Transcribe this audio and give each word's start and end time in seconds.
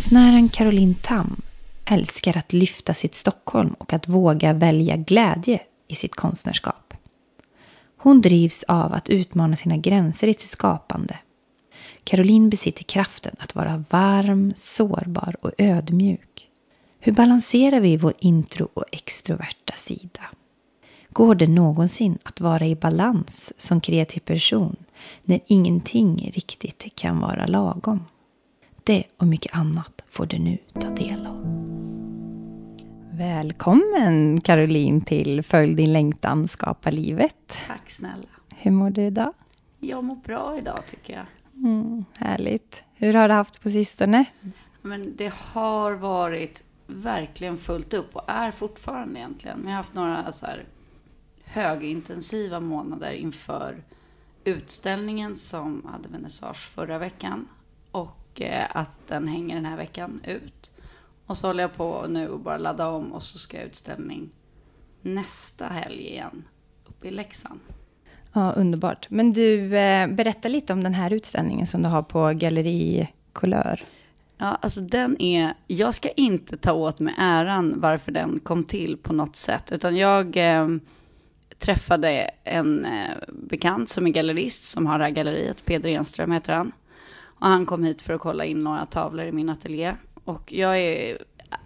Konstnären 0.00 0.48
Caroline 0.48 0.94
Tam 1.02 1.42
älskar 1.84 2.36
att 2.36 2.52
lyfta 2.52 2.94
sitt 2.94 3.14
Stockholm 3.14 3.74
och 3.78 3.92
att 3.92 4.08
våga 4.08 4.52
välja 4.52 4.96
glädje 4.96 5.60
i 5.88 5.94
sitt 5.94 6.14
konstnärskap. 6.14 6.94
Hon 7.96 8.20
drivs 8.20 8.64
av 8.68 8.92
att 8.92 9.08
utmana 9.08 9.56
sina 9.56 9.76
gränser 9.76 10.28
i 10.28 10.34
sitt 10.34 10.50
skapande. 10.50 11.18
Caroline 12.04 12.50
besitter 12.50 12.84
kraften 12.84 13.36
att 13.38 13.54
vara 13.54 13.84
varm, 13.90 14.52
sårbar 14.56 15.36
och 15.40 15.52
ödmjuk. 15.58 16.48
Hur 17.00 17.12
balanserar 17.12 17.80
vi 17.80 17.96
vår 17.96 18.14
intro 18.18 18.68
och 18.74 18.84
extroverta 18.92 19.72
sida? 19.76 20.22
Går 21.10 21.34
det 21.34 21.48
någonsin 21.48 22.18
att 22.22 22.40
vara 22.40 22.66
i 22.66 22.76
balans 22.76 23.52
som 23.56 23.80
kreativ 23.80 24.20
person 24.20 24.76
när 25.22 25.40
ingenting 25.46 26.30
riktigt 26.34 26.94
kan 26.94 27.20
vara 27.20 27.46
lagom? 27.46 28.04
Det 28.90 29.04
och 29.16 29.26
mycket 29.26 29.54
annat 29.54 30.04
får 30.08 30.26
du 30.26 30.38
nu 30.38 30.58
ta 30.80 30.90
del 30.90 31.26
av. 31.26 31.44
Välkommen 33.12 34.40
Caroline 34.40 35.00
till 35.00 35.42
Följ 35.42 35.74
din 35.74 35.92
längtan, 35.92 36.48
skapa 36.48 36.90
livet. 36.90 37.54
Tack 37.66 37.90
snälla. 37.90 38.28
Hur 38.56 38.70
mår 38.70 38.90
du 38.90 39.02
idag? 39.02 39.32
Jag 39.78 40.04
mår 40.04 40.16
bra 40.16 40.58
idag 40.58 40.82
tycker 40.90 41.12
jag. 41.12 41.26
Mm, 41.66 42.04
härligt. 42.16 42.84
Hur 42.94 43.14
har 43.14 43.28
du 43.28 43.34
haft 43.34 43.62
på 43.62 43.70
sistone? 43.70 44.24
Men 44.82 45.16
det 45.16 45.32
har 45.34 45.92
varit 45.92 46.64
verkligen 46.86 47.56
fullt 47.56 47.94
upp 47.94 48.16
och 48.16 48.24
är 48.26 48.50
fortfarande 48.50 49.18
egentligen. 49.18 49.58
Men 49.58 49.66
jag 49.66 49.72
har 49.72 49.82
haft 49.82 49.94
några 49.94 50.32
så 50.32 50.46
här 50.46 50.64
högintensiva 51.44 52.60
månader 52.60 53.12
inför 53.12 53.82
utställningen 54.44 55.36
som 55.36 55.86
hade 55.92 56.08
vernissage 56.08 56.68
förra 56.68 56.98
veckan. 56.98 57.48
Och 57.90 58.19
att 58.48 59.08
den 59.08 59.28
hänger 59.28 59.54
den 59.54 59.64
här 59.64 59.76
veckan 59.76 60.20
ut. 60.24 60.72
Och 61.26 61.38
så 61.38 61.46
håller 61.46 61.62
jag 61.62 61.74
på 61.74 62.06
nu 62.08 62.28
och 62.28 62.40
bara 62.40 62.58
ladda 62.58 62.88
om 62.88 63.12
och 63.12 63.22
så 63.22 63.38
ska 63.38 63.56
jag 63.56 63.66
utställning 63.66 64.30
nästa 65.02 65.66
helg 65.66 66.08
igen 66.08 66.44
uppe 66.86 67.08
i 67.08 67.10
Leksand. 67.10 67.60
Ja, 68.32 68.52
underbart. 68.52 69.06
Men 69.10 69.32
du, 69.32 69.78
eh, 69.78 70.06
berätta 70.06 70.48
lite 70.48 70.72
om 70.72 70.84
den 70.84 70.94
här 70.94 71.12
utställningen 71.12 71.66
som 71.66 71.82
du 71.82 71.88
har 71.88 72.02
på 72.02 72.32
Galleri 72.34 73.08
Couleur. 73.32 73.82
Ja, 74.38 74.58
alltså 74.60 74.80
den 74.80 75.22
är, 75.22 75.54
jag 75.66 75.94
ska 75.94 76.08
inte 76.08 76.56
ta 76.56 76.72
åt 76.72 77.00
mig 77.00 77.14
äran 77.18 77.74
varför 77.80 78.12
den 78.12 78.38
kom 78.38 78.64
till 78.64 78.96
på 78.96 79.12
något 79.12 79.36
sätt, 79.36 79.72
utan 79.72 79.96
jag 79.96 80.36
eh, 80.36 80.68
träffade 81.58 82.30
en 82.44 82.84
eh, 82.84 83.16
bekant 83.28 83.88
som 83.88 84.06
är 84.06 84.10
gallerist, 84.10 84.64
som 84.64 84.86
har 84.86 84.98
det 84.98 85.04
här 85.04 85.10
galleriet, 85.10 85.64
Peder 85.64 85.90
Enström 85.90 86.32
heter 86.32 86.52
han. 86.52 86.72
Och 87.40 87.46
han 87.46 87.66
kom 87.66 87.84
hit 87.84 88.02
för 88.02 88.12
att 88.12 88.20
kolla 88.20 88.44
in 88.44 88.58
några 88.58 88.86
tavlor 88.86 89.26
i 89.26 89.32
min 89.32 89.48
ateljé. 89.48 89.96
Och 90.24 90.52
jag 90.52 90.78
är, 90.78 91.18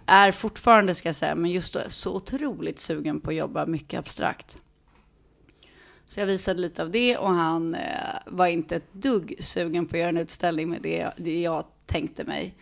är 0.05 0.31
fortfarande, 0.31 0.95
ska 0.95 1.09
jag 1.09 1.15
säga, 1.15 1.35
men 1.35 1.51
just 1.51 1.73
då 1.73 1.79
så 1.87 2.15
otroligt 2.15 2.79
sugen 2.79 3.21
på 3.21 3.29
att 3.29 3.35
jobba 3.35 3.65
mycket 3.65 3.99
abstrakt. 3.99 4.59
Så 6.05 6.19
jag 6.19 6.27
visade 6.27 6.61
lite 6.61 6.83
av 6.83 6.91
det 6.91 7.17
och 7.17 7.29
han 7.29 7.75
eh, 7.75 7.81
var 8.25 8.47
inte 8.47 8.75
ett 8.75 8.93
dugg 8.93 9.35
sugen 9.39 9.85
på 9.85 9.95
att 9.95 9.99
göra 9.99 10.09
en 10.09 10.17
utställning 10.17 10.69
med 10.69 10.81
det, 10.81 11.11
det 11.17 11.41
jag 11.41 11.65
tänkte 11.85 12.23
mig. 12.23 12.55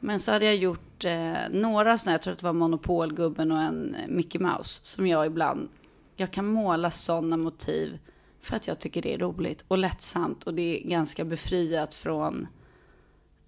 Men 0.00 0.20
så 0.20 0.32
hade 0.32 0.44
jag 0.44 0.56
gjort 0.56 1.04
eh, 1.04 1.34
några 1.50 1.98
sådana, 1.98 2.14
jag 2.14 2.22
tror 2.22 2.32
att 2.32 2.38
det 2.38 2.46
var 2.46 2.52
Monopolgubben 2.52 3.52
och 3.52 3.58
en 3.58 3.94
eh, 3.94 4.08
Mickey 4.08 4.38
Mouse, 4.38 4.80
som 4.84 5.06
jag 5.06 5.26
ibland, 5.26 5.68
jag 6.16 6.30
kan 6.30 6.46
måla 6.46 6.90
sådana 6.90 7.36
motiv 7.36 7.98
för 8.40 8.56
att 8.56 8.66
jag 8.66 8.78
tycker 8.78 9.02
det 9.02 9.14
är 9.14 9.18
roligt 9.18 9.64
och 9.68 9.78
lättsamt 9.78 10.44
och 10.44 10.54
det 10.54 10.62
är 10.80 10.88
ganska 10.88 11.24
befriat 11.24 11.94
från 11.94 12.46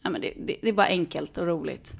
ja, 0.02 0.10
men 0.10 0.20
det, 0.20 0.32
det, 0.36 0.56
det, 0.62 0.68
är 0.68 0.72
bara 0.72 0.86
enkelt 0.86 1.38
och 1.38 1.46
roligt. 1.46 1.94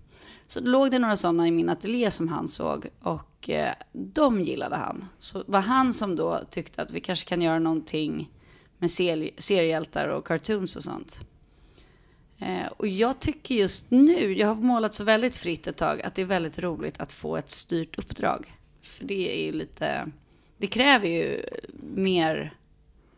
Så 0.47 0.61
det 0.61 0.69
låg 0.69 0.91
det 0.91 0.99
några 0.99 1.17
sådana 1.17 1.49
i 1.49 1.51
min 1.51 1.69
ateljé 1.69 2.11
som 2.11 2.29
han 2.29 2.49
såg 2.49 2.87
och 3.01 3.51
eh, 3.51 3.75
de 3.93 4.41
gillade 4.41 4.77
han. 4.77 5.05
Så 5.19 5.45
var 5.47 5.61
han 5.61 5.95
som 5.95 6.17
då 6.17 6.41
tyckte 6.51 6.83
att 6.83 6.91
vi 6.91 7.01
kanske 7.01 7.29
kan 7.29 7.43
göra 7.43 7.59
någonting 7.59 8.31
med 8.79 8.91
seriehjältar 8.91 10.09
och 10.09 10.27
cartoons 10.27 10.77
och 10.77 10.83
sånt. 10.83 11.21
Eh, 12.39 12.67
och 12.77 12.87
jag 12.87 13.19
tycker 13.19 13.55
just 13.55 13.91
nu, 13.91 14.39
jag 14.39 14.49
har 14.49 14.55
målat 14.55 14.95
så 14.95 15.05
väldigt 15.05 15.37
fritt 15.37 15.67
ett 15.67 15.77
tag, 15.77 16.03
att 16.03 16.15
det 16.15 16.23
är 16.23 16.27
väldigt 16.27 16.59
roligt 16.59 17.01
att 17.01 17.13
få 17.13 17.37
ett 17.37 17.51
styrt 17.51 17.99
uppdrag. 17.99 18.55
För 18.83 19.05
det 19.05 19.41
är 19.41 19.45
ju 19.45 19.53
lite, 19.53 20.11
det 20.57 20.67
kräver 20.67 21.09
ju 21.09 21.43
mer 21.95 22.55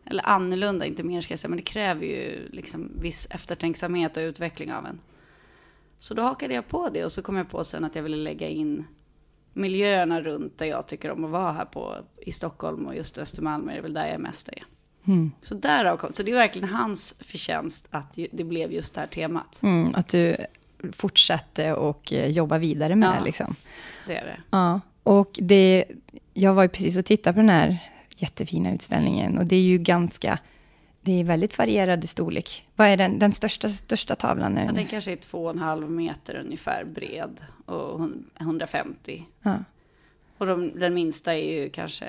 eller 0.05 0.29
annorlunda, 0.29 0.85
inte 0.85 1.03
mer 1.03 1.21
ska 1.21 1.31
jag 1.31 1.39
säga, 1.39 1.49
men 1.49 1.57
det 1.57 1.63
kräver 1.63 2.05
ju 2.05 2.49
liksom 2.51 2.91
viss 2.99 3.27
eftertänksamhet 3.29 4.17
och 4.17 4.21
utveckling 4.21 4.73
av 4.73 4.85
en. 4.85 4.99
Så 5.99 6.13
då 6.13 6.21
hakade 6.21 6.53
jag 6.53 6.67
på 6.67 6.89
det 6.89 7.05
och 7.05 7.11
så 7.11 7.21
kom 7.21 7.37
jag 7.37 7.49
på 7.49 7.63
sen 7.63 7.83
att 7.83 7.95
jag 7.95 8.03
ville 8.03 8.17
lägga 8.17 8.47
in 8.47 8.85
miljöerna 9.53 10.21
runt 10.21 10.57
där 10.57 10.65
jag 10.65 10.87
tycker 10.87 11.11
om 11.11 11.23
att 11.23 11.31
vara 11.31 11.51
här 11.51 11.65
på, 11.65 11.95
i 12.17 12.31
Stockholm 12.31 12.85
och 12.85 12.95
just 12.95 13.17
Östermalm 13.17 13.69
är 13.69 13.81
väl 13.81 13.93
där 13.93 14.07
jag 14.07 14.21
mest 14.21 14.47
är. 14.47 14.63
Mm. 15.07 15.31
Så 15.41 15.55
därav 15.55 15.97
kom, 15.97 16.13
så 16.13 16.23
det 16.23 16.31
är 16.31 16.35
verkligen 16.35 16.69
hans 16.69 17.15
förtjänst 17.19 17.87
att 17.91 18.19
det 18.31 18.43
blev 18.43 18.71
just 18.71 18.93
det 18.93 19.01
här 19.01 19.07
temat. 19.07 19.59
Mm, 19.63 19.91
att 19.95 20.07
du 20.07 20.37
fortsatte 20.91 21.73
och 21.73 22.13
eh, 22.13 22.29
jobba 22.29 22.57
vidare 22.57 22.95
med 22.95 23.09
ja, 23.09 23.19
det 23.19 23.25
liksom. 23.25 23.55
det 24.07 24.15
är 24.15 24.25
det. 24.25 24.37
Ja, 24.49 24.81
och 25.03 25.39
det, 25.41 25.85
jag 26.33 26.53
var 26.53 26.63
ju 26.63 26.69
precis 26.69 26.97
och 26.97 27.05
tittade 27.05 27.33
på 27.33 27.39
den 27.39 27.49
här 27.49 27.94
jättefina 28.15 28.73
utställningen. 28.73 29.37
Och 29.37 29.45
det 29.45 29.55
är 29.55 29.61
ju 29.61 29.77
ganska, 29.77 30.39
det 31.01 31.19
är 31.19 31.23
väldigt 31.23 31.57
varierad 31.57 32.09
storlek. 32.09 32.67
Vad 32.75 32.87
är 32.87 32.97
den, 32.97 33.19
den 33.19 33.31
största, 33.31 33.69
största 33.69 34.15
tavlan? 34.15 34.57
Ja, 34.65 34.71
den 34.71 34.87
kanske 34.87 35.11
är 35.11 35.15
två 35.15 35.43
och 35.43 35.51
en 35.51 35.59
halv 35.59 35.91
meter 35.91 36.35
ungefär 36.35 36.83
bred 36.85 37.41
och 37.65 38.09
150. 38.39 39.25
Ja. 39.41 39.55
Och 40.37 40.45
de, 40.45 40.79
den 40.79 40.93
minsta 40.93 41.33
är 41.33 41.61
ju 41.61 41.69
kanske 41.69 42.05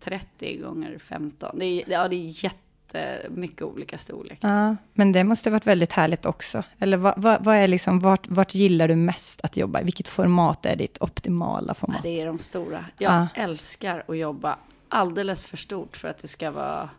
30 0.00 0.56
gånger 0.56 0.98
15. 0.98 1.58
Det 1.58 1.64
är, 1.64 1.82
ja, 1.86 2.08
det 2.08 2.16
är 2.16 2.44
jättemycket 2.44 3.62
olika 3.62 3.98
storlekar. 3.98 4.48
Ja, 4.48 4.76
men 4.94 5.12
det 5.12 5.24
måste 5.24 5.50
varit 5.50 5.66
väldigt 5.66 5.92
härligt 5.92 6.26
också. 6.26 6.62
Eller 6.78 6.96
vad, 6.96 7.14
vad, 7.16 7.44
vad, 7.44 7.56
är 7.56 7.68
liksom, 7.68 8.00
vart, 8.00 8.28
vart 8.28 8.54
gillar 8.54 8.88
du 8.88 8.96
mest 8.96 9.40
att 9.40 9.56
jobba? 9.56 9.82
Vilket 9.82 10.08
format 10.08 10.66
är 10.66 10.76
ditt 10.76 11.02
optimala 11.02 11.74
format? 11.74 12.00
Ja, 12.04 12.10
det 12.10 12.20
är 12.20 12.26
de 12.26 12.38
stora. 12.38 12.84
Jag 12.98 13.12
ja. 13.12 13.42
älskar 13.42 14.04
att 14.08 14.16
jobba 14.16 14.58
alldeles 14.92 15.46
för 15.46 15.56
stort 15.56 15.96
för 15.96 16.08
att 16.08 16.18
det 16.18 16.28
ska 16.28 16.50
vara 16.50 16.90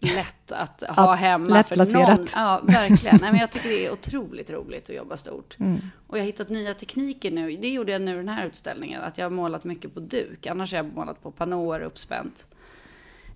lätt 0.00 0.52
att 0.52 0.82
ha 0.96 1.14
hemma. 1.14 1.62
För 1.62 1.76
någon. 1.76 2.26
Ja, 2.34 2.60
verkligen. 2.64 3.18
Nej, 3.20 3.30
men 3.30 3.40
jag 3.40 3.50
tycker 3.50 3.68
det 3.68 3.86
är 3.86 3.92
otroligt 3.92 4.50
roligt 4.50 4.90
att 4.90 4.96
jobba 4.96 5.16
stort. 5.16 5.56
Mm. 5.58 5.80
Och 6.06 6.18
jag 6.18 6.22
har 6.22 6.26
hittat 6.26 6.48
nya 6.48 6.74
tekniker 6.74 7.30
nu. 7.30 7.56
Det 7.56 7.68
gjorde 7.68 7.92
jag 7.92 8.02
nu 8.02 8.16
den 8.16 8.28
här 8.28 8.46
utställningen. 8.46 9.02
Att 9.02 9.18
jag 9.18 9.24
har 9.24 9.30
målat 9.30 9.64
mycket 9.64 9.94
på 9.94 10.00
duk. 10.00 10.46
Annars 10.46 10.72
har 10.72 10.76
jag 10.76 10.94
målat 10.94 11.22
på 11.22 11.30
pannåer 11.30 11.80
uppspänt. 11.80 12.46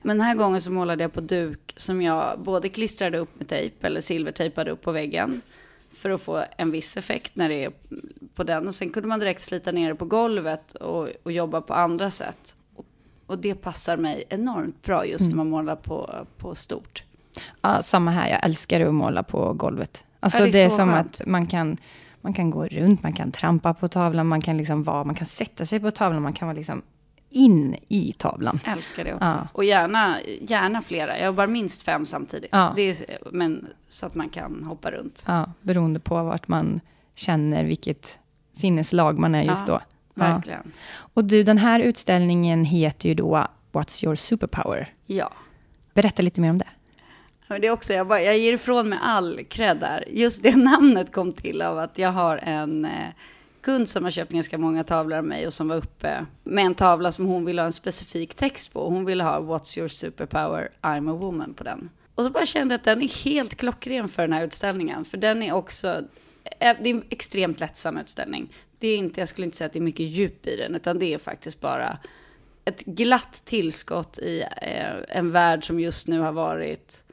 Men 0.03 0.19
den 0.19 0.27
här 0.27 0.35
gången 0.35 0.61
så 0.61 0.73
målade 0.73 1.05
jag 1.05 1.13
på 1.13 1.21
duk 1.21 1.75
som 1.77 2.03
jag 2.03 2.41
både 2.41 2.69
klistrade 2.69 3.19
upp 3.19 3.39
med 3.39 3.49
tejp 3.49 3.87
eller 3.87 4.01
silvertejpade 4.01 4.71
upp 4.71 4.83
på 4.83 4.93
väggen. 4.93 5.41
För 5.93 6.11
att 6.11 6.23
få 6.23 6.45
en 6.57 6.71
viss 6.71 6.97
effekt 6.97 7.37
när 7.37 7.49
det 7.49 7.65
är 7.65 7.73
på 8.35 8.45
den. 8.45 8.67
Och 8.69 8.75
sen 8.75 8.91
kunde 8.91 9.09
man 9.09 9.21
direkt 9.21 9.43
slita 9.43 9.73
ner 9.73 9.89
det 9.89 9.95
på 9.95 10.05
golvet 10.05 10.75
och, 10.75 11.09
och 11.23 11.33
jobba 11.33 11.61
på 11.61 11.75
andra 11.75 12.11
sätt. 12.11 12.57
Och 13.27 13.39
det 13.39 13.55
passar 13.55 13.97
mig 13.97 14.25
enormt 14.29 14.83
bra 14.83 15.07
just 15.07 15.21
mm. 15.21 15.31
när 15.31 15.37
man 15.37 15.51
målar 15.51 15.77
på, 15.77 16.27
på 16.39 16.55
stort. 16.55 17.05
Ja, 17.61 17.83
samma 17.83 18.11
här. 18.11 18.29
Jag 18.29 18.45
älskar 18.45 18.81
att 18.81 18.95
måla 18.95 19.23
på 19.23 19.53
golvet. 19.53 20.05
Alltså 20.21 20.39
Ja, 20.39 20.45
det 20.45 20.51
det 20.51 20.61
är 20.61 20.67
är, 20.67 20.71
så 20.71 20.77
som 20.77 20.93
skönt. 20.93 21.21
att 21.21 21.27
man 21.27 21.47
kan, 21.47 21.77
man 22.21 22.33
kan 22.33 22.51
gå 22.51 22.67
runt, 22.67 23.03
man 23.03 23.13
kan 23.13 23.33
trampa 23.33 23.75
på 23.75 23.89
tavlan, 23.89 24.27
man 24.27 24.41
kan 24.41 24.57
liksom 24.57 24.83
vara, 24.83 25.05
man 25.05 25.15
kan 25.15 25.27
sätta 25.27 25.67
sig 25.67 25.81
på 25.81 25.91
tavlan, 25.91 26.23
man 26.23 26.33
kan 26.33 26.49
vara 26.49 26.57
liksom 26.57 26.83
in 27.31 27.77
i 27.89 28.13
tavlan. 28.13 28.61
Älskar 28.65 29.05
det 29.05 29.15
också. 29.15 29.27
Ja. 29.27 29.49
Och 29.53 29.65
gärna, 29.65 30.17
gärna 30.41 30.83
flera. 30.83 31.19
Jag 31.19 31.27
jobbar 31.27 31.47
minst 31.47 31.83
fem 31.83 32.07
samtidigt. 32.07 32.51
Ja. 32.53 32.73
Det 32.77 32.83
är, 32.83 33.19
men 33.33 33.67
så 33.89 34.07
att 34.07 34.15
man 34.15 34.29
kan 34.29 34.65
hoppa 34.65 34.91
runt. 34.91 35.25
Ja, 35.27 35.53
beroende 35.61 36.01
på 36.01 36.15
vart 36.15 36.49
man 36.49 36.81
känner 37.15 37.65
vilket 37.65 38.19
sinneslag 38.57 39.19
man 39.19 39.35
är 39.35 39.43
just 39.43 39.67
då. 39.67 39.81
Verkligen. 40.15 40.73
Och 41.15 41.25
du, 41.25 41.43
den 41.43 41.59
här 41.59 41.81
utställningen 41.81 42.65
heter 42.65 43.09
ju 43.09 43.15
då 43.15 43.47
What's 43.73 44.05
your 44.05 44.15
superpower? 44.15 44.93
Ja. 45.07 45.33
Berätta 45.95 46.23
lite 46.23 46.41
mer 46.41 46.51
om 46.51 46.59
det. 46.59 46.69
Det 47.49 47.67
är 47.67 47.71
också, 47.71 47.93
jag, 47.93 48.07
bara, 48.07 48.23
jag 48.23 48.39
ger 48.39 48.53
ifrån 48.53 48.89
mig 48.89 48.99
all 49.03 49.41
cred 49.49 49.77
där. 49.77 50.05
Just 50.09 50.43
det 50.43 50.57
namnet 50.57 51.13
kom 51.13 51.33
till 51.33 51.63
av 51.63 51.79
att 51.79 51.99
jag 51.99 52.13
har 52.13 52.37
en 52.37 52.85
eh, 52.85 52.91
kund 53.61 53.89
som 53.89 54.05
har 54.05 54.11
köpt 54.11 54.33
ganska 54.33 54.59
många 54.59 54.85
tavlor 54.85 55.19
av 55.19 55.25
mig 55.25 55.47
och 55.47 55.53
som 55.53 55.69
var 55.69 55.77
uppe 55.77 56.27
med 56.45 56.65
en 56.65 56.75
tavla 56.75 57.13
som 57.13 57.27
hon 57.27 57.45
ville 57.45 57.63
ha 57.63 57.67
en 57.67 57.73
specifik 57.73 58.35
text 58.35 58.73
på. 58.73 58.89
Hon 58.89 59.05
ville 59.05 59.25
ha 59.25 59.41
What's 59.41 59.79
your 59.79 59.89
superpower? 59.89 60.69
I'm 60.83 61.11
a 61.11 61.17
woman 61.17 61.55
på 61.55 61.65
den. 61.65 61.91
Och 62.15 62.25
så 62.25 62.31
bara 62.31 62.47
kände 62.47 62.75
jag 62.75 62.79
att 62.79 62.85
den 62.85 63.03
är 63.03 63.25
helt 63.25 63.55
klockren 63.55 64.09
för 64.09 64.23
den 64.23 64.33
här 64.33 64.45
utställningen. 64.45 65.05
För 65.05 65.19
den 65.19 65.43
är 65.43 65.53
också, 65.53 65.89
eh, 66.61 66.77
det 66.83 66.91
är 66.91 66.95
en 66.95 67.05
extremt 67.11 67.61
lättsam 67.61 67.99
utställning. 67.99 68.49
Det 68.85 68.89
är 68.89 68.99
inte, 68.99 69.21
jag 69.21 69.29
skulle 69.29 69.45
inte 69.45 69.57
säga 69.57 69.67
att 69.67 69.73
det 69.73 69.79
är 69.79 69.81
mycket 69.81 70.07
djup 70.07 70.47
i 70.47 70.57
den, 70.57 70.75
utan 70.75 70.99
det 70.99 71.15
är 71.15 71.19
faktiskt 71.19 71.61
bara 71.61 71.99
ett 72.65 72.81
glatt 72.81 73.43
tillskott 73.45 74.19
i 74.19 74.41
eh, 74.63 75.19
en 75.19 75.31
värld 75.31 75.67
som 75.67 75.81
just 75.81 76.09
nu 76.09 76.21
har 76.21 76.33
varit 76.33 77.05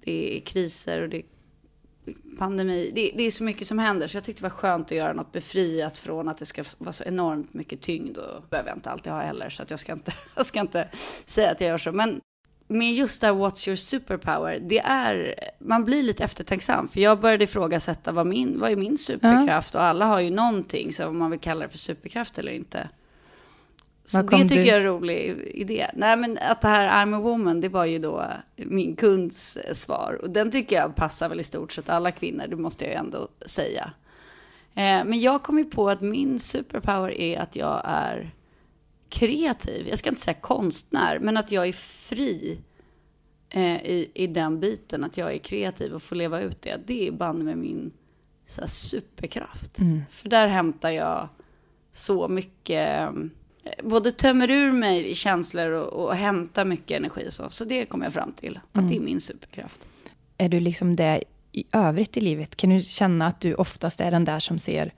det 0.00 0.36
är 0.36 0.40
kriser 0.40 1.02
och 1.02 1.08
det 1.08 1.16
är 1.16 1.24
pandemi. 2.38 2.92
Det, 2.94 3.12
det 3.16 3.22
är 3.22 3.30
så 3.30 3.44
mycket 3.44 3.66
som 3.66 3.78
händer 3.78 4.06
så 4.06 4.16
jag 4.16 4.24
tyckte 4.24 4.42
det 4.42 4.48
var 4.48 4.56
skönt 4.56 4.86
att 4.86 4.96
göra 4.96 5.12
något 5.12 5.32
befriat 5.32 5.98
från 5.98 6.28
att 6.28 6.38
det 6.38 6.46
ska 6.46 6.64
vara 6.78 6.92
så 6.92 7.04
enormt 7.04 7.54
mycket 7.54 7.80
tyngd 7.80 8.16
och 8.16 8.42
behöver 8.50 8.70
jag 8.70 8.76
inte 8.76 8.90
alltid 8.90 9.12
ha 9.12 9.20
heller 9.20 9.50
så 9.50 9.62
att 9.62 9.70
jag 9.70 9.80
ska 9.80 9.92
inte, 9.92 10.12
jag 10.36 10.46
ska 10.46 10.60
inte 10.60 10.88
säga 11.24 11.50
att 11.50 11.60
jag 11.60 11.68
gör 11.68 11.78
så. 11.78 11.92
Men 11.92 12.20
med 12.72 12.92
just 12.94 13.20
det 13.20 13.26
här 13.26 13.34
What's 13.34 13.68
your 13.68 13.76
superpower, 13.76 14.58
det 14.60 14.78
är, 14.78 15.34
man 15.58 15.84
blir 15.84 16.02
lite 16.02 16.24
eftertänksam 16.24 16.88
för 16.88 17.00
jag 17.00 17.20
började 17.20 17.44
ifrågasätta 17.44 18.12
vad, 18.12 18.26
min, 18.26 18.60
vad 18.60 18.70
är 18.72 18.76
min 18.76 18.98
superkraft 18.98 19.74
och 19.74 19.82
alla 19.82 20.04
har 20.06 20.20
ju 20.20 20.30
någonting 20.30 20.92
så 20.92 21.06
om 21.08 21.18
man 21.18 21.30
vill 21.30 21.40
kalla 21.40 21.60
det 21.62 21.68
för 21.68 21.78
superkraft 21.78 22.38
eller 22.38 22.52
inte. 22.52 22.88
Så 24.04 24.22
det 24.22 24.36
tycker 24.38 24.54
du- 24.54 24.66
jag 24.66 24.76
är 24.76 24.80
en 24.80 24.86
rolig 24.86 25.38
idé. 25.54 25.86
Nej 25.94 26.16
men 26.16 26.38
att 26.50 26.60
det 26.60 26.68
här 26.68 27.06
I'm 27.06 27.16
a 27.16 27.20
woman, 27.20 27.60
det 27.60 27.68
var 27.68 27.84
ju 27.84 27.98
då 27.98 28.26
min 28.56 28.96
kunds 28.96 29.56
eh, 29.56 29.74
svar. 29.74 30.18
Och 30.22 30.30
den 30.30 30.50
tycker 30.50 30.76
jag 30.76 30.96
passar 30.96 31.28
väl 31.28 31.40
i 31.40 31.44
stort 31.44 31.72
sett 31.72 31.88
alla 31.88 32.10
kvinnor, 32.10 32.44
det 32.48 32.56
måste 32.56 32.84
jag 32.84 32.92
ju 32.92 32.98
ändå 32.98 33.28
säga. 33.46 33.90
Eh, 34.74 35.04
men 35.04 35.20
jag 35.20 35.42
kom 35.42 35.58
ju 35.58 35.64
på 35.64 35.90
att 35.90 36.00
min 36.00 36.38
superpower 36.38 37.10
är 37.20 37.38
att 37.38 37.56
jag 37.56 37.82
är 37.84 38.30
kreativ. 39.12 39.88
Jag 39.88 39.98
ska 39.98 40.08
inte 40.08 40.22
säga 40.22 40.34
konstnär, 40.34 41.18
men 41.18 41.36
att 41.36 41.52
jag 41.52 41.68
är 41.68 41.72
fri 41.72 42.58
eh, 43.50 43.76
i, 43.76 44.10
i 44.14 44.26
den 44.26 44.60
biten. 44.60 45.04
Att 45.04 45.16
jag 45.16 45.34
är 45.34 45.38
kreativ 45.38 45.94
och 45.94 46.02
får 46.02 46.16
leva 46.16 46.40
ut 46.40 46.62
det. 46.62 46.80
Det 46.86 47.08
är 47.08 47.12
banne 47.12 47.44
med 47.44 47.58
min 47.58 47.92
så 48.46 48.60
här, 48.60 48.68
superkraft. 48.68 49.78
För 50.10 50.28
där 50.28 50.46
hämtar 50.46 50.90
jag 50.90 51.28
så 51.92 52.28
mycket, 52.28 53.00
eh, 53.00 53.10
både 53.82 54.12
tömmer 54.12 54.50
ur 54.50 54.72
mig 54.72 55.10
i 55.10 55.14
känslor 55.14 55.70
och, 55.70 56.04
och 56.04 56.14
hämtar 56.14 56.64
mycket 56.64 56.96
energi 56.96 57.28
och 57.28 57.32
så. 57.32 57.50
Så 57.50 57.64
det 57.64 57.86
kommer 57.86 58.06
jag 58.06 58.12
fram 58.12 58.32
till, 58.32 58.60
att 58.72 58.88
det 58.88 58.96
är 58.96 59.00
min 59.00 59.20
superkraft. 59.20 59.86
Är 60.38 60.48
du 60.48 60.60
liksom 60.60 60.96
det 60.96 61.22
i 61.52 61.64
övrigt 61.72 62.16
i 62.16 62.20
livet? 62.20 62.56
Kan 62.56 62.70
du 62.70 62.80
känna 62.80 63.26
att 63.26 63.40
du 63.40 63.54
oftast 63.54 64.00
är 64.00 64.10
den 64.10 64.24
där 64.24 64.38
som 64.38 64.58
ser 64.58 64.92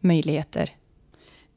möjligheter? 0.00 0.70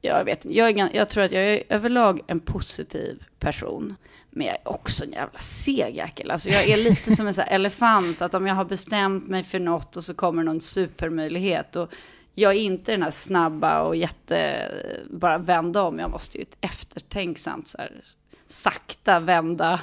Jag 0.01 0.23
vet 0.23 0.45
jag, 0.45 0.79
är, 0.79 0.89
jag 0.93 1.09
tror 1.09 1.23
att 1.23 1.31
jag 1.31 1.43
är 1.43 1.63
överlag 1.69 2.21
en 2.27 2.39
positiv 2.39 3.23
person. 3.39 3.95
Men 4.29 4.47
jag 4.47 4.55
är 4.55 4.67
också 4.67 5.03
en 5.03 5.11
jävla 5.11 5.39
seg 5.39 5.95
jäkel. 5.95 6.31
Alltså 6.31 6.49
jag 6.49 6.69
är 6.69 6.77
lite 6.77 7.15
som 7.15 7.27
en 7.27 7.33
sån 7.33 7.43
här 7.43 7.51
elefant. 7.55 8.21
Att 8.21 8.33
om 8.33 8.47
jag 8.47 8.55
har 8.55 8.65
bestämt 8.65 9.27
mig 9.27 9.43
för 9.43 9.59
något 9.59 9.97
och 9.97 10.03
så 10.03 10.13
kommer 10.13 10.43
någon 10.43 10.61
supermöjlighet. 10.61 11.75
Och 11.75 11.93
jag 12.35 12.51
är 12.51 12.59
inte 12.59 12.91
den 12.91 13.03
här 13.03 13.11
snabba 13.11 13.81
och 13.81 13.95
jätte... 13.95 14.71
Bara 15.09 15.37
vända 15.37 15.83
om. 15.83 15.99
Jag 15.99 16.11
måste 16.11 16.37
ju 16.37 16.45
eftertänksamt 16.61 17.67
så 17.67 17.77
här, 17.77 18.01
sakta 18.47 19.19
vända, 19.19 19.79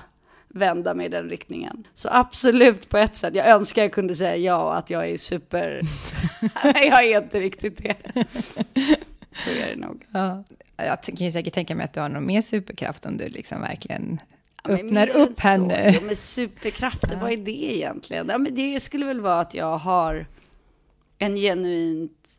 vända 0.49 0.94
mig 0.94 1.06
i 1.06 1.09
den 1.09 1.29
riktningen. 1.29 1.87
Så 1.94 2.09
absolut 2.12 2.88
på 2.88 2.99
ett 2.99 3.17
sätt. 3.17 3.35
Jag 3.35 3.49
önskar 3.49 3.82
jag 3.82 3.93
kunde 3.93 4.14
säga 4.14 4.37
ja 4.37 4.75
att 4.75 4.91
jag 4.91 5.09
är 5.09 5.17
super... 5.17 5.81
Nej, 6.64 6.88
jag 6.88 7.05
är 7.05 7.23
inte 7.23 7.41
riktigt 7.41 7.82
det. 7.82 8.25
Så 9.44 9.50
är 9.50 9.67
det 9.67 9.76
nog. 9.76 10.06
Ja. 10.12 10.44
Jag 10.76 11.02
kan 11.02 11.17
ju 11.17 11.31
säkert 11.31 11.55
tänka 11.55 11.75
mig 11.75 11.85
att 11.85 11.93
du 11.93 12.00
har 12.00 12.08
någon 12.08 12.26
mer 12.26 12.43
superkraft 12.43 13.06
om 13.06 13.17
du 13.17 13.29
liksom 13.29 13.61
verkligen 13.61 14.19
Ja, 14.64 14.70
öppnar 14.70 15.08
upp 15.08 15.40
här 15.40 15.58
nu. 15.58 15.90
Jo, 15.94 16.00
men 16.06 16.17
superkrafter, 16.17 17.19
vad 17.20 17.32
är 17.32 17.37
det 17.37 17.76
egentligen? 17.76 18.29
Ja, 18.29 18.38
men 18.38 18.55
det 18.55 18.81
skulle 18.81 19.06
väl 19.06 19.20
vara 19.20 19.40
att 19.40 19.55
jag 19.55 19.79
har 19.79 20.26
en 21.19 21.37
genuint, 21.37 22.31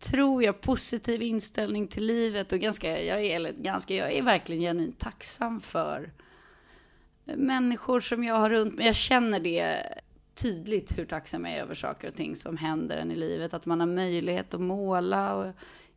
tror 0.00 0.42
jag, 0.42 0.60
positiv 0.60 1.22
inställning 1.22 1.86
till 1.86 2.04
livet 2.04 2.52
och 2.52 2.58
ganska, 2.58 3.02
jag 3.02 3.24
är, 3.24 3.36
eller 3.36 3.52
ganska, 3.52 3.94
jag 3.94 4.12
är 4.12 4.22
verkligen 4.22 4.62
genuint 4.62 4.98
tacksam 4.98 5.60
för 5.60 6.12
människor 7.24 8.00
som 8.00 8.24
jag 8.24 8.34
har 8.34 8.50
runt 8.50 8.74
mig. 8.74 8.86
Jag 8.86 8.96
känner 8.96 9.40
det 9.40 9.78
tydligt 10.34 10.98
hur 10.98 11.04
tacksam 11.04 11.44
jag 11.44 11.54
är 11.54 11.62
över 11.62 11.74
saker 11.74 12.08
och 12.08 12.14
ting 12.14 12.36
som 12.36 12.56
händer 12.56 12.96
en 12.96 13.10
i 13.10 13.16
livet. 13.16 13.54
Att 13.54 13.66
man 13.66 13.80
har 13.80 13.86
möjlighet 13.86 14.54
att 14.54 14.60
måla 14.60 15.34
och 15.34 15.52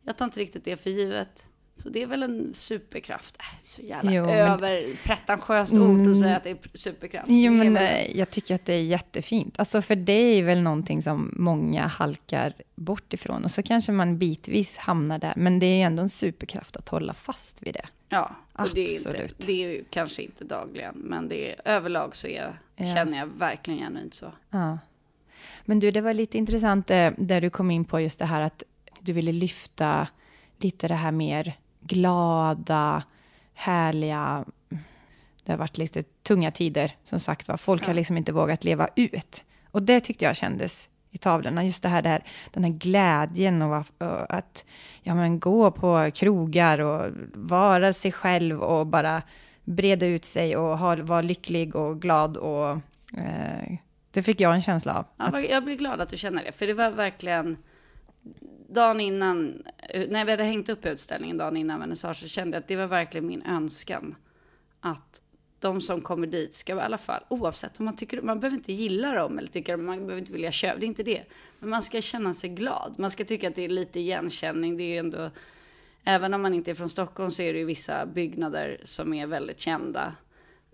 jag 0.08 0.16
tar 0.16 0.24
inte 0.24 0.40
riktigt 0.40 0.64
det 0.64 0.76
för 0.76 0.90
givet. 0.90 1.48
Så 1.76 1.88
det 1.88 2.02
är 2.02 2.06
väl 2.06 2.22
en 2.22 2.54
superkraft. 2.54 3.36
Äh, 3.38 3.44
så 3.62 3.82
jävla 3.82 4.12
Jo, 4.12 4.26
men- 4.26 4.34
över 4.38 4.96
pretentiöst 5.04 5.72
ord 5.72 6.06
att 6.06 6.18
säga 6.18 6.36
att 6.36 6.44
det 6.44 6.50
är 6.50 6.58
superkraft. 6.74 7.26
Jo, 7.28 7.52
men 7.52 7.74
väl- 7.74 8.06
eh, 8.10 8.18
jag 8.18 8.30
tycker 8.30 8.54
att 8.54 8.64
det 8.64 8.72
är 8.74 8.82
jättefint. 8.82 9.58
Alltså, 9.58 9.82
för 9.82 9.96
det 9.96 10.12
är 10.12 10.42
väl 10.42 10.60
någonting 10.62 11.02
som 11.02 11.34
många 11.36 11.86
halkar 11.86 12.52
bort 12.74 13.12
ifrån. 13.14 13.44
Och 13.44 13.50
så 13.50 13.62
kanske 13.62 13.92
man 13.92 14.18
bitvis 14.18 14.76
hamnar 14.76 15.18
där. 15.18 15.32
Men 15.36 15.58
det 15.58 15.66
är 15.66 15.76
ju 15.76 15.82
ändå 15.82 16.02
en 16.02 16.08
superkraft 16.08 16.76
att 16.76 16.88
hålla 16.88 17.14
fast 17.14 17.62
vid 17.62 17.74
det. 17.74 17.86
Ja, 18.08 18.36
och 18.52 18.68
det 18.74 18.80
är, 18.80 18.96
inte, 18.98 19.08
Absolut. 19.08 19.46
det 19.46 19.52
är 19.64 19.68
ju 19.68 19.84
kanske 19.90 20.22
inte 20.22 20.44
dagligen, 20.44 20.94
men 20.94 21.28
det 21.28 21.50
är, 21.52 21.60
överlag 21.64 22.16
så 22.16 22.26
är, 22.26 22.58
Ja. 22.76 22.94
känner 22.94 23.18
jag 23.18 23.26
verkligen 23.26 23.80
genuint 23.80 24.14
så. 24.14 24.32
Ja. 24.50 24.78
Men 25.64 25.80
du, 25.80 25.90
det 25.90 26.00
var 26.00 26.14
lite 26.14 26.38
intressant 26.38 26.90
eh, 26.90 27.10
där 27.18 27.40
du 27.40 27.50
kom 27.50 27.70
in 27.70 27.84
på 27.84 28.00
just 28.00 28.18
det 28.18 28.24
här 28.24 28.42
att 28.42 28.62
du 29.08 29.12
ville 29.12 29.32
lyfta 29.32 30.08
lite 30.58 30.88
det 30.88 30.94
här 30.94 31.12
mer 31.12 31.52
glada, 31.80 33.02
härliga. 33.54 34.44
Det 35.44 35.52
har 35.52 35.58
varit 35.58 35.78
lite 35.78 36.02
tunga 36.02 36.50
tider, 36.50 36.96
som 37.04 37.20
sagt 37.20 37.48
var. 37.48 37.56
Folk 37.56 37.82
har 37.82 37.88
Ja. 37.88 37.94
liksom 37.96 38.16
inte 38.16 38.32
vågat 38.32 38.64
leva 38.64 38.88
ut. 38.96 39.44
Och 39.70 39.82
det 39.82 40.00
tyckte 40.00 40.24
jag 40.24 40.36
kändes 40.36 40.90
i 41.10 41.18
tavlorna. 41.18 41.64
Just 41.64 41.82
det 41.82 41.88
här, 41.88 42.02
det 42.02 42.08
här 42.08 42.22
den 42.52 42.64
här 42.64 42.70
glädjen 42.70 43.62
och 43.62 43.76
att- 43.76 44.02
att 44.30 44.64
ja, 45.02 45.14
men 45.14 45.40
gå 45.40 45.70
på 45.70 46.10
krogar 46.14 46.78
och 46.78 47.10
vara 47.34 47.92
sig 47.92 48.12
själv 48.12 48.60
och 48.62 48.86
bara 48.86 49.22
breda 49.64 50.06
ut 50.06 50.24
sig 50.24 50.56
och 50.56 50.78
ha, 50.78 50.96
vara 50.96 51.22
lycklig 51.22 51.76
och 51.76 52.02
glad. 52.02 52.36
Och, 52.36 52.70
eh, 53.18 53.76
det 54.10 54.22
fick 54.22 54.40
jag 54.40 54.54
en 54.54 54.62
känsla 54.62 54.94
av. 54.98 55.04
Ja, 55.16 55.28
vad- 55.32 55.44
jag 55.44 55.64
blir 55.64 55.76
glad 55.76 56.00
att 56.00 56.08
du 56.08 56.16
känner 56.16 56.44
det, 56.44 56.52
för 56.52 56.66
det 56.66 56.74
var 56.74 56.90
verkligen 56.90 57.56
dagen 58.68 59.00
innan, 59.00 59.62
eh, 59.88 60.08
när 60.08 60.24
vi 60.24 60.30
hade 60.30 60.44
hängt 60.44 60.68
upp 60.68 60.86
utställningen 60.86 61.36
dagen 61.36 61.56
innan 61.56 61.80
vernissage, 61.80 62.16
så 62.16 62.28
kände 62.28 62.56
jag 62.56 62.62
att 62.62 62.68
det 62.68 62.76
var 62.76 62.86
verkligen 62.86 63.26
min 63.26 63.42
önskan 63.42 64.14
att 64.80 65.22
de 65.60 65.80
som 65.80 66.00
kommer 66.00 66.26
dit 66.26 66.54
ska 66.54 66.76
i 66.76 66.80
alla 66.80 66.98
fall, 66.98 67.22
oavsett 67.28 67.78
om 67.78 67.84
man 67.84 67.96
tycker, 67.96 68.22
man 68.22 68.40
behöver 68.40 68.56
inte 68.56 68.72
gilla 68.72 69.12
dem 69.12 69.38
eller 69.38 69.48
tycker 69.48 69.76
man 69.76 69.98
behöver 69.98 70.18
inte 70.18 70.32
vilja 70.32 70.52
köpa, 70.52 70.78
det 70.78 70.86
är 70.86 70.88
inte 70.88 71.02
det. 71.02 71.22
Men 71.58 71.70
man 71.70 71.82
ska 71.82 72.00
känna 72.00 72.32
sig 72.32 72.50
glad, 72.50 72.94
man 72.98 73.10
ska 73.10 73.24
tycka 73.24 73.48
att 73.48 73.54
det 73.54 73.64
är 73.64 73.68
lite 73.68 74.00
igenkänning, 74.00 74.76
det 74.76 74.82
är 74.82 74.92
ju 74.92 74.98
ändå, 74.98 75.30
även 76.04 76.34
om 76.34 76.42
man 76.42 76.54
inte 76.54 76.70
är 76.70 76.74
från 76.74 76.88
Stockholm 76.88 77.30
så 77.30 77.42
är 77.42 77.52
det 77.52 77.58
ju 77.58 77.64
vissa 77.64 78.06
byggnader 78.06 78.80
som 78.84 79.14
är 79.14 79.26
väldigt 79.26 79.60
kända. 79.60 80.14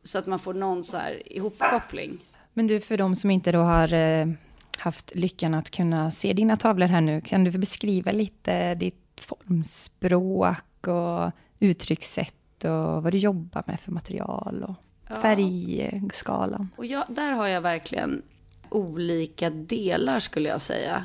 Så 0.02 0.18
att 0.18 0.26
man 0.26 0.38
får 0.38 0.54
någon 0.54 0.84
så 0.84 0.96
här 0.96 1.32
ihopkoppling. 1.32 2.18
Men 2.52 2.66
du, 2.66 2.80
för 2.80 2.96
de 2.96 3.16
som 3.16 3.30
inte 3.30 3.52
då 3.52 3.58
har 3.58 3.94
eh, 3.94 4.26
haft 4.78 5.14
lyckan 5.14 5.54
att 5.54 5.70
kunna 5.70 6.10
se 6.10 6.32
dina 6.32 6.56
tavlor 6.56 6.86
här 6.86 7.00
nu, 7.00 7.20
kan 7.20 7.44
du 7.44 7.50
beskriva 7.50 8.12
lite 8.12 8.74
ditt 8.74 9.20
formspråk 9.20 10.86
och 10.86 11.32
uttryckssätt 11.60 12.64
och 12.64 13.02
vad 13.02 13.12
du 13.12 13.18
jobbar 13.18 13.62
med 13.66 13.80
för 13.80 13.92
material 13.92 14.64
och 14.68 14.74
Ja. 15.08 15.14
färgskalan? 15.20 16.68
Och 16.76 16.86
jag, 16.86 17.04
där 17.08 17.32
har 17.32 17.46
jag 17.46 17.60
verkligen 17.60 18.22
olika 18.68 19.50
delar 19.50 20.18
skulle 20.18 20.48
jag 20.48 20.60
säga. 20.60 21.04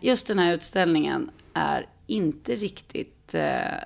Just 0.00 0.26
den 0.26 0.38
här 0.38 0.54
utställningen 0.54 1.30
är 1.54 1.86
inte 2.06 2.54
riktigt 2.54 3.34
eh, 3.34 3.78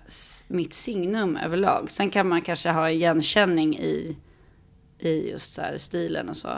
mitt 0.49 0.75
signum 0.75 1.37
överlag. 1.37 1.91
Sen 1.91 2.11
kan 2.11 2.29
man 2.29 2.43
kanske 2.43 2.71
ha 2.71 2.91
igenkänning 2.91 3.79
i, 3.79 4.17
i 4.99 5.31
just 5.31 5.53
så 5.53 5.63
stilen 5.77 6.29
och 6.29 6.37
så. 6.37 6.51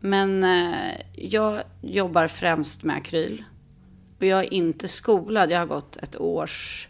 Men 0.00 0.44
eh, 0.44 1.00
jag 1.12 1.62
jobbar 1.82 2.28
främst 2.28 2.82
med 2.82 2.96
akryl. 2.96 3.44
Och 4.18 4.26
jag 4.26 4.44
är 4.44 4.54
inte 4.54 4.88
skolad. 4.88 5.50
Jag 5.50 5.58
har 5.58 5.66
gått 5.66 5.96
ett 5.96 6.20
års 6.20 6.88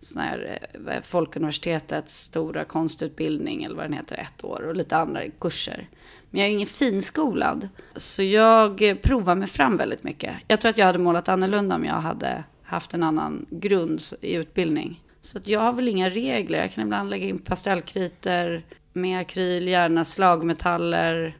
sån 0.00 0.22
här, 0.22 0.58
eh, 0.88 1.02
Folkuniversitetets 1.02 2.22
stora 2.22 2.64
konstutbildning 2.64 3.64
eller 3.64 3.76
vad 3.76 3.84
den 3.84 3.92
heter, 3.92 4.16
ett 4.16 4.44
år 4.44 4.62
och 4.62 4.76
lite 4.76 4.96
andra 4.96 5.20
kurser. 5.40 5.88
Men 6.30 6.40
jag 6.40 6.48
är 6.48 6.52
ingen 6.52 6.66
finskolad. 6.66 7.68
Så 7.96 8.22
jag 8.22 8.98
provar 9.02 9.34
mig 9.34 9.48
fram 9.48 9.76
väldigt 9.76 10.04
mycket. 10.04 10.34
Jag 10.48 10.60
tror 10.60 10.70
att 10.70 10.78
jag 10.78 10.86
hade 10.86 10.98
målat 10.98 11.28
annorlunda 11.28 11.74
om 11.74 11.84
jag 11.84 11.94
hade 11.94 12.44
haft 12.62 12.94
en 12.94 13.02
annan 13.02 13.46
grund 13.50 14.00
i 14.20 14.34
utbildning. 14.34 15.02
Så 15.22 15.38
att 15.38 15.48
jag 15.48 15.60
har 15.60 15.72
väl 15.72 15.88
inga 15.88 16.10
regler. 16.10 16.58
Jag 16.58 16.72
kan 16.72 16.84
ibland 16.84 17.10
lägga 17.10 17.26
in 17.26 17.38
pastellkritor 17.38 18.62
med 18.92 19.20
akryl, 19.20 19.68
gärna 19.68 20.04
slagmetaller. 20.04 21.36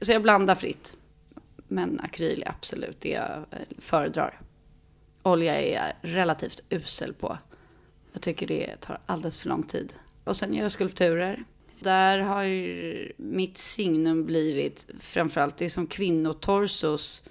Så 0.00 0.12
jag 0.12 0.22
blandar 0.22 0.54
fritt. 0.54 0.96
Men 1.68 2.00
akryl 2.00 2.42
är 2.42 2.48
absolut 2.48 3.00
det 3.00 3.08
jag 3.08 3.30
eh, 3.50 3.58
föredrar. 3.78 4.40
Olja 5.22 5.60
är 5.60 5.74
jag 5.74 6.12
relativt 6.12 6.60
usel 6.68 7.14
på. 7.14 7.38
Jag 8.12 8.22
tycker 8.22 8.46
det 8.46 8.76
tar 8.80 8.98
alldeles 9.06 9.40
för 9.40 9.48
lång 9.48 9.62
tid. 9.62 9.92
Och 10.24 10.36
sen 10.36 10.54
gör 10.54 10.62
jag 10.62 10.72
skulpturer. 10.72 11.44
Där 11.80 12.18
har 12.18 12.44
mitt 13.22 13.58
signum 13.58 14.24
blivit 14.24 14.86
framförallt 15.00 15.56
det 15.56 15.64
är 15.64 15.68
som 15.68 15.86
kvinnotorsos. 15.86 17.22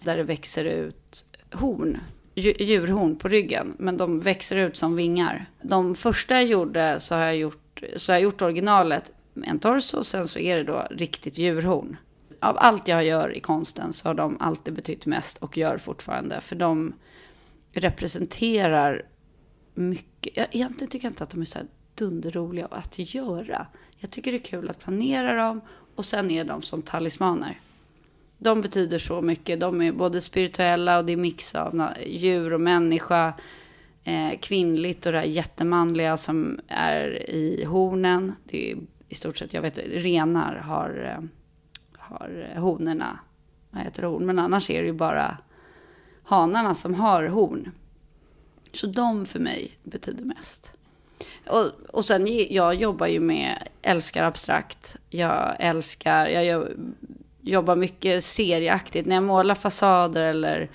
Där 0.00 0.16
det 0.16 0.22
växer 0.22 0.64
ut 0.64 1.24
horn, 1.52 2.00
djurhorn 2.34 3.16
på 3.16 3.28
ryggen. 3.28 3.74
Men 3.78 3.96
de 3.96 4.20
växer 4.20 4.56
ut 4.56 4.76
som 4.76 4.96
vingar. 4.96 5.50
De 5.62 5.94
första 5.94 6.34
jag 6.34 6.44
gjorde 6.44 7.00
så 7.00 7.14
har 7.14 7.22
jag 7.22 7.36
gjort, 7.36 7.82
så 7.96 8.12
har 8.12 8.16
jag 8.16 8.22
gjort 8.22 8.42
originalet 8.42 9.12
en 9.46 9.58
torso. 9.58 9.98
Och 9.98 10.06
sen 10.06 10.28
så 10.28 10.38
är 10.38 10.56
det 10.56 10.64
då 10.64 10.86
riktigt 10.90 11.38
djurhorn. 11.38 11.96
Av 12.40 12.56
allt 12.58 12.88
jag 12.88 13.04
gör 13.04 13.36
i 13.36 13.40
konsten 13.40 13.92
så 13.92 14.08
har 14.08 14.14
de 14.14 14.36
alltid 14.40 14.74
betytt 14.74 15.06
mest 15.06 15.38
och 15.38 15.56
gör 15.56 15.78
fortfarande. 15.78 16.40
För 16.40 16.56
de 16.56 16.94
representerar 17.72 19.02
mycket. 19.74 20.36
Jag, 20.36 20.46
egentligen 20.50 20.90
tycker 20.90 21.06
jag 21.06 21.10
inte 21.10 21.24
att 21.24 21.30
de 21.30 21.40
är 21.40 21.44
så 21.44 21.58
här 21.58 21.66
dunderroliga 21.94 22.66
att 22.66 23.14
göra. 23.14 23.66
Jag 23.98 24.10
tycker 24.10 24.32
det 24.32 24.38
är 24.38 24.42
kul 24.42 24.70
att 24.70 24.78
planera 24.78 25.34
dem 25.34 25.60
och 25.94 26.04
sen 26.04 26.30
är 26.30 26.44
de 26.44 26.62
som 26.62 26.82
talismaner. 26.82 27.60
De 28.38 28.60
betyder 28.60 28.98
så 28.98 29.22
mycket. 29.22 29.60
De 29.60 29.82
är 29.82 29.92
både 29.92 30.20
spirituella 30.20 30.98
och 30.98 31.04
det 31.04 31.12
är 31.12 31.16
mix 31.16 31.54
av 31.54 31.88
djur 32.06 32.52
och 32.52 32.60
människa. 32.60 33.34
Eh, 34.04 34.38
kvinnligt 34.40 35.06
och 35.06 35.12
det 35.12 35.18
här 35.18 35.26
jättemanliga 35.26 36.16
som 36.16 36.60
är 36.68 37.30
i 37.30 37.64
hornen. 37.64 38.32
Det 38.44 38.72
är 38.72 38.76
i 39.08 39.14
stort 39.14 39.38
sett, 39.38 39.54
jag 39.54 39.62
vet 39.62 39.78
renar 39.78 40.54
har, 40.54 41.18
eh, 41.18 41.24
har 41.98 42.50
eh, 42.54 42.62
honorna. 42.62 43.18
Vad 43.70 43.82
heter 43.82 44.02
horn? 44.02 44.26
Men 44.26 44.38
annars 44.38 44.70
är 44.70 44.80
det 44.80 44.86
ju 44.86 44.92
bara 44.92 45.38
hanarna 46.24 46.74
som 46.74 46.94
har 46.94 47.26
horn. 47.26 47.70
Så 48.72 48.86
de 48.86 49.26
för 49.26 49.40
mig 49.40 49.72
betyder 49.82 50.24
mest. 50.24 50.72
Och, 51.46 51.70
och 51.90 52.04
sen, 52.04 52.26
jag 52.50 52.74
jobbar 52.74 53.06
ju 53.06 53.20
med, 53.20 53.68
älskar 53.82 54.22
abstrakt. 54.22 54.96
Jag 55.10 55.56
älskar, 55.58 56.26
jag 56.26 56.68
jobbar 57.40 57.76
mycket 57.76 58.24
serieaktigt. 58.24 59.06
När 59.06 59.16
jag 59.16 59.22
målar 59.22 59.54
fasader 59.54 60.22
eller 60.22 60.70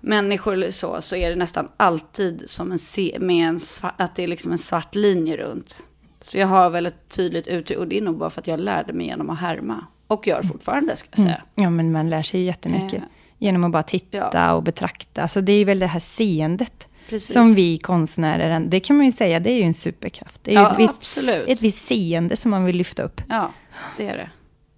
människor 0.00 0.52
eller 0.52 0.70
så, 0.70 1.02
så 1.02 1.16
är 1.16 1.30
det 1.30 1.36
nästan 1.36 1.68
alltid 1.76 2.42
som 2.46 2.72
en, 2.72 2.78
med 3.26 3.48
en 3.48 3.60
att 3.80 4.16
det 4.16 4.22
är 4.22 4.28
liksom 4.28 4.52
en 4.52 4.58
svart 4.58 4.94
linje 4.94 5.36
runt. 5.36 5.84
Så 6.26 6.38
jag 6.38 6.46
har 6.46 6.70
väl 6.70 6.86
ett 6.86 7.08
tydligt 7.08 7.46
uttryck, 7.46 7.78
och 7.78 7.88
det 7.88 7.98
är 7.98 8.02
nog 8.02 8.16
bara 8.16 8.30
för 8.30 8.40
att 8.40 8.46
jag 8.46 8.60
lärde 8.60 8.92
mig 8.92 9.06
genom 9.06 9.30
att 9.30 9.40
härma. 9.40 9.86
Och 10.06 10.26
gör 10.26 10.42
fortfarande, 10.42 10.96
ska 10.96 11.08
jag 11.10 11.18
säga. 11.18 11.34
Mm. 11.34 11.46
Ja, 11.54 11.70
men 11.70 11.92
man 11.92 12.10
lär 12.10 12.22
sig 12.22 12.40
ju 12.40 12.46
jättemycket. 12.46 13.02
Eh, 13.02 13.08
genom 13.38 13.64
att 13.64 13.70
bara 13.70 13.82
titta 13.82 14.30
ja. 14.32 14.52
och 14.52 14.62
betrakta. 14.62 15.22
Alltså 15.22 15.40
det 15.40 15.52
är 15.52 15.64
väl 15.64 15.78
det 15.78 15.86
här 15.86 16.00
seendet 16.00 16.88
Precis. 17.08 17.32
Som 17.32 17.54
vi 17.54 17.78
konstnärer, 17.78 18.60
det 18.60 18.80
kan 18.80 18.96
man 18.96 19.06
ju 19.06 19.12
säga, 19.12 19.40
det 19.40 19.50
är 19.50 19.56
ju 19.56 19.62
en 19.62 19.74
superkraft. 19.74 20.44
Det 20.44 20.50
är 20.50 20.54
ja, 20.54 20.72
ett, 20.72 20.78
visst, 20.78 21.18
ett 21.46 21.62
visst 21.62 21.86
seende 21.86 22.36
som 22.36 22.50
man 22.50 22.64
vill 22.64 22.76
lyfta 22.76 23.02
upp. 23.02 23.20
Ja, 23.28 23.50
det 23.96 24.08
är 24.08 24.16
det. 24.16 24.30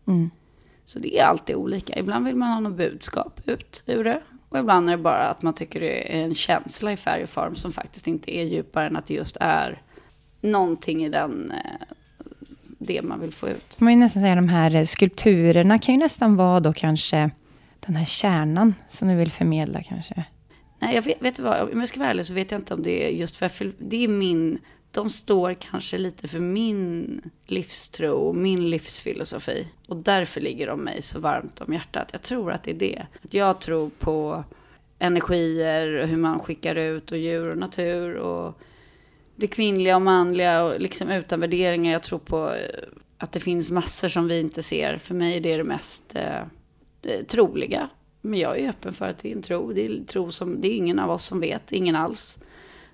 Mm. 0.06 0.30
Så 0.84 0.98
det 0.98 1.18
är 1.18 1.24
alltid 1.24 1.56
olika. 1.56 1.98
Ibland 1.98 2.26
vill 2.26 2.36
man 2.36 2.52
ha 2.52 2.60
något 2.60 2.76
budskap 2.76 3.40
ut 3.44 3.82
ur 3.86 4.04
det. 4.04 4.20
Och 4.48 4.58
ibland 4.58 4.88
är 4.88 4.96
det 4.96 5.02
bara 5.02 5.28
att 5.28 5.42
man 5.42 5.54
tycker 5.54 5.80
det 5.80 6.18
är 6.18 6.24
en 6.24 6.34
känsla 6.34 6.92
i 6.92 6.96
färg 6.96 7.22
och 7.22 7.28
form 7.28 7.56
som 7.56 7.72
faktiskt 7.72 8.06
inte 8.06 8.36
är 8.36 8.44
djupare 8.44 8.86
än 8.86 8.96
att 8.96 9.06
det 9.06 9.14
just 9.14 9.36
är 9.40 9.82
någonting 10.40 11.04
i 11.04 11.08
den, 11.08 11.50
eh, 11.50 11.86
det 12.78 13.02
man 13.02 13.20
vill 13.20 13.32
få 13.32 13.48
ut. 13.48 13.80
Man 13.80 13.88
kan 13.88 13.98
ju 13.98 14.04
nästan 14.04 14.22
säga 14.22 14.34
de 14.34 14.48
här 14.48 14.84
skulpturerna 14.84 15.78
kan 15.78 15.94
ju 15.94 15.98
nästan 15.98 16.36
vara 16.36 16.60
då 16.60 16.72
kanske 16.72 17.30
den 17.80 17.96
här 17.96 18.04
kärnan 18.04 18.74
som 18.88 19.08
du 19.08 19.14
vill 19.14 19.30
förmedla 19.30 19.82
kanske. 19.82 20.24
Nej, 20.78 20.94
jag 20.94 21.02
vet, 21.02 21.22
vet 21.22 21.36
du 21.36 21.42
vad, 21.42 21.72
om 21.72 21.78
jag 21.78 21.88
ska 21.88 21.98
vara 21.98 22.10
ärlig 22.10 22.24
så 22.24 22.34
vet 22.34 22.50
jag 22.50 22.58
inte 22.58 22.74
om 22.74 22.82
det 22.82 23.06
är 23.06 23.10
just 23.10 23.36
för, 23.36 23.72
det 23.78 24.04
är 24.04 24.08
min, 24.08 24.58
de 24.92 25.10
står 25.10 25.54
kanske 25.54 25.98
lite 25.98 26.28
för 26.28 26.40
min 26.40 27.20
livstro, 27.46 28.32
min 28.32 28.70
livsfilosofi. 28.70 29.66
Och 29.86 29.96
därför 29.96 30.40
ligger 30.40 30.66
de 30.66 30.80
mig 30.80 31.02
så 31.02 31.20
varmt 31.20 31.60
om 31.60 31.72
hjärtat. 31.72 32.08
Jag 32.12 32.22
tror 32.22 32.52
att 32.52 32.62
det 32.62 32.70
är 32.70 32.74
det. 32.74 33.06
Att 33.24 33.34
jag 33.34 33.60
tror 33.60 33.90
på 33.98 34.44
energier, 34.98 36.06
hur 36.06 36.16
man 36.16 36.40
skickar 36.40 36.74
ut 36.74 37.12
och 37.12 37.18
djur 37.18 37.50
och 37.50 37.58
natur 37.58 38.14
och 38.14 38.60
det 39.38 39.46
kvinnliga 39.46 39.96
och 39.96 40.02
manliga 40.02 40.64
och 40.64 40.80
liksom 40.80 41.10
utan 41.10 41.40
värderingar. 41.40 41.92
Jag 41.92 42.02
tror 42.02 42.18
på 42.18 42.54
eh, 42.54 42.88
att 43.18 43.32
det 43.32 43.40
finns 43.40 43.70
massor 43.70 44.08
som 44.08 44.28
vi 44.28 44.40
inte 44.40 44.62
ser. 44.62 44.98
För 44.98 45.14
mig 45.14 45.36
är 45.36 45.40
det 45.40 45.56
det 45.56 45.64
mest 45.64 46.14
eh, 46.14 47.24
troliga. 47.26 47.88
Men 48.20 48.40
jag 48.40 48.58
är 48.58 48.68
öppen 48.68 48.94
för 48.94 49.08
att 49.08 49.18
det 49.18 49.32
är 49.32 49.36
en 49.36 49.42
tro. 49.42 49.72
Det 49.72 49.86
är, 49.86 50.04
tro 50.04 50.30
som, 50.30 50.60
det 50.60 50.68
är 50.68 50.76
ingen 50.76 50.98
av 50.98 51.10
oss 51.10 51.24
som 51.24 51.40
vet, 51.40 51.72
ingen 51.72 51.96
alls. 51.96 52.38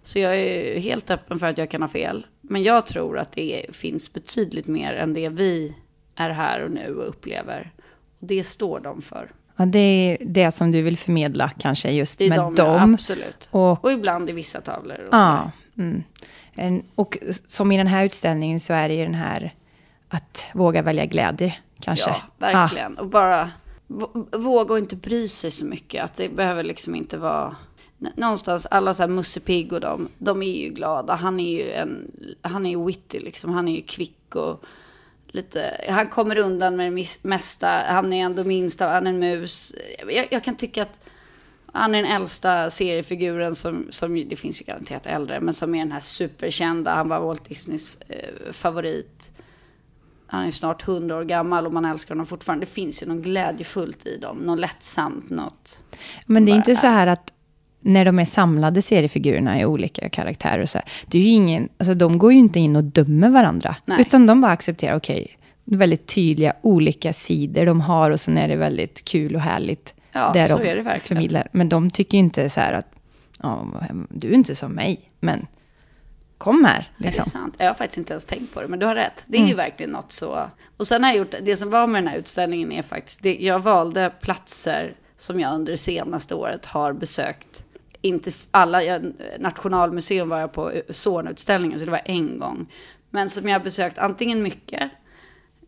Så 0.02 0.18
jag 0.18 0.40
är 0.40 0.80
helt 0.80 1.10
öppen 1.10 1.38
för 1.38 1.46
att 1.46 1.58
jag 1.58 1.70
kan 1.70 1.82
ha 1.82 1.88
fel. 1.88 2.26
Men 2.40 2.62
jag 2.62 2.86
tror 2.86 3.18
att 3.18 3.32
det 3.32 3.66
finns 3.72 4.12
betydligt 4.12 4.66
mer 4.66 4.92
än 4.92 5.12
det 5.12 5.28
vi 5.28 5.74
är 6.14 6.30
här 6.30 6.60
och 6.60 6.70
nu 6.70 6.94
och 6.96 7.08
upplever. 7.08 7.72
Och 8.20 8.26
det 8.26 8.44
står 8.44 8.80
de 8.80 9.02
för. 9.02 9.32
Ja, 9.56 9.66
det 9.66 9.78
är 9.78 10.18
det 10.20 10.50
som 10.50 10.72
du 10.72 10.82
vill 10.82 10.96
förmedla 10.96 11.50
kanske 11.58 11.90
just 11.90 12.18
det 12.18 12.24
är 12.24 12.28
med 12.28 12.38
de, 12.38 12.54
dem. 12.54 12.94
Absolut. 12.94 13.48
Och, 13.50 13.84
och 13.84 13.92
ibland 13.92 14.30
i 14.30 14.32
vissa 14.32 14.60
tavlor. 14.60 15.00
Och, 15.00 15.14
ja, 15.14 15.50
mm. 15.78 16.02
en, 16.52 16.82
och 16.94 17.18
som 17.46 17.72
i 17.72 17.76
den 17.76 17.86
här 17.86 18.04
utställningen 18.04 18.60
så 18.60 18.72
är 18.72 18.88
det 18.88 18.94
ju 18.94 19.04
den 19.04 19.14
här 19.14 19.54
att 20.08 20.46
våga 20.54 20.82
välja 20.82 21.06
glädje 21.06 21.56
kanske. 21.80 22.10
Ja, 22.10 22.22
verkligen. 22.38 22.98
Ah. 22.98 23.00
Och 23.00 23.08
bara 23.08 23.50
våga 24.32 24.72
och 24.72 24.78
inte 24.78 24.96
bry 24.96 25.28
sig 25.28 25.50
så 25.50 25.64
mycket. 25.64 26.04
Att 26.04 26.16
det 26.16 26.28
behöver 26.28 26.64
liksom 26.64 26.94
inte 26.94 27.18
vara... 27.18 27.56
Någonstans, 28.16 28.66
alla 28.66 28.94
så 28.94 29.02
här 29.02 29.08
Musse 29.08 29.40
Pigg 29.40 29.72
och 29.72 29.80
de, 29.80 30.08
de 30.18 30.42
är 30.42 30.52
ju 30.52 30.68
glada. 30.68 31.14
Han 31.14 31.40
är 31.40 31.52
ju 31.52 31.72
en, 31.72 32.10
han 32.42 32.66
är 32.66 32.70
ju 32.70 32.84
witty 32.84 33.20
liksom. 33.20 33.50
Han 33.50 33.68
är 33.68 33.76
ju 33.76 33.82
kvick 33.82 34.34
och 34.34 34.64
lite, 35.26 35.86
han 35.88 36.06
kommer 36.06 36.38
undan 36.38 36.76
med 36.76 36.92
det 36.92 37.24
mesta. 37.24 37.68
Han 37.88 38.12
är 38.12 38.24
ändå 38.24 38.44
minst 38.44 38.80
av, 38.80 38.90
han 38.90 39.06
är 39.06 39.10
en 39.10 39.18
mus. 39.18 39.74
Jag, 40.08 40.28
jag, 40.30 40.44
kan 40.44 40.56
tycka 40.56 40.82
att 40.82 41.08
han 41.76 41.94
är 41.94 42.02
den 42.02 42.12
äldsta 42.12 42.70
seriefiguren 42.70 43.54
som, 43.54 43.86
som, 43.90 44.24
det 44.28 44.36
finns 44.36 44.60
ju 44.60 44.64
garanterat 44.64 45.06
äldre, 45.06 45.40
men 45.40 45.54
som 45.54 45.74
är 45.74 45.78
den 45.78 45.92
här 45.92 46.00
superkända. 46.00 46.94
Han 46.94 47.08
var 47.08 47.20
Walt 47.20 47.48
Disneys 47.48 47.98
eh, 48.08 48.52
favorit. 48.52 49.32
Han 50.26 50.46
är 50.46 50.50
snart 50.50 50.82
hundra 50.82 51.16
år 51.16 51.24
gammal 51.24 51.66
och 51.66 51.72
man 51.72 51.84
älskar 51.84 52.14
honom 52.14 52.26
fortfarande. 52.26 52.66
Det 52.66 52.70
finns 52.70 53.02
ju 53.02 53.06
något 53.06 53.24
glädjefullt 53.24 54.06
i 54.06 54.18
dem, 54.18 54.36
något 54.36 54.58
lättsamt, 54.58 55.30
något... 55.30 55.84
Men 56.26 56.44
det 56.44 56.52
är 56.52 56.56
inte 56.56 56.74
så 56.74 56.86
här 56.86 57.06
att 57.06 57.32
när 57.80 58.04
de 58.04 58.18
är 58.18 58.24
samlade 58.24 58.82
seriefigurerna 58.82 59.60
i 59.60 59.64
olika 59.64 60.08
karaktärer 60.08 60.62
och 60.62 60.68
så 60.68 60.78
här, 60.78 60.88
det 61.06 61.18
är 61.18 61.22
ju 61.22 61.28
ingen, 61.28 61.68
alltså 61.78 61.94
de 61.94 62.18
går 62.18 62.32
ju 62.32 62.38
inte 62.38 62.60
in 62.60 62.76
och 62.76 62.84
dömer 62.84 63.30
varandra. 63.30 63.76
Nej. 63.84 64.00
Utan 64.00 64.26
de 64.26 64.40
bara 64.40 64.52
accepterar, 64.52 64.96
okej, 64.96 65.22
okay, 65.22 65.76
väldigt 65.78 66.06
tydliga 66.06 66.52
olika 66.62 67.12
sidor 67.12 67.66
de 67.66 67.80
har 67.80 68.10
och 68.10 68.20
sen 68.20 68.38
är 68.38 68.48
det 68.48 68.56
väldigt 68.56 69.04
kul 69.04 69.34
och 69.34 69.40
härligt. 69.40 69.94
Ja, 70.14 70.32
där 70.32 70.48
så 70.48 70.58
de 70.58 70.68
är 70.68 70.76
det 70.76 70.82
verkligen. 70.82 71.00
Förmedlar. 71.00 71.48
Men 71.52 71.68
de 71.68 71.90
tycker 71.90 72.18
inte 72.18 72.48
så 72.48 72.60
här 72.60 72.72
att, 72.72 72.94
ja, 73.42 73.66
du 74.08 74.28
är 74.28 74.34
inte 74.34 74.54
som 74.54 74.72
mig, 74.72 75.10
men 75.20 75.46
kom 76.38 76.64
här. 76.64 76.90
Liksom. 76.96 77.20
Är 77.20 77.24
det 77.24 77.30
sant? 77.30 77.54
Jag 77.58 77.66
har 77.66 77.74
faktiskt 77.74 77.98
inte 77.98 78.12
ens 78.12 78.26
tänkt 78.26 78.54
på 78.54 78.62
det, 78.62 78.68
men 78.68 78.78
du 78.78 78.86
har 78.86 78.94
rätt. 78.94 79.24
Det 79.26 79.36
är 79.36 79.40
mm. 79.40 79.50
ju 79.50 79.56
verkligen 79.56 79.90
något 79.90 80.12
så. 80.12 80.50
Och 80.76 80.86
sen 80.86 81.02
har 81.02 81.10
jag 81.10 81.18
gjort, 81.18 81.34
det 81.42 81.56
som 81.56 81.70
var 81.70 81.86
med 81.86 82.02
den 82.02 82.08
här 82.08 82.18
utställningen 82.18 82.72
är 82.72 82.82
faktiskt, 82.82 83.22
det, 83.22 83.36
jag 83.36 83.60
valde 83.60 84.12
platser 84.20 84.94
som 85.16 85.40
jag 85.40 85.54
under 85.54 85.72
det 85.72 85.78
senaste 85.78 86.34
året 86.34 86.66
har 86.66 86.92
besökt. 86.92 87.64
Inte 88.00 88.30
alla, 88.50 88.82
jag, 88.82 89.12
Nationalmuseum 89.38 90.28
var 90.28 90.40
jag 90.40 90.52
på 90.52 90.72
Zornutställningen, 90.90 91.78
så 91.78 91.84
det 91.84 91.90
var 91.90 92.02
en 92.04 92.38
gång. 92.38 92.66
Men 93.10 93.30
som 93.30 93.48
jag 93.48 93.58
har 93.58 93.64
besökt 93.64 93.98
antingen 93.98 94.42
mycket, 94.42 94.90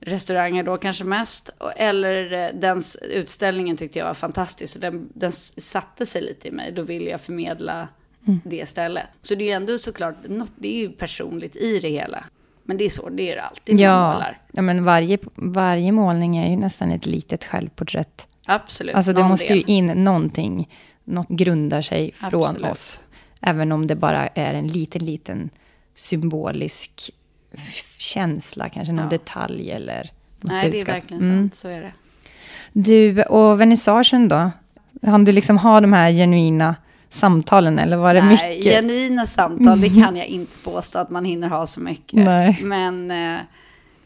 restauranger 0.01 0.63
då 0.63 0.77
kanske 0.77 1.05
mest, 1.05 1.51
eller 1.77 2.33
eh, 2.33 2.55
den 2.55 2.83
utställningen 3.03 3.77
tyckte 3.77 3.99
jag 3.99 4.07
var 4.07 4.15
fantastisk. 4.15 4.73
Så 4.73 4.79
den, 4.79 5.09
den 5.15 5.33
satte 5.33 6.07
sig 6.07 6.23
lite 6.23 6.49
i 6.49 6.51
mig. 6.51 6.73
Då 6.73 6.83
ville 6.83 7.11
jag 7.11 7.21
förmedla 7.21 7.89
mm. 8.27 8.41
det 8.45 8.69
stället. 8.69 9.07
Så 9.23 9.35
det 9.35 9.45
är 9.45 9.47
ju 9.47 9.53
ändå 9.53 9.79
såklart, 9.79 10.15
något, 10.29 10.53
det 10.57 10.69
är 10.69 10.81
ju 10.81 10.93
personligt 10.93 11.57
i 11.57 11.79
det 11.79 11.89
hela. 11.89 12.25
Men 12.63 12.77
det 12.77 12.85
är 12.85 12.91
så, 12.91 13.09
det 13.09 13.33
är 13.33 13.37
alltid 13.37 13.77
när 13.77 13.89
man 13.89 13.97
Ja, 13.97 14.13
målar. 14.13 14.39
ja 14.53 14.63
men 14.63 14.85
varje, 14.85 15.19
varje 15.35 15.93
målning 15.93 16.37
är 16.37 16.51
ju 16.51 16.57
nästan 16.57 16.91
ett 16.91 17.07
litet 17.07 17.45
självporträtt. 17.45 18.29
Absolut. 18.47 18.95
Alltså 18.95 19.13
det 19.13 19.25
måste 19.25 19.47
del. 19.47 19.57
ju 19.57 19.63
in 19.63 19.87
någonting, 19.87 20.69
något 21.05 21.29
grundar 21.29 21.81
sig 21.81 22.13
från 22.13 22.45
Absolut. 22.45 22.71
oss. 22.71 23.01
Även 23.41 23.73
om 23.73 23.87
det 23.87 23.97
bara 23.97 24.27
är 24.27 24.55
en 24.55 24.69
liten, 24.69 25.07
liten 25.07 25.51
symbolisk 25.95 27.11
känsla, 27.99 28.69
kanske 28.69 28.93
någon 28.93 29.05
Ja. 29.05 29.11
detalj 29.11 29.71
eller 29.71 30.11
Nej, 30.41 30.63
det 30.63 30.69
är 30.69 30.71
budskap. 30.71 30.95
verkligen 30.95 31.23
Mm. 31.23 31.37
sant. 31.43 31.55
Så 31.55 31.69
är 31.69 31.81
det. 31.81 31.93
Du, 32.73 33.23
och 33.23 33.61
vernissagen 33.61 34.29
då? 34.29 34.51
Han 35.03 35.25
du 35.25 35.33
liksom 35.33 35.59
ha 35.59 35.81
de 35.81 35.93
här 35.93 36.13
genuina 36.13 36.77
samtalen 37.11 37.79
eller 37.79 37.97
var 37.97 38.15
det 38.15 38.23
Nej, 38.23 38.31
mycket? 38.57 38.73
genuina 38.73 39.27
samtal, 39.27 39.81
det 39.81 39.89
kan 39.89 40.17
jag 40.17 40.27
inte 40.27 40.57
påstå 40.65 40.99
att 40.99 41.11
man 41.11 41.25
hinner 41.25 41.49
ha 41.49 41.67
så 41.67 41.81
mycket. 41.81 42.25
Nej. 42.25 42.59
Men 42.63 43.11
eh, 43.11 43.41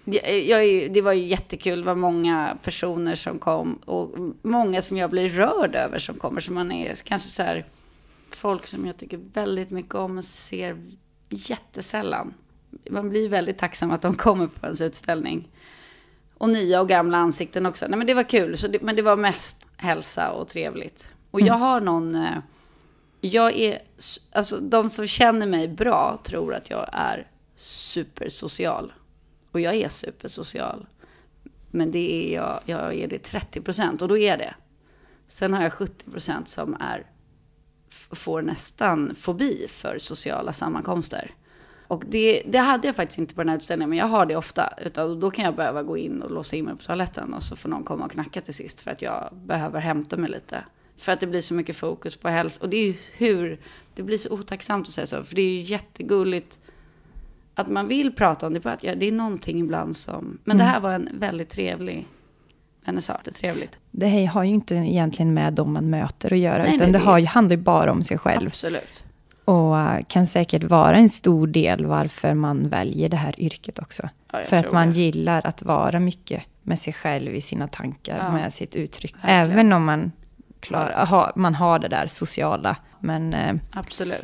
jag, 0.05 0.41
jag, 0.45 0.93
det 0.93 1.01
var 1.03 1.13
ju 1.13 1.27
jättekul, 1.27 1.79
det 1.81 1.87
var 1.87 1.95
många 1.95 2.57
personer 2.63 3.15
som 3.15 3.39
kom 3.39 3.75
och 3.85 4.11
många 4.43 4.83
som 4.83 4.97
jag 4.97 5.11
blir 5.11 5.29
rörd 5.29 5.75
över 5.75 5.99
som 5.99 6.15
kommer. 6.15 6.41
Så 6.41 6.53
man 6.53 6.73
är 6.73 6.95
kanske 7.05 7.29
så 7.29 7.43
här, 7.43 7.65
folk 8.31 8.67
som 8.67 8.87
jag 8.87 8.97
tycker 8.97 9.21
väldigt 9.35 9.71
mycket 9.71 9.95
om 9.95 10.19
och 10.19 10.25
ser 10.25 10.77
jättesällan. 11.29 12.35
Man 12.91 13.11
blir 13.11 13.29
väldigt 13.29 13.59
tacksam 13.59 13.91
att 13.91 14.03
de 14.03 14.15
kommer 14.15 14.47
på 14.47 14.67
ens 14.67 14.81
utställning. 14.81 15.49
Och 16.35 16.49
nya 16.49 16.81
och 16.81 16.89
gamla 16.89 17.19
ansikten 17.19 17.67
också. 17.67 17.87
Nej 17.89 17.99
men 17.99 18.07
det 18.07 18.15
var 18.15 18.23
kul, 18.23 18.59
så 18.59 18.69
det, 18.69 18.83
men 18.83 18.97
det 18.97 19.03
var 19.03 19.17
mest 19.17 19.67
hälsa 19.77 20.31
och 20.31 20.49
trevligt. 20.49 21.13
Och 21.31 21.41
jag 21.41 21.55
har 21.55 21.81
någon... 21.81 22.15
Eh, 22.15 22.39
jag 23.21 23.57
är... 23.57 23.79
Alltså 24.33 24.61
de 24.61 24.91
som 24.91 25.07
känner 25.07 25.47
mig 25.47 25.69
bra 25.69 26.21
tror 26.25 26.55
att 26.55 26.71
jag 26.71 26.89
är 26.93 27.27
supersocial. 27.55 28.93
Och 29.51 29.61
jag 29.61 29.75
är 29.75 29.89
supersocial. 29.89 30.87
Men 31.71 31.91
det 31.91 32.15
är 32.15 32.35
jag, 32.35 32.61
jag 32.65 32.95
är 32.95 33.09
det 33.09 33.19
30 33.19 33.61
procent 33.61 34.03
och 34.03 34.09
då 34.09 34.19
är 34.19 34.39
det. 34.39 34.55
Sen 35.27 35.55
har 35.55 35.63
jag 35.63 35.73
70 35.73 36.11
procent 36.11 36.49
som 36.49 36.77
är, 36.81 37.07
får 38.11 38.43
nästan 38.43 39.15
fobi 39.15 39.67
för 39.69 39.99
sociala 39.99 40.53
sammankomster. 40.53 41.31
Och 41.91 42.05
det, 42.09 42.43
det 42.47 42.59
hade 42.59 42.89
jag 42.89 42.97
faktiskt 42.97 43.19
inte 43.19 43.35
på 43.35 43.41
den 43.41 43.49
här 43.49 43.57
utställningen, 43.57 43.91
men 43.91 43.99
jag 43.99 44.07
har 44.07 44.27
det 44.27 44.37
ofta. 44.37 44.73
Utan 44.85 45.21
då 45.21 45.31
kan 45.31 45.45
jag 45.45 45.57
behöva 45.57 45.83
gå 45.83 45.97
in 45.97 46.23
och 46.23 46.31
låsa 46.31 46.57
in 46.57 46.65
mig 46.65 46.77
på 46.77 46.83
toaletten 46.83 47.35
och 47.35 47.43
så 47.43 47.57
får 47.57 47.69
någon 47.69 47.85
komma 47.85 48.05
och 48.05 48.11
knacka 48.11 48.41
till 48.41 48.55
sist 48.55 48.81
för 48.81 48.91
att 48.91 49.03
jag 49.03 49.29
behöver 49.45 49.81
hämta 49.81 50.17
mig 50.17 50.31
lite. 50.31 50.65
För 50.97 51.13
att 51.13 51.21
det 51.21 51.27
blir 51.27 51.41
så 51.41 51.55
mycket 51.55 51.77
fokus 51.77 52.17
på 52.17 52.29
hälsa. 52.29 52.63
Och 52.65 52.69
det 52.71 52.77
är 52.77 52.87
ju 52.87 52.95
hur, 53.17 53.61
det 53.95 54.03
blir 54.03 54.19
så 54.19 54.35
otacksamt 54.35 54.87
att 54.87 54.93
säga 54.93 55.07
så, 55.07 55.25
för 55.25 55.35
det 55.35 55.43
är 55.43 55.51
ju 55.51 55.61
jättegulligt 55.61 56.59
att 57.55 57.69
man 57.69 57.89
vill 57.89 58.13
prata 58.13 58.47
om 58.47 58.55
det. 58.55 58.61
På 58.61 58.69
att, 58.69 58.85
ja, 58.85 58.95
det 58.95 59.07
är 59.07 59.13
någonting 59.13 59.61
ibland 59.61 59.97
som... 59.97 60.39
Men 60.45 60.59
det 60.59 60.65
här 60.65 60.81
var 60.81 60.93
en 60.93 61.09
väldigt 61.13 61.49
trevlig 61.49 62.07
vernissage. 62.85 63.21
Det 63.25 63.31
är 63.31 63.35
trevligt. 63.35 63.79
Det 63.91 64.07
här 64.07 64.27
har 64.27 64.45
ju 64.45 64.51
inte 64.51 64.75
egentligen 64.75 65.35
med 65.35 65.53
dem 65.53 65.73
man 65.73 65.91
möter 65.91 66.33
att 66.33 66.39
göra, 66.39 66.63
Nej, 66.63 66.75
utan 66.75 66.87
nej, 66.87 66.93
det, 66.93 66.99
det- 66.99 67.05
har 67.05 67.19
ju, 67.19 67.27
handlar 67.27 67.57
ju 67.57 67.63
bara 67.63 67.93
om 67.93 68.03
sig 68.03 68.19
själv. 68.19 68.47
Absolut. 68.47 69.05
Och 69.51 69.79
eh, 69.79 70.01
kan 70.09 70.27
säkert 70.27 70.65
vara 70.65 70.97
en 70.97 71.09
stor 71.09 71.47
del 71.47 71.87
varför 71.87 72.35
man 72.35 72.69
väljer 72.69 73.09
det 73.09 73.17
här 73.17 73.41
yrket 73.41 73.79
också. 73.79 74.09
Ja, 74.33 74.43
För 74.43 74.57
att 74.57 74.73
man 74.73 74.91
det. 74.91 74.97
gillar 74.97 75.47
att 75.47 75.63
vara 75.63 76.01
mycket 76.01 76.43
med 76.63 76.79
sig 76.79 76.93
själv 76.93 77.35
i 77.35 77.41
sina 77.41 77.69
tankar, 77.69 78.17
Ja, 78.17 78.33
med 78.33 78.53
sitt 78.53 78.77
uttryck. 78.77 79.15
verkligen. 79.15 79.51
Även 79.51 79.73
om 79.73 79.85
man, 79.85 80.13
klar, 80.61 81.07
ha, 81.07 81.33
man 81.37 81.55
har 81.55 81.79
det 81.79 81.89
där 81.89 82.07
sociala, 82.07 82.77
men 83.01 83.35
eh, 83.35 83.55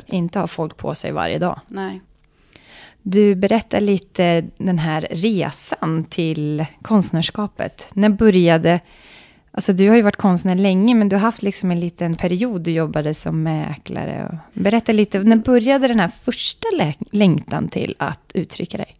inte 0.05 0.39
har 0.39 0.47
folk 0.47 0.77
på 0.77 0.95
sig 0.95 1.11
varje 1.11 1.39
dag. 1.39 1.59
Nej. 1.67 2.01
Du 3.01 3.35
berättar 3.35 3.79
lite 3.79 4.45
den 4.57 4.79
här 4.79 5.07
resan 5.11 6.03
till 6.03 6.65
konstnärskapet. 6.81 7.89
När 7.93 8.09
började... 8.09 8.79
Alltså 9.57 9.73
du 9.73 9.89
har 9.89 9.95
ju 9.95 10.01
varit 10.01 10.15
konstnär 10.15 10.55
länge, 10.55 10.95
men 10.95 11.09
du 11.09 11.15
har 11.15 11.21
haft 11.21 11.41
liksom 11.41 11.71
en 11.71 11.79
liten 11.79 12.13
period 12.13 12.61
du 12.61 12.71
jobbade 12.71 13.13
som 13.13 13.43
mäklare. 13.43 14.39
Berätta 14.53 14.91
lite, 14.91 15.19
när 15.19 15.35
började 15.35 15.87
den 15.87 15.99
här 15.99 16.07
första 16.07 16.67
lä- 16.77 16.93
längtan 17.11 17.69
till 17.69 17.95
att 17.99 18.31
uttrycka 18.33 18.77
dig? 18.77 18.95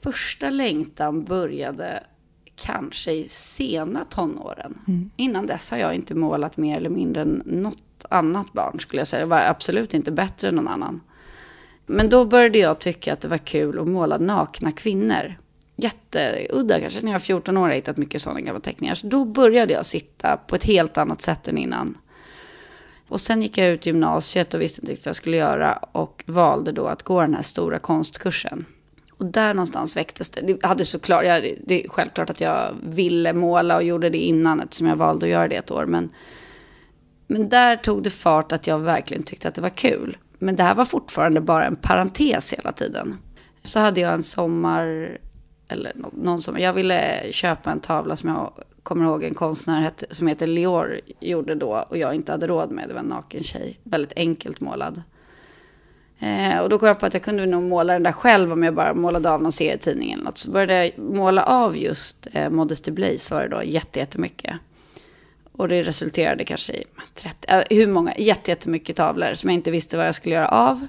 Första 0.00 0.50
längtan 0.50 1.24
började 1.24 2.02
kanske 2.56 3.12
i 3.12 3.28
sena 3.28 4.04
tonåren. 4.04 5.10
Innan 5.16 5.46
dess 5.46 5.70
har 5.70 5.78
jag 5.78 5.94
inte 5.94 6.14
målat 6.14 6.56
mer 6.56 6.76
eller 6.76 6.90
mindre 6.90 7.22
än 7.22 7.42
något 7.46 8.04
annat 8.10 8.52
barn 8.52 8.80
skulle 8.80 9.00
jag 9.00 9.08
säga. 9.08 9.20
Jag 9.20 9.26
var 9.26 9.40
absolut 9.40 9.94
inte 9.94 10.10
bättre 10.12 10.48
än 10.48 10.54
någon 10.54 10.68
annan. 10.68 11.00
Men 11.86 12.10
då 12.10 12.24
började 12.24 12.58
jag 12.58 12.78
tycka 12.78 13.12
att 13.12 13.20
det 13.20 13.28
var 13.28 13.38
kul 13.38 13.78
att 13.78 13.88
måla 13.88 14.18
nakna 14.18 14.72
kvinnor. 14.72 15.34
Jätteudda 15.80 16.80
kanske, 16.80 17.00
när 17.00 17.08
jag 17.08 17.18
var 17.18 17.24
14 17.24 17.56
år 17.56 17.60
har 17.60 17.68
jag 17.68 17.76
hittat 17.76 17.96
mycket 17.96 18.22
sådana 18.22 18.40
gamla 18.40 18.60
teckningar. 18.60 18.94
Så 18.94 19.06
då 19.06 19.24
började 19.24 19.72
jag 19.72 19.86
sitta 19.86 20.36
på 20.36 20.56
ett 20.56 20.64
helt 20.64 20.98
annat 20.98 21.22
sätt 21.22 21.48
än 21.48 21.58
innan. 21.58 21.98
Och 23.08 23.20
sen 23.20 23.42
gick 23.42 23.58
jag 23.58 23.68
ut 23.68 23.86
gymnasiet 23.86 24.54
och 24.54 24.60
visste 24.60 24.80
inte 24.80 24.92
riktigt 24.92 25.06
vad 25.06 25.10
jag 25.10 25.16
skulle 25.16 25.36
göra. 25.36 25.72
Och 25.92 26.24
valde 26.26 26.72
då 26.72 26.86
att 26.86 27.02
gå 27.02 27.20
den 27.20 27.34
här 27.34 27.42
stora 27.42 27.78
konstkursen. 27.78 28.64
Och 29.10 29.24
där 29.24 29.54
någonstans 29.54 29.96
väcktes 29.96 30.30
det. 30.30 30.40
Det, 30.40 30.66
hade 30.66 30.84
såklart, 30.84 31.24
jag, 31.24 31.54
det 31.66 31.84
är 31.84 31.88
självklart 31.88 32.30
att 32.30 32.40
jag 32.40 32.74
ville 32.82 33.32
måla 33.32 33.76
och 33.76 33.82
gjorde 33.82 34.10
det 34.10 34.18
innan 34.18 34.60
eftersom 34.60 34.86
jag 34.86 34.96
valde 34.96 35.26
att 35.26 35.32
göra 35.32 35.48
det 35.48 35.56
ett 35.56 35.70
år. 35.70 35.86
Men, 35.86 36.10
men 37.26 37.48
där 37.48 37.76
tog 37.76 38.02
det 38.02 38.10
fart 38.10 38.52
att 38.52 38.66
jag 38.66 38.78
verkligen 38.78 39.22
tyckte 39.22 39.48
att 39.48 39.54
det 39.54 39.60
var 39.60 39.76
kul. 39.76 40.16
Men 40.38 40.56
det 40.56 40.62
här 40.62 40.74
var 40.74 40.84
fortfarande 40.84 41.40
bara 41.40 41.66
en 41.66 41.76
parentes 41.76 42.52
hela 42.52 42.72
tiden. 42.72 43.16
Så 43.62 43.80
hade 43.80 44.00
jag 44.00 44.14
en 44.14 44.22
sommar, 44.22 45.18
eller 45.68 45.92
någon 46.12 46.42
som, 46.42 46.58
jag 46.58 46.72
ville 46.72 47.32
köpa 47.32 47.70
en 47.70 47.80
tavla 47.80 48.16
som 48.16 48.28
jag 48.30 48.52
kommer 48.82 49.04
ihåg 49.04 49.24
en 49.24 49.34
konstnär 49.34 49.90
som 50.10 50.26
heter 50.26 50.46
Lior 50.46 51.00
gjorde 51.20 51.54
då 51.54 51.86
och 51.88 51.98
jag 51.98 52.14
inte 52.14 52.32
hade 52.32 52.46
råd 52.46 52.70
med. 52.70 52.88
Det 52.88 52.94
var 52.94 53.00
en 53.00 53.06
naken 53.06 53.42
tjej, 53.42 53.78
väldigt 53.82 54.12
enkelt 54.16 54.60
målad. 54.60 55.02
Eh, 56.18 56.58
och 56.58 56.68
då 56.68 56.78
kom 56.78 56.88
jag 56.88 57.00
på 57.00 57.06
att 57.06 57.14
jag 57.14 57.22
kunde 57.22 57.46
nog 57.46 57.62
måla 57.62 57.92
den 57.92 58.02
där 58.02 58.12
själv 58.12 58.52
om 58.52 58.62
jag 58.62 58.74
bara 58.74 58.94
målade 58.94 59.30
av 59.30 59.42
någon 59.42 59.52
serietidning 59.52 60.12
eller 60.12 60.24
något. 60.24 60.38
Så 60.38 60.50
började 60.50 60.84
jag 60.84 60.98
måla 60.98 61.44
av 61.44 61.76
just 61.76 62.28
eh, 62.32 62.50
Modesty 62.50 62.90
Blaze 62.90 63.34
var 63.34 63.42
det 63.42 63.48
då 63.48 63.62
jättemycket. 63.62 64.54
Och 65.52 65.68
det 65.68 65.82
resulterade 65.82 66.44
kanske 66.44 66.72
i 66.72 66.84
30, 67.14 67.36
äh, 67.48 67.58
eh, 67.58 67.64
hur 67.70 67.86
många, 67.86 68.14
jättemycket 68.18 68.96
tavlor 68.96 69.34
som 69.34 69.50
jag 69.50 69.54
inte 69.54 69.70
visste 69.70 69.96
vad 69.96 70.06
jag 70.06 70.14
skulle 70.14 70.34
göra 70.34 70.48
av. 70.48 70.86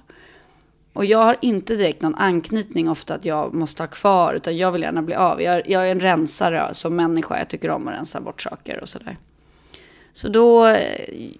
Och 1.00 1.06
jag 1.06 1.18
har 1.18 1.38
inte 1.42 1.76
direkt 1.76 2.02
någon 2.02 2.16
anknytning 2.16 2.90
ofta 2.90 3.14
att 3.14 3.26
jag 3.26 3.54
måste 3.54 3.84
ha 3.84 3.88
kvar, 3.88 4.34
utan 4.34 4.58
jag 4.58 4.72
vill 4.72 4.82
gärna 4.82 5.02
bli 5.02 5.16
av. 5.16 5.42
Jag, 5.42 5.70
jag 5.70 5.88
är 5.88 5.92
en 5.92 6.00
rensare 6.00 6.74
som 6.74 6.96
människa, 6.96 7.38
jag 7.38 7.50
tycker 7.50 7.70
om 7.70 7.88
att 7.88 7.94
rensa 7.94 8.22
bort 8.22 8.42
saker 8.42 8.80
och 8.82 8.90
sådär. 8.90 9.18
Så 10.14 10.30
då 10.30 10.68
eh, 10.68 11.32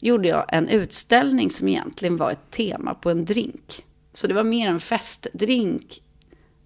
gjorde 0.00 0.28
jag 0.28 0.44
en 0.48 0.68
utställning 0.68 1.50
som 1.50 1.68
egentligen 1.68 2.16
var 2.16 2.30
ett 2.30 2.50
tema 2.50 2.94
på 2.94 3.10
en 3.10 3.24
drink. 3.24 3.84
Så 4.12 4.26
det 4.26 4.34
var 4.34 4.44
mer 4.44 4.68
en 4.68 4.80
festdrink. 4.80 6.02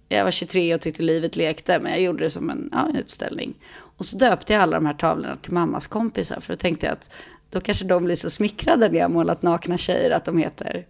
Jag 0.09 0.23
var 0.23 0.31
23 0.31 0.75
och 0.75 0.81
tyckte 0.81 1.03
livet 1.03 1.35
lekte, 1.35 1.79
men 1.79 1.91
jag 1.91 2.01
gjorde 2.01 2.23
det 2.23 2.29
som 2.29 2.49
en, 2.49 2.69
ja, 2.71 2.89
en 2.89 2.95
utställning. 2.95 3.53
Och 3.97 4.05
så 4.05 4.17
döpte 4.17 4.53
jag 4.53 4.61
alla 4.61 4.77
de 4.77 4.85
här 4.85 4.93
tavlorna 4.93 5.35
till 5.35 5.53
mammas 5.53 5.87
kompisar, 5.87 6.39
för 6.39 6.53
då 6.53 6.57
tänkte 6.57 6.85
jag 6.85 6.93
att 6.93 7.13
då 7.49 7.61
kanske 7.61 7.85
de 7.85 8.03
blir 8.03 8.15
så 8.15 8.29
smickrade 8.29 8.89
när 8.89 8.97
jag 8.97 9.05
har 9.05 9.09
målat 9.09 9.41
nakna 9.41 9.77
tjejer 9.77 10.11
att 10.11 10.25
de 10.25 10.37
heter 10.37 10.85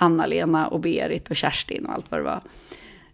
Anna-Lena 0.00 0.68
och 0.68 0.80
Berit 0.80 1.30
och 1.30 1.36
Kerstin 1.36 1.86
och 1.86 1.92
allt 1.92 2.10
vad 2.10 2.20
det 2.20 2.24
var. 2.24 2.40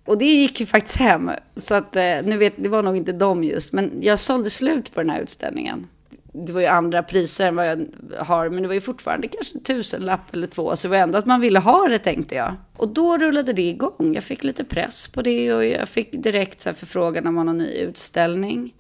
Och 0.05 0.18
det 0.18 0.25
gick 0.25 0.61
ju 0.61 0.66
faktiskt 0.66 0.99
hem. 0.99 1.31
Så 1.57 1.75
att, 1.75 1.96
eh, 1.96 2.03
nu 2.25 2.37
vet, 2.37 2.55
det 2.57 2.68
var 2.68 2.83
nog 2.83 2.96
inte 2.96 3.12
dem 3.12 3.44
just, 3.44 3.72
men 3.72 3.99
jag 4.03 4.18
sålde 4.18 4.51
slut 4.51 4.94
på 4.94 5.01
den 5.01 5.11
här 5.11 5.20
utställningen. 5.20 5.87
Det 6.33 6.53
var 6.53 6.61
ju 6.61 6.66
andra 6.66 7.03
priser 7.03 7.49
än 7.49 7.57
vad 7.57 7.66
jag 7.66 7.87
har, 8.18 8.49
men 8.49 8.62
det 8.62 8.68
var 8.68 8.75
ju 8.75 8.81
fortfarande 8.81 9.29
kanske 9.29 9.59
en 9.59 9.62
tusenlapp 9.62 10.35
eller 10.35 10.46
två. 10.46 10.77
Så 10.77 10.88
det 10.88 10.90
var 10.90 10.99
ändå 10.99 11.18
att 11.18 11.27
man 11.27 11.40
ville 11.40 11.59
ha 11.59 11.88
det 11.88 11.99
tänkte 11.99 12.35
jag. 12.35 12.55
Och 12.77 12.88
då 12.88 13.18
rullade 13.18 13.53
det 13.53 13.68
igång. 13.68 14.12
Jag 14.14 14.25
fick 14.25 14.44
lite 14.44 14.64
press 14.64 15.09
på 15.09 15.22
det 15.22 15.55
och 15.55 15.64
jag 15.64 15.88
fick 15.88 16.12
direkt 16.12 16.61
så 16.61 16.68
här 16.68 16.75
förfrågan 16.75 17.27
om 17.27 17.35
någon 17.35 17.59
ny 17.59 17.70
utställning. 17.70 18.75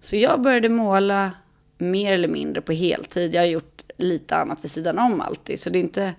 Så 0.00 0.16
jag 0.16 0.40
började 0.40 0.68
måla 0.68 1.32
mer 1.78 2.12
eller 2.12 2.28
mindre 2.28 2.62
på 2.62 2.72
heltid. 2.72 3.34
Jag 3.34 3.40
har 3.40 3.46
gjort 3.46 3.82
lite 3.96 4.36
annat 4.36 4.58
vid 4.62 4.70
sidan 4.70 4.98
om 4.98 5.20
alltid. 5.20 5.60
Så 5.60 5.70
det 5.70 5.78
är 5.78 5.80
inte... 5.80 6.14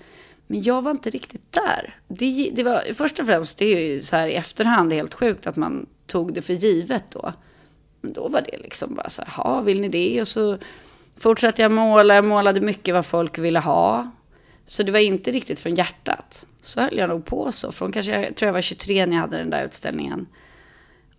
Men 0.51 0.63
jag 0.63 0.81
var 0.81 0.91
inte 0.91 1.09
riktigt 1.09 1.51
där. 1.51 1.95
Det, 2.07 2.51
det 2.53 2.63
var, 2.63 2.93
först 2.93 3.19
och 3.19 3.25
främst, 3.25 3.57
det 3.57 3.65
är 3.65 3.79
ju 3.79 4.01
så 4.01 4.15
här 4.15 4.27
i 4.27 4.35
efterhand 4.35 4.93
helt 4.93 5.13
sjukt 5.13 5.47
att 5.47 5.55
man 5.55 5.85
tog 6.07 6.33
det 6.33 6.41
för 6.41 6.53
givet 6.53 7.03
då. 7.09 7.33
Men 8.01 8.13
då 8.13 8.27
var 8.27 8.41
det 8.41 8.57
liksom 8.57 8.95
bara 8.95 9.09
så 9.09 9.21
här, 9.21 9.33
ja, 9.37 9.61
vill 9.61 9.81
ni 9.81 9.89
det? 9.89 10.21
Och 10.21 10.27
så 10.27 10.57
fortsatte 11.17 11.61
jag 11.61 11.71
måla. 11.71 12.15
Jag 12.15 12.25
målade 12.25 12.61
mycket 12.61 12.93
vad 12.93 13.05
folk 13.05 13.37
ville 13.37 13.59
ha. 13.59 14.11
Så 14.65 14.83
det 14.83 14.91
var 14.91 14.99
inte 14.99 15.31
riktigt 15.31 15.59
från 15.59 15.75
hjärtat. 15.75 16.45
Så 16.61 16.81
höll 16.81 16.97
jag 16.97 17.09
nog 17.09 17.25
på 17.25 17.51
så. 17.51 17.71
Från 17.71 17.91
kanske, 17.91 18.21
jag 18.21 18.35
tror 18.35 18.47
jag 18.47 18.53
var 18.53 18.61
23 18.61 19.05
när 19.05 19.15
jag 19.15 19.21
hade 19.21 19.37
den 19.37 19.49
där 19.49 19.65
utställningen. 19.65 20.27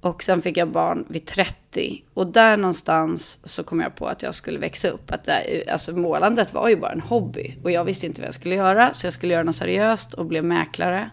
Och 0.00 0.22
sen 0.22 0.42
fick 0.42 0.56
jag 0.56 0.68
barn 0.68 1.04
vid 1.08 1.26
30. 1.26 2.04
Och 2.14 2.26
där 2.26 2.56
någonstans 2.56 3.40
så 3.42 3.62
kom 3.62 3.80
jag 3.80 3.96
på 3.96 4.06
att 4.06 4.22
jag 4.22 4.34
skulle 4.34 4.58
växa 4.58 4.88
upp. 4.88 5.10
Att 5.10 5.24
det, 5.24 5.64
alltså 5.68 5.96
målandet 5.96 6.54
var 6.54 6.68
ju 6.68 6.76
bara 6.76 6.92
en 6.92 7.00
hobby. 7.00 7.56
Och 7.62 7.70
jag 7.70 7.84
visste 7.84 8.06
inte 8.06 8.20
vad 8.20 8.26
jag 8.26 8.34
skulle 8.34 8.54
göra. 8.54 8.94
Så 8.94 9.06
jag 9.06 9.12
skulle 9.12 9.32
göra 9.32 9.42
något 9.42 9.54
seriöst 9.54 10.14
och 10.14 10.26
blev 10.26 10.44
mäklare. 10.44 11.10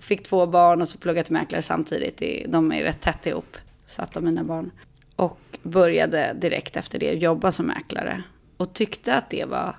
Fick 0.00 0.22
två 0.22 0.46
barn 0.46 0.82
och 0.82 0.88
så 0.88 0.98
pluggade 0.98 1.24
till 1.24 1.32
mäklare 1.32 1.62
samtidigt. 1.62 2.22
De 2.48 2.72
är 2.72 2.82
rätt 2.82 3.00
tätt 3.00 3.26
ihop, 3.26 3.56
satt 3.86 4.16
av 4.16 4.22
mina 4.22 4.44
barn. 4.44 4.70
Och 5.16 5.38
började 5.62 6.36
direkt 6.40 6.76
efter 6.76 6.98
det 6.98 7.12
jobba 7.12 7.52
som 7.52 7.66
mäklare. 7.66 8.22
Och 8.56 8.72
tyckte 8.72 9.14
att 9.14 9.30
det 9.30 9.44
var... 9.44 9.76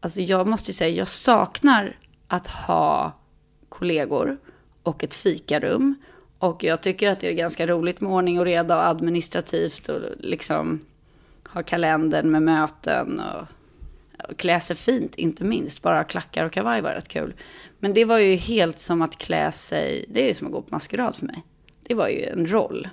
Alltså 0.00 0.20
jag 0.20 0.46
måste 0.46 0.70
ju 0.70 0.74
säga, 0.74 0.96
jag 0.96 1.08
saknar 1.08 1.96
att 2.28 2.46
ha 2.46 3.12
kollegor 3.68 4.38
och 4.82 5.04
ett 5.04 5.14
fikarum. 5.14 5.94
Och 6.38 6.64
jag 6.64 6.80
tycker 6.80 7.10
att 7.10 7.20
det 7.20 7.28
är 7.28 7.32
ganska 7.32 7.66
roligt 7.66 8.00
med 8.00 8.12
ordning 8.12 8.38
och 8.38 8.44
reda 8.44 8.76
och 8.76 8.86
administrativt 8.86 9.88
och 9.88 10.00
liksom 10.18 10.80
ha 11.44 11.62
kalendern 11.62 12.30
med 12.30 12.42
möten 12.42 13.20
och, 13.20 13.46
och 14.28 14.36
klä 14.36 14.60
sig 14.60 14.76
fint, 14.76 15.14
inte 15.14 15.44
minst. 15.44 15.82
Bara 15.82 16.04
klackar 16.04 16.44
och 16.44 16.52
kavaj 16.52 16.82
var 16.82 16.90
rätt 16.90 17.08
kul. 17.08 17.34
Men 17.78 17.94
det 17.94 18.04
var 18.04 18.18
ju 18.18 18.36
helt 18.36 18.78
som 18.78 19.02
att 19.02 19.18
klä 19.18 19.52
sig, 19.52 20.04
det 20.08 20.22
är 20.22 20.28
ju 20.28 20.34
som 20.34 20.46
att 20.46 20.52
gå 20.52 20.62
på 20.62 20.74
maskerad 20.74 21.16
för 21.16 21.26
mig. 21.26 21.42
Det 21.82 21.94
var 21.94 22.08
ju 22.08 22.24
en 22.24 22.52
roll. 22.52 22.88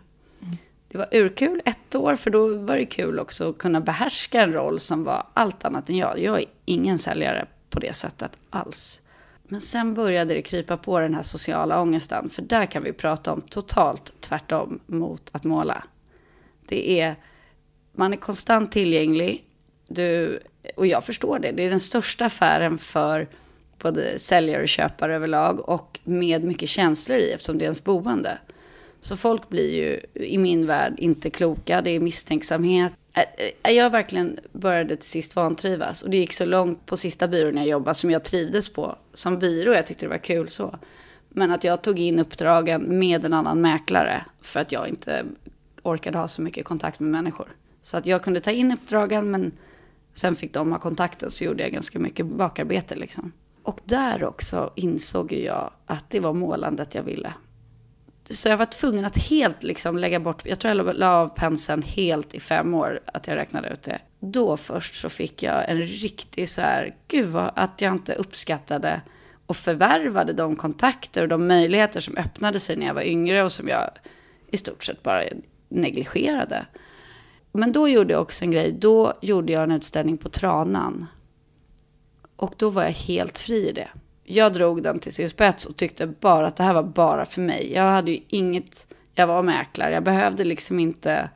Det 0.88 0.98
var 0.98 1.08
urkul 1.12 1.62
ett 1.66 1.96
år, 1.96 2.16
för 2.16 2.32
då 2.32 2.58
var 2.58 2.76
det 2.76 2.86
kul 2.86 3.20
också 3.20 3.50
att 3.50 3.58
kunna 3.58 3.82
behärska 3.82 4.42
en 4.42 4.54
roll 4.54 4.80
som 4.80 5.04
var 5.04 5.28
allt 5.34 5.66
annat 5.66 5.90
än 5.90 5.98
jag. 5.98 6.20
Jag 6.20 6.40
är 6.40 6.46
ingen 6.66 6.98
säljare 6.98 7.48
på 7.70 7.80
det 7.80 7.94
sättet 7.94 8.38
alls. 8.50 9.02
Men 9.48 9.62
sen 9.62 9.94
började 9.94 10.34
det 10.34 10.42
krypa 10.42 10.78
på 10.78 11.00
den 11.00 11.14
här 11.14 11.24
sociala 11.24 11.82
ångesten, 11.82 12.30
för 12.30 12.42
där 12.42 12.66
kan 12.66 12.84
vi 12.84 12.94
prata 12.94 13.34
om 13.34 13.42
totalt 13.42 14.14
tvärtom 14.20 14.80
mot 14.86 15.30
att 15.32 15.44
måla. 15.44 15.84
Det 16.68 17.00
är, 17.00 17.16
man 17.92 18.14
är 18.14 18.18
konstant 18.18 18.72
tillgänglig, 18.72 19.46
du, 19.88 20.40
och 20.76 20.88
jag 20.88 21.04
förstår 21.04 21.40
det, 21.40 21.52
det 21.52 21.64
är 21.64 21.70
den 21.70 21.80
största 21.80 22.26
affären 22.26 22.78
för 22.78 23.28
både 23.80 24.20
säljare 24.20 24.62
och 24.62 24.70
köpare 24.70 25.16
överlag 25.16 25.70
och 25.70 26.00
med 26.04 26.44
mycket 26.44 26.70
känslor 26.70 27.18
i 27.18 27.32
eftersom 27.32 27.58
det 27.58 27.64
är 27.64 27.66
ens 27.66 27.84
boende. 27.84 28.38
Så 29.02 29.18
folk 29.18 29.50
blir 29.50 29.76
ju 29.76 30.00
i 30.26 30.38
min 30.38 30.68
värld 30.68 30.94
inte 30.98 31.30
kloka, 31.30 31.82
det 31.82 31.90
är 31.90 32.00
misstänksamhet. 32.00 32.94
Äh, 33.16 33.24
äh, 33.64 33.72
jag 33.72 33.90
verkligen 33.90 34.40
började 34.52 34.96
till 34.96 35.10
sist 35.10 35.36
vantrivas 35.36 36.04
och 36.04 36.10
det 36.10 36.18
gick 36.18 36.34
så 36.34 36.46
långt 36.46 36.86
på 36.86 36.98
sista 36.98 37.28
byrån 37.28 37.58
jag 37.58 37.68
jobbade 37.68 37.96
som 37.96 38.12
jag 38.12 38.24
trivdes 38.24 38.70
på 38.70 38.96
som 39.14 39.40
byrå, 39.40 39.74
jag 39.74 39.86
tyckte 39.88 40.06
det 40.06 40.10
var 40.10 40.18
kul 40.18 40.50
så. 40.50 40.80
Men 41.30 41.52
att 41.52 41.64
jag 41.64 41.82
tog 41.82 42.00
in 42.00 42.20
uppdragen 42.20 43.00
med 43.00 43.26
en 43.26 43.34
annan 43.34 43.62
mäklare 43.62 44.26
för 44.42 44.60
att 44.60 44.72
jag 44.72 44.88
inte 44.88 45.26
orkade 45.84 46.18
ha 46.18 46.28
så 46.28 46.42
mycket 46.42 46.66
kontakt 46.66 47.00
med 47.00 47.12
människor. 47.12 47.48
Så 47.82 47.98
att 47.98 48.06
jag 48.06 48.24
kunde 48.24 48.40
ta 48.40 48.52
in 48.52 48.72
uppdragen 48.72 49.32
men 49.32 49.52
sen 50.14 50.36
fick 50.36 50.54
de 50.54 50.72
ha 50.72 50.80
kontakten 50.80 51.32
så 51.32 51.44
gjorde 51.44 51.64
jag 51.64 51.72
ganska 51.72 52.00
mycket 52.00 52.26
bakarbete 52.26 52.96
liksom. 52.96 53.32
Och 53.64 53.80
där 53.84 54.24
också 54.24 54.72
insåg 54.76 55.34
jag 55.34 55.72
att 55.86 56.10
det 56.10 56.20
var 56.20 56.34
målandet 56.34 56.96
jag 56.96 57.04
ville. 57.04 57.34
Så 58.30 58.50
jag 58.50 58.58
var 58.58 58.66
tvungen 58.66 59.06
att 59.06 59.18
helt 59.18 59.64
liksom 59.64 59.98
lägga 59.98 60.20
bort, 60.20 60.46
jag 60.46 60.60
tror 60.60 60.76
jag 60.76 60.96
la 60.96 61.10
av 61.10 61.28
penseln 61.28 61.82
helt 61.82 62.34
i 62.34 62.40
fem 62.40 62.74
år, 62.74 63.00
att 63.06 63.28
jag 63.28 63.36
räknade 63.36 63.70
ut 63.70 63.84
det. 63.84 64.00
Då 64.20 64.58
först 64.58 64.96
så 64.96 65.10
fick 65.10 65.44
jag 65.44 65.70
en 65.70 65.82
riktig 65.82 66.50
så 66.50 66.62
här, 66.62 66.94
gud 67.08 67.28
vad, 67.28 67.52
att 67.56 67.82
jag 67.82 67.94
inte 67.94 68.14
uppskattade 68.14 69.02
och 69.46 69.56
förvärvade 69.56 70.34
de 70.34 70.56
kontakter 70.56 71.22
och 71.22 71.28
de 71.28 71.48
möjligheter 71.48 72.00
som 72.00 72.18
öppnade 72.18 72.60
sig 72.60 72.76
när 72.76 72.86
jag 72.86 72.94
var 72.94 73.02
yngre 73.02 73.44
och 73.44 73.52
som 73.52 73.68
jag 73.68 73.90
i 74.52 74.58
stort 74.58 74.84
sett 74.84 75.04
bara 75.04 75.24
negligerade. 75.70 76.66
Men 77.52 77.72
då 77.72 77.90
gjorde 77.90 78.14
jag 78.14 78.22
också 78.22 78.44
en 78.44 78.52
grej, 78.52 78.72
då 78.72 79.14
gjorde 79.22 79.54
jag 79.54 79.64
en 79.64 79.72
utställning 79.72 80.18
på 80.18 80.30
Tranan 80.30 81.08
och 82.36 82.54
då 82.58 82.70
var 82.70 82.84
jag 82.84 82.92
helt 82.92 83.38
fri 83.38 83.70
i 83.70 83.72
det. 83.72 83.90
Jag 84.28 84.54
drog 84.54 84.84
den 84.84 85.00
till 85.00 85.14
sin 85.14 85.30
spets 85.30 85.66
och 85.66 85.76
tyckte 85.76 86.08
bara 86.08 86.48
att 86.48 86.56
det 86.56 86.64
här 86.64 86.74
var 86.74 86.84
bara 86.84 87.26
för 87.26 87.42
mig. 87.42 87.74
Jag 87.74 87.84
hade 87.84 88.12
ju 88.12 88.20
inget, 88.28 88.94
jag 89.14 89.28
var 89.28 89.44
mäklare, 89.44 89.94
jag 89.94 90.04
behövde 90.04 90.44
liksom 90.44 90.80
inte 90.80 91.30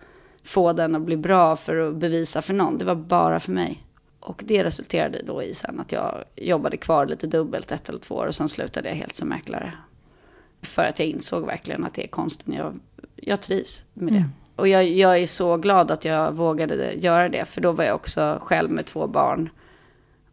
få 0.44 0.74
den 0.74 0.96
att 0.96 1.02
bli 1.02 1.18
bra 1.18 1.56
för 1.56 1.76
att 1.76 1.96
bevisa 1.96 2.42
för 2.42 2.54
någon. 2.54 2.78
Det 2.78 2.86
var 2.86 2.96
bara 2.96 3.40
för 3.40 3.52
mig. 3.52 3.84
Och 4.20 4.42
det 4.46 4.64
resulterade 4.64 5.22
då 5.26 5.44
i 5.44 5.54
sen 5.54 5.80
att 5.80 5.92
jag 5.92 6.24
jobbade 6.36 6.78
kvar 6.78 7.06
lite 7.06 7.28
dubbelt 7.28 7.72
ett 7.72 7.90
eller 7.90 8.00
två 8.00 8.16
år 8.16 8.26
och 8.26 8.36
sen 8.36 8.50
slutade 8.50 8.90
jag 8.90 8.96
helt 8.96 9.16
som 9.16 9.30
mäklare. 9.30 9.74
För 10.62 10.84
att 10.84 11.00
jag 11.00 11.08
insåg 11.08 11.46
verkligen 11.46 11.86
att 11.86 11.94
det 11.94 12.04
är 12.04 12.08
konsten, 12.08 12.54
jag, 12.54 12.80
jag 13.16 13.42
trivs 13.42 13.84
med 13.94 14.14
det. 14.14 14.18
Mm. 14.18 14.30
Och 14.56 14.68
jag, 14.68 14.88
jag 14.88 15.18
är 15.18 15.28
så 15.28 15.58
glad 15.58 15.92
att 15.92 16.06
jag 16.06 16.32
vågade 16.32 16.94
göra 16.94 17.30
det, 17.30 17.46
för 17.46 17.62
då 17.62 17.72
var 17.72 17.84
jag 17.84 17.96
också 17.96 18.40
själv 18.42 18.72
med 18.72 18.86
två 18.86 19.08
barn 19.08 19.50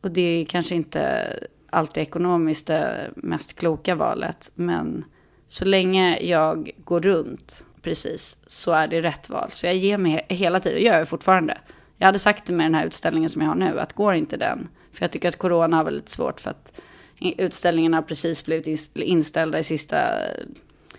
och 0.01 0.11
det 0.11 0.21
är 0.21 0.45
kanske 0.45 0.75
inte 0.75 1.29
alltid 1.71 2.03
ekonomiskt 2.03 2.67
det 2.67 3.11
mest 3.17 3.59
kloka 3.59 3.95
valet. 3.95 4.51
Men 4.55 5.05
så 5.47 5.65
länge 5.65 6.19
jag 6.21 6.71
går 6.85 7.01
runt 7.01 7.67
precis 7.83 8.39
så 8.47 8.73
är 8.73 8.89
det 8.89 9.01
rätt 9.01 9.31
val. 9.31 9.51
Så 9.51 9.67
jag 9.67 9.77
ger 9.77 9.99
mig 9.99 10.27
hela 10.29 10.61
tiden, 10.61 10.79
det 10.79 10.85
gör 10.85 10.99
jag 10.99 11.09
fortfarande. 11.09 11.59
Jag 11.97 12.07
hade 12.07 12.19
sagt 12.19 12.47
det 12.47 12.53
med 12.53 12.67
den 12.67 12.75
här 12.75 12.87
utställningen 12.87 13.31
som 13.31 13.43
jag 13.43 13.49
har 13.49 13.55
nu, 13.55 13.81
att 13.81 13.93
går 13.93 14.15
inte 14.15 14.37
den, 14.37 14.69
för 14.93 15.03
jag 15.03 15.11
tycker 15.11 15.29
att 15.29 15.39
corona 15.39 15.77
har 15.77 15.85
väldigt 15.85 16.09
svårt 16.09 16.41
för 16.41 16.51
att 16.51 16.81
utställningen 17.21 17.95
har 17.95 18.03
precis 18.03 18.45
blivit 18.45 18.97
inställda 18.97 19.59
i 19.59 19.63
sista... 19.63 19.97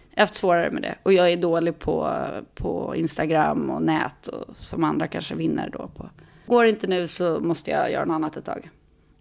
Jag 0.09 0.21
har 0.21 0.27
haft 0.27 0.35
svårare 0.35 0.71
med 0.71 0.81
det. 0.81 0.95
Och 1.03 1.13
jag 1.13 1.31
är 1.31 1.37
dålig 1.37 1.79
på, 1.79 2.25
på 2.55 2.93
Instagram 2.95 3.69
och 3.69 3.81
nät, 3.81 4.27
och, 4.27 4.57
som 4.57 4.83
andra 4.83 5.07
kanske 5.07 5.35
vinner 5.35 5.69
då 5.69 5.87
på. 5.95 6.09
Går 6.45 6.65
inte 6.65 6.87
nu 6.87 7.07
så 7.07 7.39
måste 7.39 7.71
jag 7.71 7.91
göra 7.91 8.05
något 8.05 8.15
annat 8.15 8.37
ett 8.37 8.45
tag. 8.45 8.69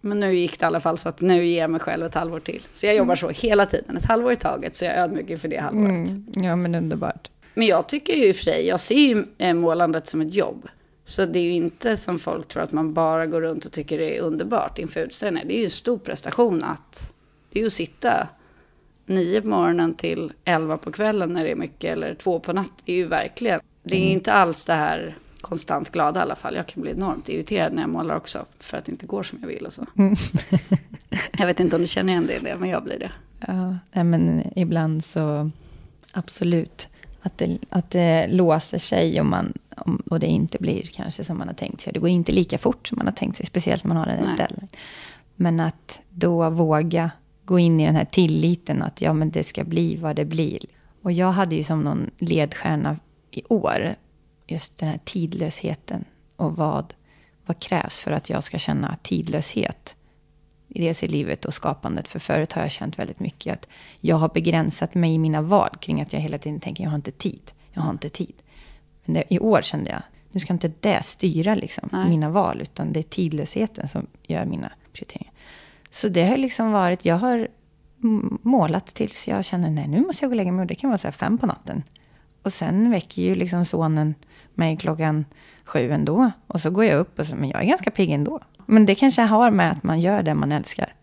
Men 0.07 0.19
nu 0.19 0.35
gick 0.35 0.59
det 0.59 0.63
i 0.63 0.67
alla 0.67 0.81
fall 0.81 0.97
så 0.97 1.09
att 1.09 1.21
nu 1.21 1.45
ger 1.45 1.61
jag 1.61 1.69
mig 1.69 1.79
själv 1.79 2.05
ett 2.05 2.13
halvår 2.13 2.39
till. 2.39 2.61
Så 2.71 2.85
jag 2.85 2.95
jobbar 2.95 3.15
så 3.15 3.29
hela 3.29 3.65
tiden, 3.65 3.97
ett 3.97 4.05
halvår 4.05 4.31
i 4.31 4.35
taget, 4.35 4.75
så 4.75 4.85
jag 4.85 4.93
är 4.93 5.03
ödmjuk 5.03 5.39
för 5.39 5.47
det 5.47 5.57
halvåret. 5.57 6.09
Mm, 6.09 6.25
ja, 6.33 6.55
men 6.55 6.75
underbart. 6.75 7.29
Men 7.53 7.67
jag 7.67 7.89
tycker 7.89 8.13
ju 8.13 8.25
i 8.27 8.31
och 8.31 8.35
för 8.35 8.43
sig, 8.43 8.67
jag 8.67 8.79
ser 8.79 8.95
ju 8.95 9.25
eh, 9.37 9.53
målandet 9.53 10.07
som 10.07 10.21
ett 10.21 10.33
jobb. 10.33 10.67
Så 11.05 11.25
det 11.25 11.39
är 11.39 11.43
ju 11.43 11.51
inte 11.51 11.97
som 11.97 12.19
folk 12.19 12.47
tror 12.47 12.63
att 12.63 12.71
man 12.71 12.93
bara 12.93 13.25
går 13.25 13.41
runt 13.41 13.65
och 13.65 13.71
tycker 13.71 13.97
det 13.97 14.17
är 14.17 14.21
underbart 14.21 14.79
inför 14.79 14.99
utställningen. 14.99 15.47
Det 15.47 15.55
är 15.55 15.59
ju 15.59 15.65
en 15.65 15.71
stor 15.71 15.97
prestation 15.97 16.63
att, 16.63 17.13
det 17.51 17.59
är 17.59 17.61
ju 17.61 17.67
att 17.67 17.73
sitta 17.73 18.27
nio 19.05 19.41
på 19.41 19.47
morgonen 19.47 19.93
till 19.93 20.33
elva 20.43 20.77
på 20.77 20.91
kvällen 20.91 21.33
när 21.33 21.43
det 21.43 21.51
är 21.51 21.55
mycket, 21.55 21.91
eller 21.91 22.13
två 22.13 22.39
på 22.39 22.53
natten. 22.53 22.73
Det 22.85 22.91
är 22.91 22.95
ju 22.95 23.07
verkligen, 23.07 23.59
det 23.83 23.95
är 23.95 24.01
mm. 24.01 24.13
inte 24.13 24.33
alls 24.33 24.65
det 24.65 24.73
här 24.73 25.17
konstant 25.49 25.91
glada 25.91 26.19
i 26.19 26.23
alla 26.23 26.35
fall. 26.35 26.55
Jag 26.55 26.67
kan 26.67 26.81
bli 26.81 26.91
enormt 26.91 27.29
irriterad 27.29 27.73
när 27.73 27.81
jag 27.81 27.89
målar 27.89 28.15
också. 28.15 28.45
För 28.59 28.77
att 28.77 28.85
det 28.85 28.91
inte 28.91 29.05
går 29.05 29.23
som 29.23 29.39
jag 29.41 29.47
vill 29.47 29.65
och 29.65 29.73
så. 29.73 29.85
Mm. 29.97 30.15
jag 31.37 31.45
vet 31.47 31.59
inte 31.59 31.75
om 31.75 31.81
du 31.81 31.87
känner 31.87 32.13
igen 32.13 32.27
det, 32.27 32.39
det 32.39 32.55
men 32.59 32.69
jag 32.69 32.83
blir 32.83 32.99
det. 32.99 33.11
Ja, 33.91 34.03
men 34.03 34.51
ibland 34.55 35.05
så 35.05 35.51
absolut. 36.13 36.87
Att 37.21 37.37
det, 37.37 37.57
att 37.69 37.91
det 37.91 38.27
låser 38.27 38.77
sig 38.77 39.21
om 39.21 39.29
man, 39.29 39.53
och 40.09 40.19
det 40.19 40.27
inte 40.27 40.57
blir 40.59 40.81
kanske 40.81 41.23
som 41.23 41.37
man 41.37 41.47
har 41.47 41.55
tänkt 41.55 41.81
sig. 41.81 41.93
Det 41.93 41.99
går 41.99 42.09
inte 42.09 42.31
lika 42.31 42.57
fort 42.57 42.87
som 42.87 42.97
man 42.97 43.07
har 43.07 43.13
tänkt 43.13 43.37
sig, 43.37 43.45
speciellt 43.45 43.83
när 43.83 43.87
man 43.87 43.97
har 43.97 44.07
en 44.07 44.35
deadline. 44.37 44.67
Men 45.35 45.59
att 45.59 46.01
då 46.09 46.49
våga 46.49 47.11
gå 47.45 47.59
in 47.59 47.79
i 47.79 47.85
den 47.85 47.95
här 47.95 48.05
tilliten 48.05 48.83
att 48.83 49.01
ja, 49.01 49.13
men 49.13 49.29
det 49.29 49.43
ska 49.43 49.63
bli 49.63 49.95
vad 49.95 50.15
det 50.15 50.25
blir. 50.25 50.59
Och 51.01 51.11
jag 51.11 51.31
hade 51.31 51.55
ju 51.55 51.63
som 51.63 51.81
någon 51.81 52.09
ledstjärna 52.17 52.97
i 53.31 53.43
år 53.49 53.95
just 54.47 54.77
den 54.77 54.89
här 54.89 54.99
tidlösheten 55.03 56.05
och 56.35 56.55
vad, 56.55 56.93
vad 57.45 57.59
krävs 57.59 57.99
för 57.99 58.11
att 58.11 58.29
jag 58.29 58.43
ska 58.43 58.57
känna 58.57 58.97
tidlöshet. 59.03 59.95
Dels 60.67 61.03
i 61.03 61.07
livet 61.07 61.45
och 61.45 61.53
skapandet. 61.53 62.07
För 62.07 62.19
förut 62.19 62.53
har 62.53 62.61
jag 62.61 62.71
känt 62.71 62.99
väldigt 62.99 63.19
mycket 63.19 63.53
att 63.53 63.67
jag 63.99 64.15
har 64.15 64.29
begränsat 64.29 64.95
mig 64.95 65.13
i 65.13 65.17
mina 65.17 65.41
val 65.41 65.69
kring 65.81 66.01
att 66.01 66.13
jag 66.13 66.19
hela 66.19 66.37
tiden 66.37 66.59
tänker 66.59 66.83
jag 66.83 66.91
har 66.91 66.95
inte 66.95 67.11
tid. 67.11 67.51
Jag 67.71 67.81
har 67.81 67.91
inte 67.91 68.09
tid. 68.09 68.33
Men 69.05 69.13
det, 69.13 69.33
i 69.33 69.39
år 69.39 69.61
kände 69.61 69.91
jag, 69.91 70.01
nu 70.31 70.39
ska 70.39 70.53
inte 70.53 70.71
det 70.79 71.03
styra 71.03 71.55
liksom, 71.55 71.89
mina 72.09 72.29
val, 72.29 72.61
utan 72.61 72.93
det 72.93 72.99
är 72.99 73.03
tidlösheten 73.03 73.87
som 73.87 74.07
gör 74.23 74.45
mina 74.45 74.71
prioriteringar. 74.93 75.33
Så 75.89 76.09
det 76.09 76.25
har 76.25 76.37
liksom 76.37 76.71
varit, 76.71 77.05
jag 77.05 77.15
har 77.15 77.47
målat 78.41 78.85
tills 78.85 79.27
jag 79.27 79.45
känner, 79.45 79.69
nej 79.69 79.87
nu 79.87 80.01
måste 80.01 80.25
jag 80.25 80.29
gå 80.29 80.33
och 80.33 80.37
lägga 80.37 80.51
mig. 80.51 80.67
Det 80.67 80.75
kan 80.75 80.89
vara 80.89 80.97
så 80.97 81.11
fem 81.11 81.37
på 81.37 81.45
natten. 81.45 81.83
Och 82.41 82.53
sen 82.53 82.91
väcker 82.91 83.21
ju 83.21 83.35
liksom 83.35 83.65
sonen 83.65 84.15
mig 84.57 84.77
klockan 84.77 85.25
sju 85.65 85.91
ändå. 85.91 86.31
Och 86.47 86.61
så 86.61 86.69
går 86.69 86.85
jag 86.85 86.99
upp 86.99 87.19
och 87.19 87.25
så, 87.25 87.35
men 87.35 87.49
jag 87.49 87.61
är 87.61 87.65
ganska 87.65 87.91
pigg 87.91 88.11
ändå. 88.11 88.39
Men 88.65 88.85
det 88.85 88.95
kanske 88.95 89.21
har 89.21 89.51
med 89.51 89.71
att 89.71 89.83
man 89.83 89.99
gör 89.99 90.23
det 90.23 90.33
man 90.33 90.51
älskar. 90.51 90.93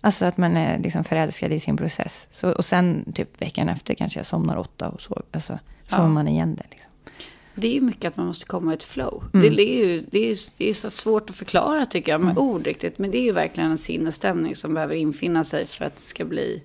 Alltså 0.00 0.24
att 0.24 0.36
man 0.36 0.56
är 0.56 0.78
liksom 0.78 1.04
förälskad 1.04 1.52
i 1.52 1.60
sin 1.60 1.76
process. 1.76 2.26
Så, 2.30 2.52
och 2.52 2.64
sen 2.64 3.12
typ 3.14 3.42
veckan 3.42 3.68
efter 3.68 3.94
kanske 3.94 4.18
jag 4.18 4.26
somnar 4.26 4.56
åtta 4.56 4.88
och 4.88 5.00
så, 5.00 5.22
alltså, 5.30 5.58
sover 5.86 6.02
ja. 6.02 6.08
man 6.08 6.28
igen 6.28 6.54
det. 6.54 6.64
Liksom. 6.70 6.90
Det 7.54 7.68
är 7.68 7.72
ju 7.72 7.80
mycket 7.80 8.08
att 8.08 8.16
man 8.16 8.26
måste 8.26 8.46
komma 8.46 8.72
i 8.72 8.74
ett 8.74 8.82
flow. 8.82 9.24
Mm. 9.34 9.54
Det, 9.56 9.62
är 9.62 9.86
ju 9.86 10.00
det 10.10 10.30
är, 10.30 10.36
det 10.56 10.68
är 10.68 10.74
så 10.74 10.90
svårt 10.90 11.30
att 11.30 11.36
förklara 11.36 11.86
tycker 11.86 12.12
jag 12.12 12.20
med 12.20 12.30
mm. 12.30 12.42
ord 12.42 12.64
riktigt. 12.64 12.98
Men 12.98 13.10
det 13.10 13.18
är 13.18 13.22
ju 13.22 13.32
verkligen 13.32 13.70
en 13.70 13.78
sinnesstämning 13.78 14.56
som 14.56 14.74
behöver 14.74 14.94
infinna 14.94 15.44
sig 15.44 15.66
för 15.66 15.84
att 15.84 15.96
det 15.96 16.02
ska 16.02 16.24
bli 16.24 16.62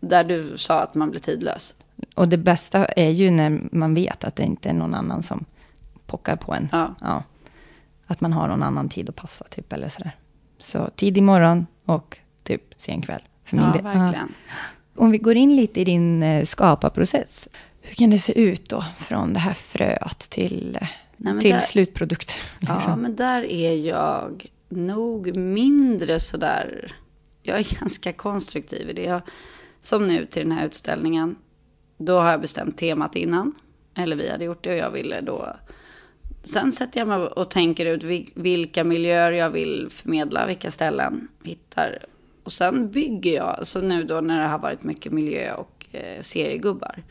där 0.00 0.24
du 0.24 0.58
sa 0.58 0.80
att 0.80 0.94
man 0.94 1.10
blir 1.10 1.20
tidlös. 1.20 1.74
Och 2.14 2.28
det 2.28 2.36
bästa 2.38 2.84
är 2.84 3.10
ju 3.10 3.30
när 3.30 3.60
man 3.72 3.94
vet 3.94 4.24
att 4.24 4.36
det 4.36 4.42
inte 4.42 4.68
är 4.68 4.72
någon 4.72 4.94
annan 4.94 5.22
som 5.22 5.44
pockar 6.06 6.36
på 6.36 6.54
en. 6.54 6.68
Ja. 6.72 6.94
ja. 7.00 7.22
Att 8.06 8.20
man 8.20 8.32
har 8.32 8.48
någon 8.48 8.62
annan 8.62 8.88
tid 8.88 9.08
att 9.08 9.16
passa, 9.16 9.44
typ, 9.44 9.72
eller 9.72 9.88
sådär. 9.88 10.16
Så 10.58 10.90
tidig 10.96 11.22
morgon 11.22 11.66
och 11.84 12.18
typ 12.42 12.62
sen 12.78 13.02
kväll. 13.02 13.22
För 13.44 13.56
min 13.56 13.66
ja, 13.66 13.72
del. 13.72 13.82
verkligen. 13.82 14.34
Ja. 14.48 15.02
om 15.02 15.10
vi 15.10 15.18
går 15.18 15.36
in 15.36 15.56
lite 15.56 15.80
i 15.80 15.84
din 15.84 16.22
eh, 16.22 16.44
skaparprocess. 16.44 17.48
Hur 17.80 17.94
kan 17.94 18.10
det 18.10 18.18
se 18.18 18.40
ut 18.40 18.68
då 18.68 18.84
från 18.98 19.32
det 19.32 19.38
här 19.38 19.52
fröet 19.54 20.18
till, 20.18 20.78
eh, 20.80 20.88
Nej, 21.16 21.40
till 21.40 21.50
där- 21.50 21.60
slutprodukt? 21.60 22.34
Ja, 22.60 22.74
Liksom? 22.74 23.00
men 23.00 23.16
där 23.16 23.42
är 23.42 23.74
jag 23.74 24.46
nog 24.68 25.36
mindre 25.36 26.20
sådär... 26.20 26.94
Jag 27.42 27.58
är 27.58 27.76
ganska 27.80 28.12
konstruktiv 28.12 28.90
i 28.90 28.92
det. 28.92 29.02
Jag, 29.04 29.20
som 29.80 30.08
nu 30.08 30.26
till 30.26 30.42
den 30.42 30.52
här 30.58 30.66
utställningen. 30.66 31.36
Då 32.04 32.18
har 32.18 32.30
jag 32.30 32.40
bestämt 32.40 32.78
temat 32.78 33.16
innan. 33.16 33.54
Eller 33.94 34.16
vi 34.16 34.30
hade 34.30 34.44
gjort 34.44 34.64
det 34.64 34.70
och 34.70 34.78
jag 34.78 34.90
ville 34.90 35.20
då... 35.20 35.56
Sen 36.42 36.72
sätter 36.72 37.00
jag 37.00 37.08
mig 37.08 37.16
och 37.18 37.50
tänker 37.50 37.86
ut 37.86 38.32
vilka 38.34 38.84
miljöer 38.84 39.32
jag 39.32 39.50
vill 39.50 39.88
förmedla, 39.90 40.46
vilka 40.46 40.70
ställen 40.70 41.28
hittar. 41.42 41.98
Och 42.44 42.52
sen 42.52 42.90
bygger 42.90 43.34
jag, 43.34 43.66
så 43.66 43.80
nu 43.80 44.02
då 44.02 44.20
när 44.20 44.40
det 44.40 44.46
har 44.46 44.58
varit 44.58 44.82
mycket 44.82 45.12
miljö 45.12 45.54
och 45.54 45.86
eh, 45.92 46.20
seriegubbar. 46.20 47.02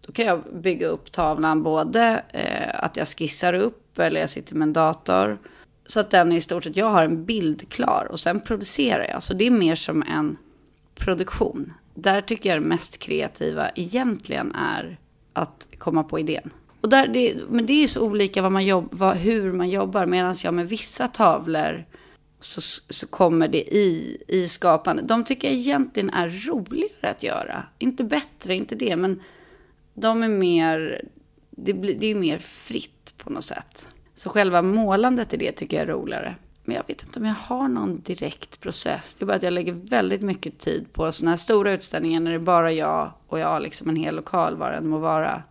Då 0.00 0.12
kan 0.12 0.24
jag 0.24 0.42
bygga 0.52 0.86
upp 0.86 1.12
tavlan 1.12 1.62
både 1.62 2.22
eh, 2.28 2.84
att 2.84 2.96
jag 2.96 3.08
skissar 3.08 3.52
upp 3.54 3.98
eller 3.98 4.20
jag 4.20 4.30
sitter 4.30 4.54
med 4.54 4.66
en 4.66 4.72
dator. 4.72 5.38
Så 5.86 6.00
att 6.00 6.10
den 6.10 6.32
är 6.32 6.36
i 6.36 6.40
stort 6.40 6.64
sett, 6.64 6.76
jag 6.76 6.90
har 6.90 7.04
en 7.04 7.24
bild 7.24 7.68
klar 7.68 8.08
och 8.10 8.20
sen 8.20 8.40
producerar 8.40 9.04
jag. 9.04 9.22
Så 9.22 9.34
det 9.34 9.46
är 9.46 9.50
mer 9.50 9.74
som 9.74 10.02
en 10.02 10.36
produktion. 10.94 11.72
Där 11.96 12.20
tycker 12.20 12.48
jag 12.48 12.62
det 12.62 12.66
mest 12.66 12.98
kreativa 12.98 13.70
egentligen 13.74 14.54
är 14.54 14.98
att 15.32 15.68
komma 15.78 16.04
på 16.04 16.18
idén. 16.18 16.50
Och 16.80 16.88
där, 16.88 17.08
det, 17.08 17.36
men 17.48 17.66
det 17.66 17.72
är 17.72 17.80
ju 17.80 17.88
så 17.88 18.00
olika 18.00 18.42
vad 18.42 18.52
man 18.52 18.64
jobb, 18.64 18.88
vad, 18.90 19.16
hur 19.16 19.52
man 19.52 19.70
jobbar. 19.70 20.06
Medan 20.06 20.34
jag 20.44 20.54
med 20.54 20.68
vissa 20.68 21.08
tavlor 21.08 21.84
så, 22.40 22.60
så 22.94 23.06
kommer 23.06 23.48
det 23.48 23.74
i, 23.74 24.22
i 24.28 24.48
skapande. 24.48 25.02
De 25.02 25.24
tycker 25.24 25.48
jag 25.48 25.56
egentligen 25.56 26.10
är 26.10 26.28
roligare 26.28 27.10
att 27.10 27.22
göra. 27.22 27.64
Inte 27.78 28.04
bättre, 28.04 28.54
inte 28.54 28.74
det, 28.74 28.96
men 28.96 29.22
de 29.94 30.22
är 30.22 30.28
mer, 30.28 31.04
det, 31.50 31.74
blir, 31.74 31.98
det 31.98 32.06
är 32.06 32.14
mer 32.14 32.38
fritt 32.38 33.14
på 33.16 33.30
något 33.30 33.44
sätt. 33.44 33.88
Så 34.14 34.30
själva 34.30 34.62
målandet 34.62 35.34
i 35.34 35.36
det 35.36 35.52
tycker 35.52 35.76
jag 35.76 35.88
är 35.88 35.92
roligare. 35.92 36.34
Men 36.66 36.76
jag 36.76 36.82
vet 36.86 37.02
inte 37.02 37.18
om 37.18 37.24
jag 37.26 37.34
har 37.34 37.68
någon 37.68 38.00
direkt 38.00 38.60
process. 38.60 39.14
Det 39.14 39.24
är 39.24 39.26
bara 39.26 39.36
att 39.36 39.42
jag 39.42 39.52
lägger 39.52 39.72
väldigt 39.72 40.22
mycket 40.22 40.58
tid 40.58 40.92
på 40.92 41.12
sådana 41.12 41.30
här 41.30 41.36
stora 41.36 41.72
utställningar 41.72 42.20
när 42.20 42.30
det 42.30 42.36
är 42.36 42.38
bara 42.38 42.72
jag 42.72 43.10
och 43.26 43.38
jag 43.38 43.48
har 43.48 43.60
liksom 43.60 43.88
en 43.88 43.96
hel 43.96 44.16
lokal, 44.16 44.56
vad 44.56 44.72
den 44.72 44.88
må 44.88 44.98
vara, 44.98 45.42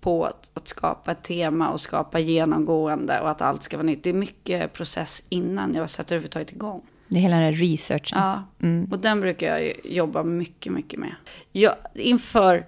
på 0.00 0.24
att, 0.24 0.50
att 0.54 0.68
skapa 0.68 1.12
ett 1.12 1.22
tema 1.22 1.70
och 1.70 1.80
skapa 1.80 2.18
genomgående 2.18 3.20
och 3.20 3.30
att 3.30 3.42
allt 3.42 3.62
ska 3.62 3.76
vara 3.76 3.86
nytt. 3.86 4.02
Det 4.02 4.10
är 4.10 4.14
mycket 4.14 4.72
process 4.72 5.22
innan 5.28 5.74
jag 5.74 5.90
sätter 5.90 6.14
överhuvudtaget 6.14 6.52
igång. 6.52 6.82
Det 7.08 7.16
är 7.16 7.20
hela 7.20 7.36
den 7.36 7.44
här 7.44 7.52
researchen. 7.52 8.18
Ja, 8.18 8.42
och 8.90 8.98
den 8.98 9.20
brukar 9.20 9.58
jag 9.58 9.86
jobba 9.86 10.22
mycket, 10.22 10.72
mycket 10.72 11.00
med. 11.00 11.14
Jag, 11.52 11.74
inför 11.94 12.66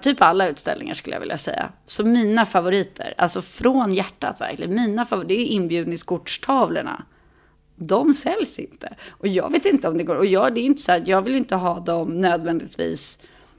typ 0.00 0.22
alla 0.22 0.48
utställningar 0.48 0.94
skulle 0.94 1.16
jag 1.16 1.20
vilja 1.20 1.38
säga. 1.38 1.72
Så 1.84 2.04
mina 2.04 2.46
favoriter, 2.46 3.14
alltså 3.18 3.42
från 3.42 3.94
hjärtat 3.94 4.40
verkligen, 4.40 4.74
mina 4.74 5.06
favoriter, 5.06 5.34
det 5.34 5.40
är 5.40 5.46
inbjudningskortstavlorna. 5.46 7.04
De 7.76 8.12
säljs 8.12 8.58
inte. 8.58 8.94
Och 9.10 9.28
jag 9.28 9.52
vet 9.52 9.66
inte 9.66 9.88
om 9.88 9.98
det 9.98 10.04
går. 10.04 10.16
Och 10.16 10.26
jag, 10.26 10.54
det 10.54 10.60
är 10.60 10.64
inte 10.64 10.82
så 10.82 10.92
här, 10.92 11.02
jag 11.06 11.22
vill 11.22 11.34
inte 11.34 11.56
ha 11.56 11.80
dem 11.80 12.20
nödvändigtvis. 12.20 13.18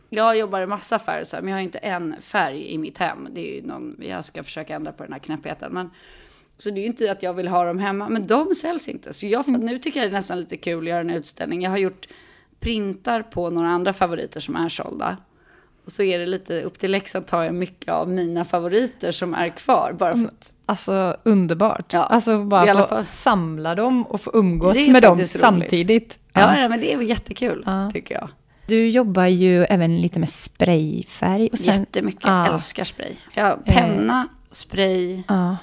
Jag 0.09 0.37
jobbar 0.37 0.61
i 0.61 0.67
massa 0.67 0.99
färger, 0.99 1.23
så 1.23 1.35
här, 1.35 1.43
men 1.43 1.51
jag 1.51 1.57
har 1.57 1.63
inte 1.63 1.77
en 1.77 2.15
färg 2.21 2.73
i 2.73 2.77
mitt 2.77 2.97
hem. 2.97 3.27
Det 3.31 3.41
är 3.41 3.55
ju 3.55 3.67
någon, 3.67 3.97
jag 4.01 4.25
ska 4.25 4.43
försöka 4.43 4.75
ändra 4.75 4.91
på 4.91 5.03
den 5.03 5.13
här 5.13 5.19
knäppheten. 5.19 5.73
Men, 5.73 5.89
så 6.57 6.69
det 6.69 6.79
är 6.79 6.81
ju 6.81 6.87
inte 6.87 7.11
att 7.11 7.23
jag 7.23 7.33
vill 7.33 7.47
ha 7.47 7.65
dem 7.65 7.79
hemma, 7.79 8.09
men 8.09 8.27
de 8.27 8.55
säljs 8.55 8.87
inte. 8.87 9.13
Så 9.13 9.25
jag, 9.25 9.47
nu 9.47 9.79
tycker 9.79 9.99
jag 9.99 10.09
det 10.09 10.13
är 10.13 10.17
nästan 10.17 10.39
lite 10.39 10.57
kul 10.57 10.83
att 10.83 10.89
göra 10.89 10.99
en 10.99 11.09
utställning. 11.09 11.61
Jag 11.61 11.71
har 11.71 11.77
gjort 11.77 12.07
printar 12.59 13.21
på 13.21 13.49
några 13.49 13.69
andra 13.69 13.93
favoriter 13.93 14.39
som 14.39 14.55
är 14.55 14.69
sålda. 14.69 15.17
Och 15.85 15.91
så 15.91 16.03
är 16.03 16.19
det 16.19 16.25
lite, 16.25 16.61
upp 16.61 16.79
till 16.79 16.91
Leksand 16.91 17.27
tar 17.27 17.43
jag 17.43 17.53
mycket 17.53 17.89
av 17.93 18.09
mina 18.09 18.45
favoriter 18.45 19.11
som 19.11 19.33
är 19.33 19.49
kvar. 19.49 19.95
Bara 19.99 20.15
för 20.15 20.25
att, 20.25 20.53
Alltså 20.65 21.17
underbart. 21.23 21.93
Ja, 21.93 22.03
alltså 22.03 22.43
bara 22.43 22.87
få 22.87 23.03
samla 23.03 23.75
dem 23.75 24.03
och 24.03 24.21
få 24.21 24.31
umgås 24.33 24.87
med 24.87 25.03
dem 25.03 25.15
roligt. 25.17 25.29
samtidigt. 25.29 26.19
ja, 26.33 26.57
ja, 26.61 26.69
men 26.69 26.79
det 26.81 26.93
är 26.93 27.01
jättekul, 27.01 27.63
Ja. 27.65 27.91
tycker 27.93 28.15
jag. 28.15 28.29
Du 28.67 28.89
jobbar 28.89 29.25
ju 29.25 29.63
även 29.65 30.01
lite 30.01 30.19
med 30.19 30.29
sprayfärg. 30.29 31.49
Och 31.51 31.59
sen, 31.59 31.79
Jättemycket, 31.79 32.23
Ja. 32.23 32.53
älskar 32.53 32.83
spray. 32.83 33.11
Ja, 33.33 33.57
penna, 33.65 34.27
spray, 34.51 35.23
Ja. 35.27 35.57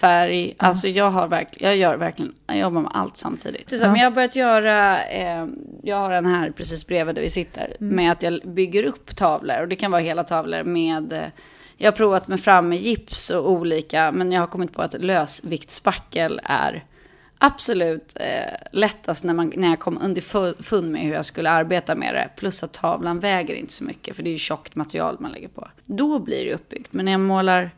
Färg. 0.00 0.54
Alltså 0.58 0.88
jag 0.88 1.10
har 1.10 1.28
verkligen, 1.28 1.68
jag 1.68 1.78
gör 1.78 1.96
verkligen, 1.96 2.34
jag 2.46 2.58
jobbar 2.58 2.80
med 2.80 2.90
allt 2.94 3.16
samtidigt. 3.16 3.70
Så, 3.70 3.76
Ja. 3.76 3.86
Men 3.90 3.96
jag 3.96 4.04
har 4.06 4.10
börjat 4.10 4.36
göra, 4.36 5.04
eh, 5.04 5.46
jag 5.82 5.96
har 5.96 6.10
den 6.10 6.26
här 6.26 6.50
precis 6.50 6.86
bredvid 6.86 7.14
där 7.14 7.22
vi 7.22 7.30
sitter, 7.30 7.76
Mm. 7.80 7.96
med 7.96 8.12
att 8.12 8.22
jag 8.22 8.40
bygger 8.44 8.84
upp 8.84 9.16
tavlor. 9.16 9.60
Och 9.60 9.68
det 9.68 9.76
kan 9.76 9.90
vara 9.90 10.02
hela 10.02 10.24
tavlor 10.24 10.62
med, 10.62 11.30
jag 11.76 11.92
har 11.92 11.96
provat 11.96 12.28
med 12.28 12.40
fram 12.40 12.68
med 12.68 12.78
gips 12.78 13.30
och 13.30 13.50
olika, 13.50 14.12
men 14.12 14.32
jag 14.32 14.40
har 14.40 14.46
kommit 14.46 14.72
på 14.72 14.82
att 14.82 14.94
lösviktsspackel 15.54 16.40
är 16.44 16.84
absolut 17.38 18.12
eh, 18.16 18.56
lättast 18.72 19.24
när, 19.24 19.34
man, 19.34 19.52
när 19.56 19.68
jag 19.68 19.78
kom 19.80 19.98
underfund 20.02 20.90
med 20.92 21.02
hur 21.02 21.12
jag 21.14 21.24
skulle 21.24 21.50
arbeta 21.50 21.94
med 21.94 22.14
det. 22.14 22.28
Plus 22.36 22.62
att 22.62 22.72
tavlan 22.72 23.20
väger 23.20 23.54
inte 23.54 23.72
så 23.72 23.84
mycket, 23.84 24.16
för 24.16 24.22
det 24.22 24.30
är 24.30 24.32
ju 24.32 24.38
tjockt 24.38 24.76
material 24.76 25.16
man 25.20 25.32
lägger 25.32 25.48
på. 25.48 25.68
Då 25.84 26.18
blir 26.18 26.44
det 26.44 26.54
uppbyggt. 26.54 26.92
Men 26.92 27.04
när 27.04 27.12
jag 27.12 27.20
målar 27.20 27.70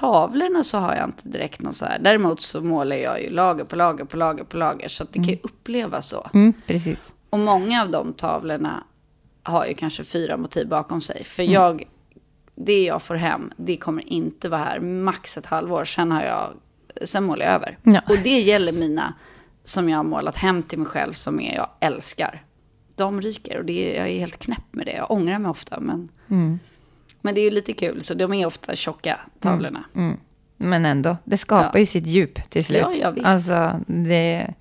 tavlorna 0.00 0.62
så 0.62 0.78
har 0.78 0.94
jag 0.94 1.04
inte 1.04 1.28
direkt 1.28 1.62
någon 1.62 1.72
så 1.74 1.84
här. 1.84 1.98
Däremot 1.98 2.40
så 2.40 2.60
målar 2.60 2.96
jag 2.96 3.22
ju 3.22 3.30
lager 3.30 3.64
på 3.64 3.76
lager 3.76 4.04
på 4.04 4.16
lager 4.16 4.44
på 4.44 4.56
lager. 4.56 4.88
Så 4.88 5.02
att 5.02 5.12
det 5.12 5.18
kan 5.18 5.28
ju 5.28 5.38
upplevas 5.42 6.08
så. 6.08 6.30
Mm, 6.34 6.52
precis. 6.66 7.12
Och 7.30 7.38
många 7.38 7.82
av 7.82 7.90
de 7.90 8.12
tavlorna 8.12 8.84
har 9.42 9.66
ju 9.66 9.74
kanske 9.74 10.04
fyra 10.04 10.36
motiv 10.36 10.68
bakom 10.68 11.00
sig. 11.00 11.24
För 11.24 11.42
Mm. 11.42 11.52
jag, 11.54 11.82
det 12.54 12.84
jag 12.84 13.02
får 13.02 13.14
hem, 13.14 13.50
det 13.56 13.76
kommer 13.76 14.08
inte 14.12 14.48
vara 14.48 14.60
här 14.60 14.80
max 14.80 15.38
ett 15.38 15.46
halvår. 15.46 15.84
Sen 15.84 16.12
har 16.12 16.22
jag, 16.22 16.50
sen 17.04 17.24
målar 17.24 17.46
jag 17.46 17.54
över. 17.54 17.78
Ja. 17.82 18.00
Och 18.08 18.16
det 18.24 18.40
gäller 18.40 18.72
mina 18.72 19.14
som 19.64 19.88
jag 19.88 19.98
har 19.98 20.04
målat 20.04 20.36
hem 20.36 20.62
till 20.62 20.78
mig 20.78 20.88
själv, 20.88 21.12
som 21.12 21.40
är, 21.40 21.54
jag 21.54 21.68
älskar. 21.80 22.42
De 22.96 23.20
ryker 23.20 23.58
och 23.58 23.64
det 23.64 23.96
är, 23.96 24.00
jag 24.00 24.08
är 24.10 24.18
helt 24.18 24.38
knäpp 24.38 24.64
med 24.70 24.86
det. 24.86 24.92
Jag 24.92 25.10
ångrar 25.10 25.38
mig 25.38 25.50
ofta, 25.50 25.80
men, 25.80 26.08
Mm. 26.28 26.58
Men 27.24 27.34
det 27.34 27.40
är 27.40 27.44
ju 27.44 27.50
lite 27.50 27.72
kul. 27.72 28.02
Så 28.02 28.14
de 28.14 28.32
är 28.34 28.46
ofta 28.46 28.74
tjocka, 28.76 29.20
tavlorna. 29.40 29.84
Mm. 29.94 30.16
Men 30.56 30.84
ändå, 30.86 31.16
det 31.24 31.36
skapar 31.36 31.70
Ja. 31.74 31.78
ju 31.78 31.86
sitt 31.86 32.06
djup 32.06 32.50
till 32.50 32.64
slut. 32.64 32.80
Ja, 32.82 32.92
ja, 32.94 33.10
visst. 33.10 33.26
Alltså, 33.26 33.80
det... 33.86 34.54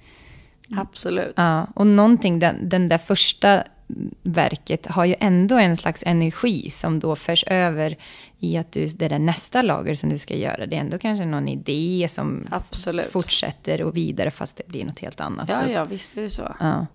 Absolut. 0.78 1.34
Ja, 1.36 1.68
och 1.76 1.88
någonting, 1.88 2.40
den, 2.40 2.70
den 2.70 2.90
där 2.90 2.98
första 2.98 3.64
verket 4.22 4.88
har 4.88 5.06
ju 5.06 5.16
ändå 5.20 5.58
en 5.58 5.78
slags 5.78 6.04
energi 6.06 6.70
som 6.70 7.00
då 7.00 7.16
förs 7.16 7.44
över 7.48 7.96
i 8.40 8.58
att 8.58 8.72
du, 8.72 8.86
det 8.86 9.08
där 9.08 9.20
nästa 9.20 9.62
lager 9.62 9.96
som 9.96 10.10
du 10.10 10.18
ska 10.18 10.36
göra, 10.36 10.66
det 10.66 10.76
är 10.76 10.80
ändå 10.80 10.98
kanske 10.98 11.26
någon 11.26 11.48
idé 11.48 12.08
som 12.10 12.48
Absolut. 12.52 13.12
fortsätter 13.12 13.82
och 13.84 13.98
vidare 13.98 14.32
fast 14.32 14.58
det 14.58 14.68
blir 14.68 14.86
något 14.86 15.00
helt 15.00 15.20
annat. 15.22 15.50
Ja, 15.52 15.62
Så- 15.66 15.72
ja, 15.72 15.84
visst 15.86 16.18
är 16.18 16.22
det 16.22 16.30
så. 16.30 16.56
ja. 16.60 16.86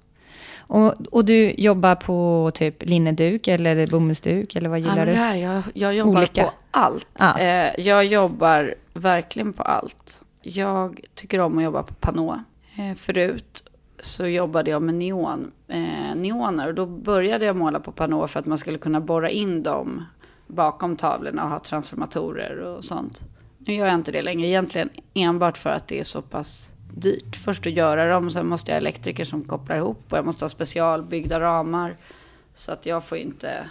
Och, 0.68 0.94
och 1.12 1.24
du 1.24 1.50
jobbar 1.58 1.94
på 1.94 2.50
typ 2.54 2.84
linneduk 2.84 3.48
eller 3.48 3.86
bomullsduk 3.86 4.56
eller 4.56 4.68
vad 4.68 4.78
Ja, 4.80 4.90
gillar 4.90 5.06
det 5.06 5.12
du? 5.12 5.18
här, 5.18 5.34
jag, 5.34 5.62
jag 5.74 5.94
jobbar 5.94 6.18
Olika. 6.20 6.44
på 6.44 6.50
allt. 6.70 7.08
Ja. 7.18 7.38
Eh, 7.38 7.80
jag 7.80 8.04
jobbar 8.04 8.74
verkligen 8.94 9.52
på 9.52 9.62
allt. 9.62 10.22
Jag 10.42 11.00
tycker 11.14 11.38
om 11.38 11.58
att 11.58 11.64
jobba 11.64 11.82
på 11.82 11.94
panå. 11.94 12.42
Eh, 12.78 12.94
förut 12.96 13.70
så 14.00 14.26
jobbade 14.26 14.70
jag 14.70 14.82
med 14.82 14.94
neon, 14.94 15.50
eh, 15.68 16.14
neoner 16.16 16.68
och 16.68 16.74
då 16.74 16.86
började 16.86 17.44
jag 17.44 17.56
måla 17.56 17.80
på 17.80 17.92
panå 17.92 18.26
för 18.28 18.40
att 18.40 18.46
man 18.46 18.58
skulle 18.58 18.78
kunna 18.78 19.00
borra 19.00 19.30
in 19.30 19.62
dem 19.62 20.04
bakom 20.46 20.96
tavlorna 20.96 21.44
och 21.44 21.50
ha 21.50 21.58
transformatorer 21.58 22.58
och 22.60 22.84
sånt. 22.84 23.20
Nu 23.58 23.74
gör 23.74 23.86
jag 23.86 23.94
inte 23.94 24.12
det 24.12 24.22
längre, 24.22 24.46
egentligen 24.48 24.90
enbart 25.14 25.58
för 25.58 25.70
att 25.70 25.88
det 25.88 26.00
är 26.00 26.04
så 26.04 26.22
pass 26.22 26.72
dyrt. 26.94 27.36
Först 27.36 27.66
att 27.66 27.72
göra 27.72 28.08
dem, 28.08 28.30
sen 28.30 28.46
måste 28.46 28.70
jag 28.70 28.74
ha 28.74 28.80
elektriker 28.80 29.24
som 29.24 29.44
kopplar 29.44 29.76
ihop 29.76 30.02
och 30.08 30.18
jag 30.18 30.26
måste 30.26 30.44
ha 30.44 30.48
specialbyggda 30.48 31.40
ramar. 31.40 31.96
Så 32.54 32.72
att 32.72 32.86
jag 32.86 33.04
får 33.04 33.18
inte 33.18 33.68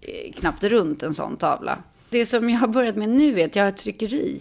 eh, 0.00 0.32
knappt 0.32 0.64
runt 0.64 1.02
en 1.02 1.14
sån 1.14 1.36
tavla. 1.36 1.78
Det 2.10 2.26
som 2.26 2.50
jag 2.50 2.58
har 2.58 2.68
börjat 2.68 2.96
med 2.96 3.08
nu 3.08 3.40
är 3.40 3.46
att 3.46 3.56
jag 3.56 3.62
har 3.62 3.68
ett 3.68 3.76
tryckeri 3.76 4.40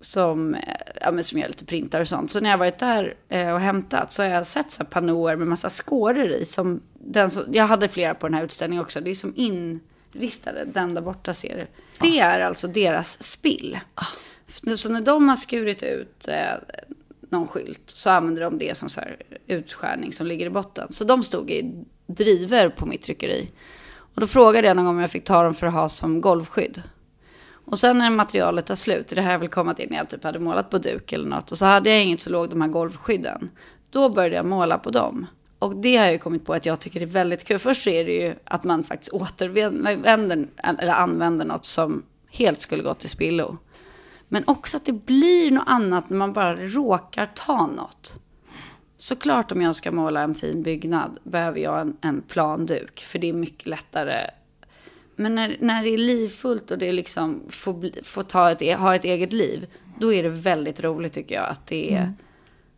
som, 0.00 0.54
eh, 0.54 0.60
ja, 1.00 1.10
men 1.10 1.24
som 1.24 1.38
gör 1.38 1.48
lite 1.48 1.64
printar 1.64 2.00
och 2.00 2.08
sånt. 2.08 2.30
Så 2.30 2.40
när 2.40 2.50
jag 2.50 2.52
har 2.52 2.58
varit 2.58 2.78
där 2.78 3.14
eh, 3.28 3.50
och 3.50 3.60
hämtat 3.60 4.12
så 4.12 4.22
har 4.22 4.28
jag 4.28 4.46
sett 4.46 4.72
så 4.72 4.82
här 4.82 4.90
panoer 4.90 5.36
med 5.36 5.48
massa 5.48 5.70
skåror 5.70 6.28
i. 6.28 6.44
Som 6.44 6.80
den 6.92 7.30
som, 7.30 7.44
jag 7.52 7.66
hade 7.66 7.88
flera 7.88 8.14
på 8.14 8.26
den 8.28 8.34
här 8.34 8.44
utställningen 8.44 8.84
också. 8.84 9.00
Det 9.00 9.10
är 9.10 9.14
som 9.14 9.34
inristade, 9.36 10.64
den 10.64 10.94
där 10.94 11.02
borta 11.02 11.34
ser 11.34 11.56
du. 11.56 11.66
Det 12.00 12.20
är 12.20 12.40
alltså 12.40 12.68
deras 12.68 13.22
spill. 13.22 13.78
Så 14.76 14.88
när 14.88 15.00
de 15.00 15.28
har 15.28 15.36
skurit 15.36 15.82
ut 15.82 16.28
någon 17.30 17.46
skylt 17.46 17.82
så 17.86 18.10
använder 18.10 18.42
de 18.42 18.58
det 18.58 18.76
som 18.76 18.88
så 18.88 19.00
här 19.00 19.16
utskärning 19.46 20.12
som 20.12 20.26
ligger 20.26 20.46
i 20.46 20.50
botten. 20.50 20.92
Så 20.92 21.04
de 21.04 21.22
stod 21.22 21.50
i 21.50 21.84
driver 22.06 22.68
på 22.68 22.86
mitt 22.86 23.02
tryckeri. 23.02 23.50
Och 24.14 24.20
då 24.20 24.26
frågade 24.26 24.68
jag 24.68 24.76
någon 24.76 24.84
gång 24.84 24.94
om 24.94 25.00
jag 25.00 25.10
fick 25.10 25.24
ta 25.24 25.42
dem 25.42 25.54
för 25.54 25.66
att 25.66 25.72
ha 25.72 25.88
som 25.88 26.20
golvskydd. 26.20 26.82
Och 27.64 27.78
sen 27.78 27.98
när 27.98 28.10
materialet 28.10 28.66
tar 28.66 28.74
slut, 28.74 29.08
det 29.08 29.20
här 29.20 29.32
jag 29.32 29.38
vill 29.38 29.48
komma 29.48 29.74
till 29.74 29.90
när 29.90 29.96
jag 29.96 30.08
typ 30.08 30.24
hade 30.24 30.38
målat 30.38 30.70
på 30.70 30.78
duk 30.78 31.12
eller 31.12 31.28
något. 31.28 31.52
Och 31.52 31.58
så 31.58 31.64
hade 31.64 31.90
jag 31.90 32.02
inget 32.02 32.20
så 32.20 32.30
låg 32.30 32.50
de 32.50 32.60
här 32.60 32.68
golvskydden. 32.68 33.50
Då 33.90 34.08
började 34.08 34.36
jag 34.36 34.46
måla 34.46 34.78
på 34.78 34.90
dem. 34.90 35.26
Och 35.58 35.76
det 35.76 35.96
har 35.96 36.04
jag 36.04 36.12
ju 36.12 36.18
kommit 36.18 36.46
på 36.46 36.54
att 36.54 36.66
jag 36.66 36.80
tycker 36.80 37.00
är 37.00 37.06
väldigt 37.06 37.44
kul. 37.44 37.58
Först 37.58 37.82
så 37.82 37.90
är 37.90 38.04
det 38.04 38.12
ju 38.12 38.34
att 38.44 38.64
man 38.64 38.84
faktiskt 38.84 39.12
återvänder, 39.12 40.46
eller 40.62 40.92
använder 40.92 41.44
något 41.44 41.66
som 41.66 42.02
helt 42.30 42.60
skulle 42.60 42.82
gå 42.82 42.94
till 42.94 43.08
spillo. 43.08 43.58
Men 44.32 44.44
också 44.46 44.76
att 44.76 44.84
det 44.84 44.92
blir 44.92 45.50
något 45.50 45.64
annat 45.66 46.10
när 46.10 46.16
man 46.16 46.32
bara 46.32 46.56
råkar 46.56 47.30
ta 47.34 47.66
något. 47.66 48.20
Såklart 48.96 49.52
om 49.52 49.62
jag 49.62 49.76
ska 49.76 49.92
måla 49.92 50.20
en 50.20 50.34
fin 50.34 50.62
byggnad 50.62 51.18
behöver 51.22 51.60
jag 51.60 51.80
en, 51.80 51.96
en 52.00 52.22
planduk. 52.22 53.00
För 53.00 53.18
det 53.18 53.28
är 53.28 53.32
mycket 53.32 53.66
lättare. 53.66 54.30
Men 55.16 55.34
när, 55.34 55.56
när 55.60 55.82
det 55.82 55.90
är 55.90 55.98
livfullt 55.98 56.70
och 56.70 56.78
det 56.78 56.92
liksom 56.92 57.42
får, 57.48 58.04
får 58.04 58.22
ta 58.22 58.50
ett, 58.50 58.62
e, 58.62 58.74
ha 58.74 58.94
ett 58.94 59.04
eget 59.04 59.32
liv. 59.32 59.66
Då 59.98 60.12
är 60.12 60.22
det 60.22 60.28
väldigt 60.28 60.80
roligt 60.80 61.12
tycker 61.12 61.34
jag. 61.34 61.48
Att, 61.48 61.66
det 61.66 61.94
är, 61.94 62.00
mm. 62.00 62.12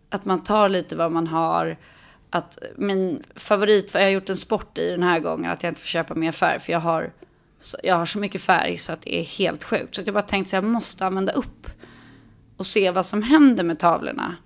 att 0.08 0.24
man 0.24 0.42
tar 0.42 0.68
lite 0.68 0.96
vad 0.96 1.12
man 1.12 1.26
har. 1.26 1.76
Att 2.30 2.58
min 2.76 3.22
favorit, 3.34 3.90
för 3.90 3.98
jag 3.98 4.06
har 4.06 4.12
gjort 4.12 4.28
en 4.28 4.36
sport 4.36 4.78
i 4.78 4.90
den 4.90 5.02
här 5.02 5.20
gången. 5.20 5.50
Att 5.50 5.62
jag 5.62 5.70
inte 5.70 5.80
får 5.80 5.88
köpa 5.88 6.14
mer 6.14 6.32
färg. 6.32 6.60
För 6.60 6.72
jag 6.72 6.80
har, 6.80 7.12
jag 7.82 7.96
har 7.96 8.06
så 8.06 8.18
mycket 8.18 8.42
färg 8.42 8.78
så 8.78 8.92
att 8.92 9.02
det 9.02 9.20
är 9.20 9.24
helt 9.24 9.64
sjukt. 9.64 9.94
Så 9.94 10.02
jag 10.04 10.14
bara 10.14 10.22
tänkte 10.22 10.58
att 10.58 10.62
jag 10.62 10.70
måste 10.72 11.06
använda 11.06 11.32
upp. 11.32 11.66
Och 12.56 12.66
se 12.66 12.90
vad 12.90 13.06
som 13.06 13.22
händer 13.22 13.64
med 13.64 13.78
tavlorna. 13.78 14.36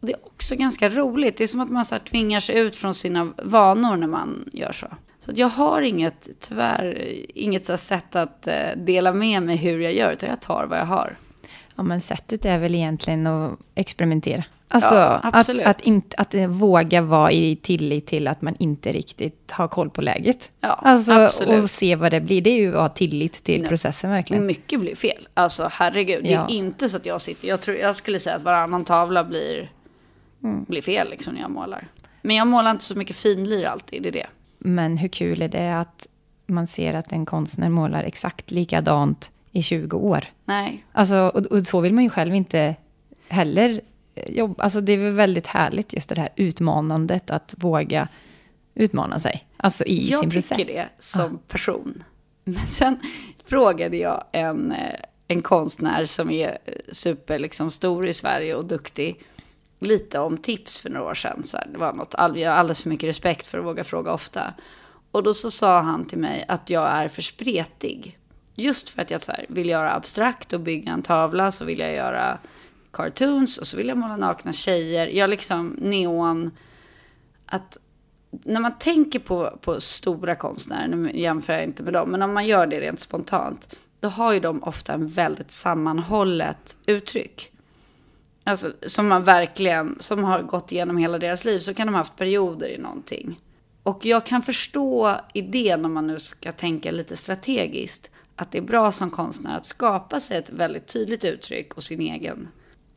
Och 0.00 0.06
det 0.06 0.12
är 0.12 0.26
också 0.26 0.56
ganska 0.56 0.88
roligt. 0.88 1.36
Det 1.36 1.44
är 1.44 1.48
som 1.48 1.60
att 1.60 1.70
man 1.70 1.84
så 1.84 1.94
här 1.94 2.02
tvingar 2.02 2.40
sig 2.40 2.58
ut 2.58 2.76
från 2.76 2.94
sina 2.94 3.32
vanor 3.42 3.96
när 3.96 4.06
man 4.06 4.48
gör 4.52 4.72
så. 4.72 4.86
Så 5.20 5.32
jag 5.34 5.48
har 5.48 5.82
inget, 5.82 6.28
tyvärr, 6.40 7.14
inget 7.34 7.66
så 7.66 7.76
sätt 7.76 8.16
att 8.16 8.46
eh, 8.46 8.76
dela 8.76 9.12
med 9.12 9.42
mig 9.42 9.56
hur 9.56 9.78
jag 9.78 9.92
gör, 9.92 10.12
utan 10.12 10.28
jag 10.28 10.40
tar 10.40 10.66
vad 10.66 10.78
jag 10.78 10.86
har. 10.86 11.16
Ja, 11.76 11.82
men 11.82 12.00
sättet 12.00 12.44
är 12.44 12.58
väl 12.58 12.74
egentligen 12.74 13.26
att 13.26 13.58
experimentera. 13.74 14.44
Alltså 14.74 14.94
ja, 14.94 15.20
att, 15.22 15.48
att, 15.64 15.80
inte, 15.80 16.16
att 16.16 16.34
våga 16.34 17.02
vara 17.02 17.32
i 17.32 17.56
tillit 17.56 18.06
till 18.06 18.28
att 18.28 18.42
man 18.42 18.56
inte 18.58 18.92
riktigt 18.92 19.50
har 19.50 19.68
koll 19.68 19.90
på 19.90 20.00
läget. 20.00 20.50
Ja, 20.60 20.68
alltså, 20.68 21.12
absolut. 21.12 21.62
Och 21.62 21.70
se 21.70 21.96
vad 21.96 22.10
det 22.10 22.20
blir. 22.20 22.42
Det 22.42 22.50
är 22.50 22.58
ju 22.58 22.74
att 22.74 22.80
ha 22.80 22.88
tillit 22.88 23.44
till 23.44 23.60
Nej. 23.60 23.68
processen 23.68 24.10
verkligen. 24.10 24.46
Mycket 24.46 24.80
blir 24.80 24.94
fel. 24.94 25.28
Alltså 25.34 25.68
herregud. 25.72 26.24
Det 26.24 26.32
är 26.32 26.50
inte 26.50 26.88
så 26.88 26.96
att 26.96 27.06
jag 27.06 27.22
sitter... 27.22 27.48
Jag, 27.48 27.60
tror, 27.60 27.76
jag 27.76 27.96
skulle 27.96 28.18
säga 28.18 28.36
att 28.36 28.42
varannan 28.42 28.84
tavla 28.84 29.24
blir 29.24 29.70
mm. 30.42 30.64
blir 30.64 30.82
fel 30.82 31.10
liksom 31.10 31.34
när 31.34 31.40
jag 31.40 31.50
målar. 31.50 31.88
Men 32.22 32.36
jag 32.36 32.46
målar 32.46 32.70
inte 32.70 32.84
så 32.84 32.98
mycket 32.98 33.16
finlir 33.16 33.66
alltid, 33.66 34.02
det 34.02 34.08
är 34.08 34.12
det. 34.12 34.26
Men 34.58 34.96
hur 34.96 35.08
kul 35.08 35.42
är 35.42 35.48
det 35.48 35.78
att 35.78 36.06
man 36.46 36.66
ser 36.66 36.94
att 36.94 37.12
en 37.12 37.26
konstnär 37.26 37.68
målar 37.68 38.04
exakt 38.04 38.50
likadant 38.50 39.30
i 39.50 39.62
20 39.62 39.96
år? 39.96 40.24
Nej. 40.44 40.84
Alltså, 40.92 41.16
och, 41.16 41.46
och 41.46 41.66
så 41.66 41.80
vill 41.80 41.94
man 41.94 42.04
ju 42.04 42.10
själv 42.10 42.34
inte 42.34 42.76
heller 43.28 43.80
jobba. 44.14 44.62
Alltså 44.62 44.80
det 44.80 44.92
är 44.92 44.96
väl 44.96 45.12
väldigt 45.12 45.46
härligt 45.46 45.92
just 45.92 46.08
det 46.08 46.20
här 46.20 46.28
utmanandet 46.36 47.30
att 47.30 47.54
våga 47.58 48.08
utmana 48.74 49.18
sig. 49.18 49.46
Alltså 49.56 49.84
i 49.84 50.10
jag 50.10 50.20
sin 50.20 50.30
process. 50.30 50.50
Jag 50.50 50.58
tycker 50.58 50.74
det 50.74 50.88
som 50.98 51.34
ah. 51.34 51.52
person. 51.52 52.04
Men 52.44 52.66
sen 52.66 53.00
frågade 53.44 53.96
jag 53.96 54.24
en, 54.32 54.72
eh, 54.72 55.00
en 55.28 55.42
konstnär 55.42 56.04
som 56.04 56.30
är 56.30 56.58
super 56.92 57.38
liksom, 57.38 57.70
stor 57.70 58.06
i 58.06 58.14
Sverige 58.14 58.54
och 58.54 58.64
duktig 58.64 59.20
lite 59.78 60.18
om 60.18 60.36
tips 60.36 60.78
för 60.78 60.90
några 60.90 61.06
år 61.06 61.14
sedan. 61.14 61.44
Så 61.44 61.56
här, 61.56 61.66
det 61.72 61.78
var 61.78 61.92
något, 61.92 62.14
jag 62.18 62.50
har 62.50 62.56
alldeles 62.56 62.82
för 62.82 62.88
mycket 62.88 63.08
respekt 63.08 63.46
för 63.46 63.58
att 63.58 63.64
våga 63.64 63.84
fråga 63.84 64.12
ofta. 64.12 64.54
Och 65.10 65.22
då 65.22 65.34
så 65.34 65.50
sa 65.50 65.80
han 65.80 66.04
till 66.04 66.18
mig 66.18 66.44
att 66.48 66.70
jag 66.70 66.88
är 66.88 67.08
för 67.08 67.22
spretig. 67.22 68.18
Just 68.54 68.88
för 68.88 69.02
att 69.02 69.10
jag 69.10 69.22
så 69.22 69.32
här, 69.32 69.46
vill 69.48 69.68
göra 69.68 69.92
abstrakt 69.92 70.52
och 70.52 70.60
bygga 70.60 70.92
en 70.92 71.02
tavla 71.02 71.50
så 71.50 71.64
vill 71.64 71.78
jag 71.78 71.94
göra 71.94 72.38
cartoons 72.92 73.58
och 73.58 73.66
så 73.66 73.76
vill 73.76 73.88
jag 73.88 73.98
måla 73.98 74.16
nakna 74.16 74.52
tjejer. 74.52 75.06
Jag 75.06 75.30
liksom 75.30 75.76
neon. 75.80 76.50
Att 77.46 77.78
när 78.30 78.60
man 78.60 78.78
tänker 78.78 79.18
på, 79.18 79.58
på 79.60 79.80
stora 79.80 80.34
konstnärer, 80.34 80.88
nu 80.88 81.10
jämför 81.14 81.52
jag 81.52 81.64
inte 81.64 81.82
med 81.82 81.92
dem, 81.92 82.10
men 82.10 82.22
om 82.22 82.34
man 82.34 82.46
gör 82.46 82.66
det 82.66 82.80
rent 82.80 83.00
spontant, 83.00 83.76
då 84.00 84.08
har 84.08 84.32
ju 84.32 84.40
de 84.40 84.62
ofta 84.62 84.92
en 84.92 85.08
väldigt 85.08 85.52
sammanhållet 85.52 86.76
uttryck. 86.86 87.52
Alltså 88.44 88.72
som 88.86 89.08
man 89.08 89.24
verkligen, 89.24 89.96
som 90.00 90.24
har 90.24 90.42
gått 90.42 90.72
igenom 90.72 90.96
hela 90.96 91.18
deras 91.18 91.44
liv, 91.44 91.60
så 91.60 91.74
kan 91.74 91.86
de 91.86 91.94
ha 91.94 92.00
haft 92.00 92.16
perioder 92.16 92.68
i 92.68 92.78
någonting. 92.78 93.40
Och 93.82 94.06
jag 94.06 94.26
kan 94.26 94.42
förstå 94.42 95.16
idén 95.34 95.84
om 95.84 95.92
man 95.92 96.06
nu 96.06 96.18
ska 96.18 96.52
tänka 96.52 96.90
lite 96.90 97.16
strategiskt, 97.16 98.10
att 98.36 98.50
det 98.50 98.58
är 98.58 98.62
bra 98.62 98.92
som 98.92 99.10
konstnär 99.10 99.56
att 99.56 99.66
skapa 99.66 100.20
sig 100.20 100.38
ett 100.38 100.50
väldigt 100.50 100.86
tydligt 100.86 101.24
uttryck 101.24 101.74
och 101.74 101.82
sin 101.82 102.00
egen. 102.00 102.48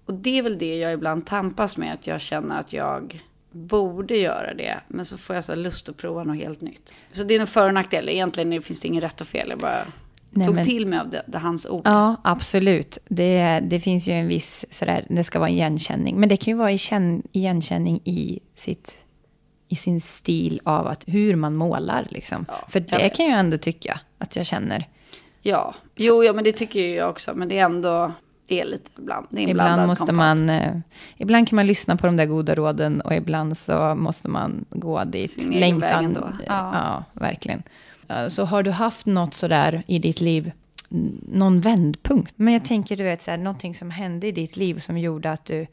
Och 0.06 0.14
det 0.14 0.38
är 0.38 0.44
väl 0.44 0.58
det 0.58 0.76
jag 0.76 0.94
ibland 0.94 1.26
tampas 1.26 1.78
med, 1.78 1.94
att 1.94 2.08
jag 2.08 2.22
känner 2.22 2.60
att 2.60 2.74
jag 2.74 3.24
borde 3.52 4.18
göra 4.18 4.54
det, 4.54 4.80
men 4.88 5.06
så 5.06 5.18
får 5.18 5.36
jag 5.36 5.44
så 5.44 5.56
lust 5.56 5.90
att 5.90 5.98
prova 5.98 6.24
något 6.24 6.38
helt 6.38 6.62
nytt. 6.62 6.96
Så 7.12 7.24
det 7.24 7.36
är 7.36 7.40
nog 7.40 7.50
för 7.50 7.68
och 7.68 7.74
nackdel, 7.74 8.10
egentligen 8.10 8.62
finns 8.62 8.80
det 8.80 8.88
inget 8.88 9.04
rätt 9.04 9.22
och 9.22 9.28
fel, 9.28 9.50
jag 9.50 9.60
bara 9.60 9.88
Nej, 10.38 10.48
tog 10.48 10.56
men, 10.56 10.66
till 10.66 10.88
mig 10.88 11.00
av 11.00 11.10
det, 11.10 11.24
det, 11.28 11.38
hans 11.38 11.66
ord. 11.66 11.82
Ja, 11.86 12.16
absolut. 12.24 12.98
Det, 13.08 13.60
det 13.64 13.80
finns 13.80 14.08
ju 14.08 14.14
en 14.14 14.28
viss, 14.28 14.66
sådär, 14.70 15.06
det 15.10 15.24
ska 15.24 15.40
vara 15.40 15.50
igenkänning. 15.50 16.20
Men 16.20 16.30
det 16.30 16.38
kan 16.38 16.52
ju 16.52 16.58
vara 16.58 16.72
igenkänning 17.32 18.02
i, 18.04 18.40
sitt, 18.56 18.98
i 19.68 19.76
sin 19.76 20.02
stil 20.02 20.62
av 20.64 20.88
att, 20.88 21.04
hur 21.08 21.36
man 21.36 21.56
målar. 21.56 22.08
Liksom. 22.10 22.46
Ja, 22.48 22.66
För 22.70 22.80
det 22.80 22.98
vet. 22.98 23.16
kan 23.16 23.26
jag 23.26 23.40
ändå 23.40 23.58
tycka 23.58 24.00
att 24.18 24.36
jag 24.36 24.46
känner. 24.46 24.88
Ja, 25.42 25.76
jo, 25.96 26.24
ja, 26.24 26.34
men 26.34 26.44
det 26.44 26.52
tycker 26.52 26.96
jag 26.96 27.10
också. 27.10 27.34
Men 27.36 27.50
det 27.50 27.60
är 27.60 27.66
ändå, 27.66 28.12
det 28.48 28.62
är 28.62 28.66
lite 28.66 28.90
ibland. 28.98 29.28
Det 29.30 29.44
är 29.44 29.48
ibland 29.48 29.88
måste 29.88 30.00
kompat. 30.00 30.16
man, 30.16 30.50
eh, 30.50 30.78
ibland 31.18 31.48
kan 31.48 31.56
man 31.56 31.68
lyssna 31.68 31.98
på 31.98 32.06
de 32.06 32.18
där 32.18 32.26
goda 32.26 32.56
råden 32.56 33.02
och 33.02 33.14
ibland 33.14 33.58
så 33.58 33.96
måste 33.96 34.28
man 34.28 34.66
gå 34.70 35.04
dit. 35.04 35.32
Sin 35.32 35.60
längtan. 35.60 36.14
Då. 36.14 36.30
Ja. 36.46 36.72
ja, 36.74 37.04
verkligen. 37.14 37.64
Så 38.30 38.44
har 38.44 38.64
du 38.64 38.72
haft 38.72 39.06
något 39.06 39.34
sådär 39.34 39.84
i 39.88 40.00
ditt 40.00 40.22
liv, 40.22 40.52
någon 41.34 41.62
vändpunkt? 41.62 42.34
Men 42.36 42.54
jag 42.54 42.66
tänker, 42.66 42.98
du 42.98 43.04
vet, 43.04 43.22
så 43.22 43.32
här, 43.32 43.38
någonting 43.38 43.76
som 43.76 43.92
hände 43.92 44.28
i 44.28 44.32
ditt 44.32 44.58
liv 44.58 44.80
som 44.80 44.98
gjorde 44.98 45.32
att 45.32 45.46
du 45.46 45.68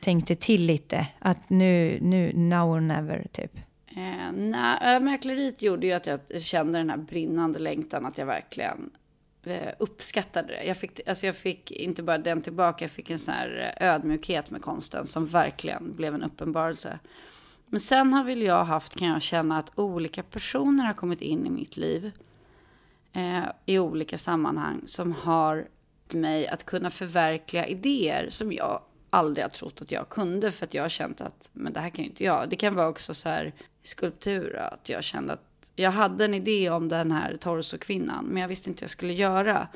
tänkte 0.00 0.34
till 0.34 0.66
lite. 0.66 1.06
Att 1.18 1.50
nu, 1.50 1.98
nu, 2.02 2.32
now 2.34 2.70
or 2.70 2.80
never, 2.80 3.26
typ. 3.32 3.56
Eh, 3.96 4.32
nej, 4.32 5.00
mäkleriet 5.00 5.62
gjorde 5.62 5.86
ju 5.86 5.92
att 5.92 6.06
jag 6.06 6.42
kände 6.42 6.78
den 6.78 6.90
här 6.90 6.96
brinnande 6.96 7.58
längtan, 7.58 8.06
att 8.06 8.18
jag 8.18 8.26
verkligen 8.26 8.90
eh, 8.94 8.99
Eh, 9.44 9.72
uppskattade 9.78 10.48
det. 10.48 10.64
Jag 10.64 10.76
fick, 10.76 11.08
alltså 11.08 11.26
jag 11.26 11.36
fick 11.36 11.70
inte 11.70 12.02
bara 12.02 12.18
den 12.18 12.42
tillbaka, 12.42 12.84
jag 12.84 12.90
fick 12.90 13.10
en 13.10 13.18
sån 13.18 13.34
här 13.34 13.74
eh, 13.80 13.94
ödmjukhet 13.94 14.50
med 14.50 14.62
konsten 14.62 15.06
som 15.06 15.26
verkligen 15.26 15.96
blev 15.96 16.14
en 16.14 16.22
uppenbarelse. 16.22 16.98
Men 17.66 17.80
sen 17.80 18.12
har 18.12 18.24
väl 18.24 18.42
jag 18.42 18.64
haft, 18.64 18.94
kan 18.94 19.08
jag 19.08 19.22
känna, 19.22 19.58
att 19.58 19.78
olika 19.78 20.22
personer 20.22 20.84
har 20.84 20.94
kommit 20.94 21.20
in 21.20 21.46
i 21.46 21.50
mitt 21.50 21.76
liv 21.76 22.12
eh, 23.12 23.44
i 23.66 23.78
olika 23.78 24.18
sammanhang 24.18 24.82
som 24.86 25.12
har 25.12 25.68
mig 26.08 26.48
att 26.48 26.66
kunna 26.66 26.90
förverkliga 26.90 27.66
idéer 27.66 28.26
som 28.30 28.52
jag 28.52 28.82
aldrig 29.10 29.44
har 29.44 29.50
trott 29.50 29.82
att 29.82 29.90
jag 29.90 30.08
kunde 30.08 30.52
för 30.52 30.66
att 30.66 30.74
jag 30.74 30.82
har 30.82 30.88
känt 30.88 31.20
att 31.20 31.50
men 31.52 31.72
det 31.72 31.80
här 31.80 31.90
kan 31.90 32.04
ju 32.04 32.10
inte 32.10 32.24
jag. 32.24 32.48
Det 32.50 32.56
kan 32.56 32.74
vara 32.74 32.88
också 32.88 33.14
så 33.14 33.28
här 33.28 33.52
skulptur 33.82 34.56
att 34.56 34.88
jag 34.88 35.04
kände 35.04 35.32
att 35.32 35.49
jag 35.80 35.90
hade 35.90 36.24
en 36.24 36.34
idé 36.34 36.70
om 36.70 36.88
den 36.88 37.12
här 37.12 37.36
torsokvinnan 37.36 38.24
men 38.24 38.40
jag 38.40 38.48
visste 38.48 38.70
inte 38.70 38.80
hur 38.80 38.84
jag 38.84 38.90
skulle 38.90 39.12
göra. 39.12 39.68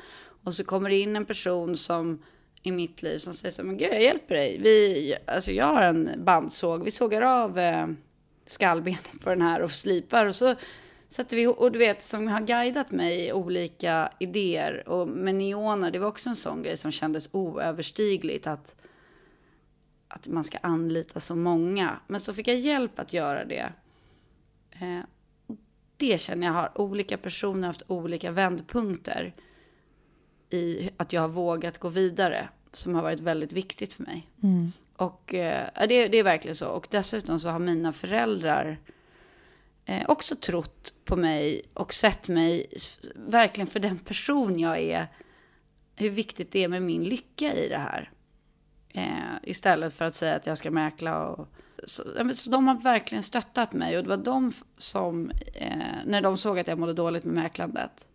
Och 0.43 0.53
så 0.53 0.63
kommer 0.63 0.89
det 0.89 0.99
in 0.99 1.15
en 1.15 1.25
person 1.25 1.77
som 1.77 2.23
i 2.63 2.71
mitt 2.71 3.03
liv 3.03 3.17
som 3.17 3.33
säger 3.33 3.51
så 3.51 3.63
men 3.63 3.77
gud 3.77 3.93
jag 3.93 4.03
hjälper 4.03 4.35
dig. 4.35 4.59
Vi, 4.63 5.15
alltså 5.25 5.51
jag 5.51 5.65
har 5.65 5.81
en 5.81 6.09
bandsåg, 6.17 6.83
vi 6.83 6.91
sågar 6.91 7.21
av 7.21 7.59
eh, 7.59 7.87
skallbenet 8.45 9.21
på 9.23 9.29
den 9.29 9.41
här 9.41 9.61
och 9.61 9.71
slipar 9.71 10.25
och 10.25 10.35
så 10.35 10.55
sätter 11.09 11.37
vi, 11.37 11.47
och 11.47 11.71
du 11.71 11.79
vet 11.79 12.03
som 12.03 12.27
har 12.27 12.41
guidat 12.41 12.91
mig 12.91 13.27
i 13.27 13.33
olika 13.33 14.09
idéer 14.19 14.89
och 14.89 15.07
med 15.07 15.35
neoner, 15.35 15.91
det 15.91 15.99
var 15.99 16.07
också 16.07 16.29
en 16.29 16.35
sån 16.35 16.63
grej 16.63 16.77
som 16.77 16.91
kändes 16.91 17.29
oöverstigligt 17.31 18.47
att 18.47 18.75
att 20.07 20.27
man 20.27 20.43
ska 20.43 20.57
anlita 20.61 21.19
så 21.19 21.35
många. 21.35 21.99
Men 22.07 22.21
så 22.21 22.33
fick 22.33 22.47
jag 22.47 22.57
hjälp 22.57 22.99
att 22.99 23.13
göra 23.13 23.45
det. 23.45 23.73
Eh, 24.71 24.99
det 25.97 26.21
känner 26.21 26.47
jag 26.47 26.53
har 26.53 26.81
olika 26.81 27.17
personer 27.17 27.67
haft 27.67 27.83
olika 27.87 28.31
vändpunkter 28.31 29.33
i 30.49 30.89
att 30.97 31.13
jag 31.13 31.21
har 31.21 31.27
vågat 31.27 31.77
gå 31.77 31.89
vidare 31.89 32.49
som 32.73 32.95
har 32.95 33.03
varit 33.03 33.19
väldigt 33.19 33.51
viktigt 33.51 33.93
för 33.93 34.03
mig. 34.03 34.29
Mm. 34.43 34.71
Och 34.95 35.33
eh, 35.33 35.67
det, 35.79 36.07
det, 36.07 36.17
är 36.17 36.23
verkligen 36.23 36.55
så. 36.55 36.67
Och 36.67 36.87
dessutom 36.91 37.39
så 37.39 37.49
har 37.49 37.59
mina 37.59 37.93
föräldrar 37.93 38.77
eh, 39.85 40.09
också 40.09 40.35
trott 40.35 40.93
på 41.05 41.15
mig 41.15 41.61
och 41.73 41.93
sett 41.93 42.27
mig 42.27 42.67
verkligen 43.15 43.67
för 43.67 43.79
den 43.79 43.97
person 43.97 44.59
jag 44.59 44.79
är. 44.79 45.07
Hur 45.95 46.09
viktigt 46.09 46.51
det 46.51 46.63
är 46.63 46.67
med 46.67 46.81
min 46.81 47.03
lycka 47.03 47.53
i 47.53 47.69
det 47.69 47.77
här. 47.77 48.11
Eh, 48.89 49.35
istället 49.43 49.93
för 49.93 50.05
att 50.05 50.15
säga 50.15 50.35
att 50.35 50.45
jag 50.45 50.57
ska 50.57 50.71
mäkla 50.71 51.25
och 51.27 51.47
så, 51.83 52.03
så 52.33 52.49
de 52.49 52.67
har 52.67 52.75
verkligen 52.75 53.23
stöttat 53.23 53.73
mig 53.73 53.97
och 53.97 54.03
det 54.03 54.09
var 54.09 54.17
de 54.17 54.51
som, 54.77 55.31
eh, 55.53 55.77
när 56.05 56.21
de 56.21 56.37
såg 56.37 56.59
att 56.59 56.67
jag 56.67 56.79
mådde 56.79 56.93
dåligt 56.93 57.25
med 57.25 57.33
mäklandet, 57.33 58.09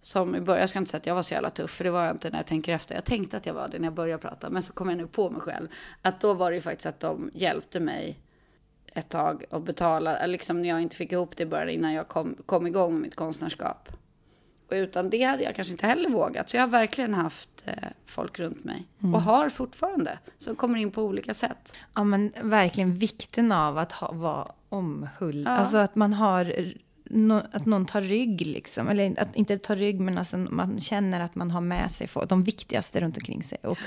som 0.00 0.34
i 0.34 0.40
början, 0.40 0.60
jag 0.60 0.70
ska 0.70 0.78
inte 0.78 0.90
säga 0.90 0.98
att 0.98 1.06
jag 1.06 1.14
var 1.14 1.22
så 1.22 1.34
jävla 1.34 1.50
tuff, 1.50 1.70
för 1.70 1.84
det 1.84 1.90
var 1.90 2.04
jag 2.04 2.14
inte 2.14 2.30
när 2.30 2.38
jag 2.38 2.46
tänker 2.46 2.72
efter. 2.74 2.94
Jag 2.94 3.04
tänkte 3.04 3.36
att 3.36 3.46
jag 3.46 3.54
var 3.54 3.68
det 3.68 3.78
när 3.78 3.86
jag 3.86 3.94
började 3.94 4.22
prata, 4.22 4.50
men 4.50 4.62
så 4.62 4.72
kom 4.72 4.88
jag 4.88 4.98
nu 4.98 5.06
på 5.06 5.30
mig 5.30 5.40
själv. 5.40 5.68
Att 6.02 6.20
då 6.20 6.34
var 6.34 6.50
det 6.50 6.54
ju 6.54 6.60
faktiskt 6.60 6.86
att 6.86 7.00
de 7.00 7.30
hjälpte 7.34 7.80
mig 7.80 8.18
ett 8.86 9.08
tag 9.08 9.44
och 9.50 9.62
betala, 9.62 10.26
liksom 10.26 10.62
när 10.62 10.68
jag 10.68 10.82
inte 10.82 10.96
fick 10.96 11.12
ihop 11.12 11.36
det 11.36 11.42
i 11.42 11.46
början 11.46 11.68
innan 11.68 11.92
jag 11.92 12.08
kom, 12.08 12.36
kom 12.46 12.66
igång 12.66 12.92
med 12.92 13.02
mitt 13.02 13.16
konstnärskap. 13.16 13.88
Och 14.68 14.72
utan 14.72 15.10
det 15.10 15.22
hade 15.22 15.42
jag 15.42 15.54
kanske 15.54 15.72
inte 15.72 15.86
heller 15.86 16.10
vågat. 16.10 16.48
Så 16.48 16.56
jag 16.56 16.62
har 16.62 16.68
verkligen 16.68 17.14
haft 17.14 17.50
eh, 17.64 17.74
folk 18.06 18.38
runt 18.38 18.64
mig. 18.64 18.86
Mm. 19.02 19.14
Och 19.14 19.22
har 19.22 19.48
fortfarande. 19.48 20.18
Som 20.38 20.56
kommer 20.56 20.78
in 20.78 20.90
på 20.90 21.02
olika 21.02 21.34
sätt. 21.34 21.74
Ja, 21.94 22.04
men 22.04 22.32
verkligen 22.42 22.94
vikten 22.94 23.52
av 23.52 23.78
att 23.78 23.92
ha, 23.92 24.12
vara 24.12 24.52
omhull. 24.68 25.42
Ja. 25.46 25.50
Alltså 25.50 25.76
att 25.76 25.94
man 25.94 26.12
har... 26.12 26.72
nå- 27.04 27.46
Att 27.52 27.66
någon 27.66 27.86
tar 27.86 28.00
rygg, 28.00 28.40
liksom. 28.46 28.88
Eller 28.88 29.20
att 29.20 29.36
inte 29.36 29.58
ta 29.58 29.74
rygg, 29.74 30.00
men 30.00 30.18
alltså 30.18 30.36
man 30.38 30.80
känner 30.80 31.20
att 31.20 31.34
man 31.34 31.50
har 31.50 31.60
med 31.60 31.90
sig 31.92 32.06
folk, 32.06 32.28
de 32.28 32.42
viktigaste 32.42 33.00
runt 33.00 33.16
omkring 33.16 33.42
sig. 33.42 33.58
Och, 33.62 33.78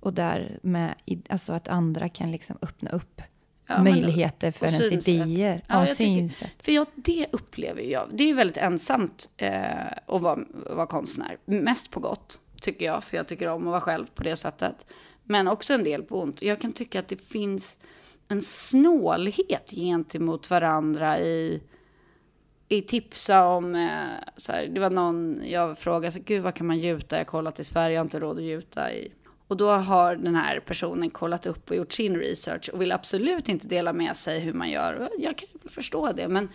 och 0.00 0.12
där 0.12 0.58
med, 0.62 0.94
alltså 1.28 1.52
att 1.52 1.68
andra 1.68 2.08
kan 2.08 2.30
liksom 2.32 2.56
öppna 2.62 2.90
upp 2.90 3.22
Ja, 3.66 3.82
möjligheter 3.82 4.50
för 4.50 4.66
ens 4.66 4.88
synsätt. 4.88 5.08
idéer. 5.14 5.62
Ja, 5.68 5.74
Ja, 5.74 5.78
jag 5.78 5.96
tycker- 5.96 5.96
synsätt. 5.96 6.62
För 6.62 6.72
jag, 6.72 6.86
det 6.94 7.26
upplever 7.32 7.82
jag. 7.82 8.08
Det 8.12 8.22
är 8.24 8.26
ju 8.28 8.34
väldigt 8.34 8.56
ensamt 8.56 9.28
eh, 9.36 9.86
att 10.06 10.22
vara, 10.22 10.38
vara 10.70 10.86
konstnär. 10.86 11.36
Mest 11.44 11.90
på 11.90 12.00
gott, 12.00 12.40
tycker 12.60 12.86
jag. 12.86 13.04
För 13.04 13.16
jag 13.16 13.28
tycker 13.28 13.48
om 13.48 13.62
att 13.62 13.70
vara 13.70 13.80
själv 13.80 14.06
på 14.14 14.22
det 14.22 14.36
sättet. 14.36 14.86
Men 15.24 15.48
också 15.48 15.74
en 15.74 15.84
del 15.84 16.02
på 16.02 16.20
ont. 16.22 16.42
Jag 16.42 16.60
kan 16.60 16.72
tycka 16.72 16.98
att 17.00 17.08
det 17.08 17.22
finns 17.28 17.78
en 18.28 18.42
snålhet 18.42 19.70
gentemot 19.70 20.50
varandra 20.50 21.18
i, 21.20 21.62
i 22.68 22.82
tipsa 22.82 23.46
om... 23.46 23.74
Eh, 23.74 23.88
så 24.36 24.52
här, 24.52 24.66
det 24.66 24.80
var 24.80 24.90
någon, 24.90 25.40
jag 25.44 25.78
frågade, 25.78 26.12
så, 26.12 26.20
gud 26.24 26.42
vad 26.42 26.54
kan 26.54 26.66
man 26.66 26.78
gjuta? 26.78 27.16
Jag 27.16 27.20
har 27.20 27.24
kollat 27.24 27.60
i 27.60 27.64
Sverige, 27.64 27.94
jag 27.94 28.00
har 28.00 28.04
inte 28.04 28.20
råd 28.20 28.36
att 28.38 28.42
gjuta 28.44 28.92
i... 28.92 29.12
Och 29.48 29.56
då 29.56 29.68
har 29.70 30.16
den 30.16 30.34
här 30.34 30.60
personen 30.60 31.10
kollat 31.10 31.46
upp 31.46 31.70
och 31.70 31.76
gjort 31.76 31.92
sin 31.92 32.16
research 32.16 32.70
och 32.72 32.82
vill 32.82 32.92
absolut 32.92 33.48
inte 33.48 33.66
dela 33.66 33.92
med 33.92 34.16
sig 34.16 34.40
hur 34.40 34.52
man 34.52 34.70
gör. 34.70 35.10
Jag 35.18 35.38
kan 35.38 35.48
ju 35.52 35.68
förstå 35.68 36.12
det, 36.12 36.28
men 36.28 36.48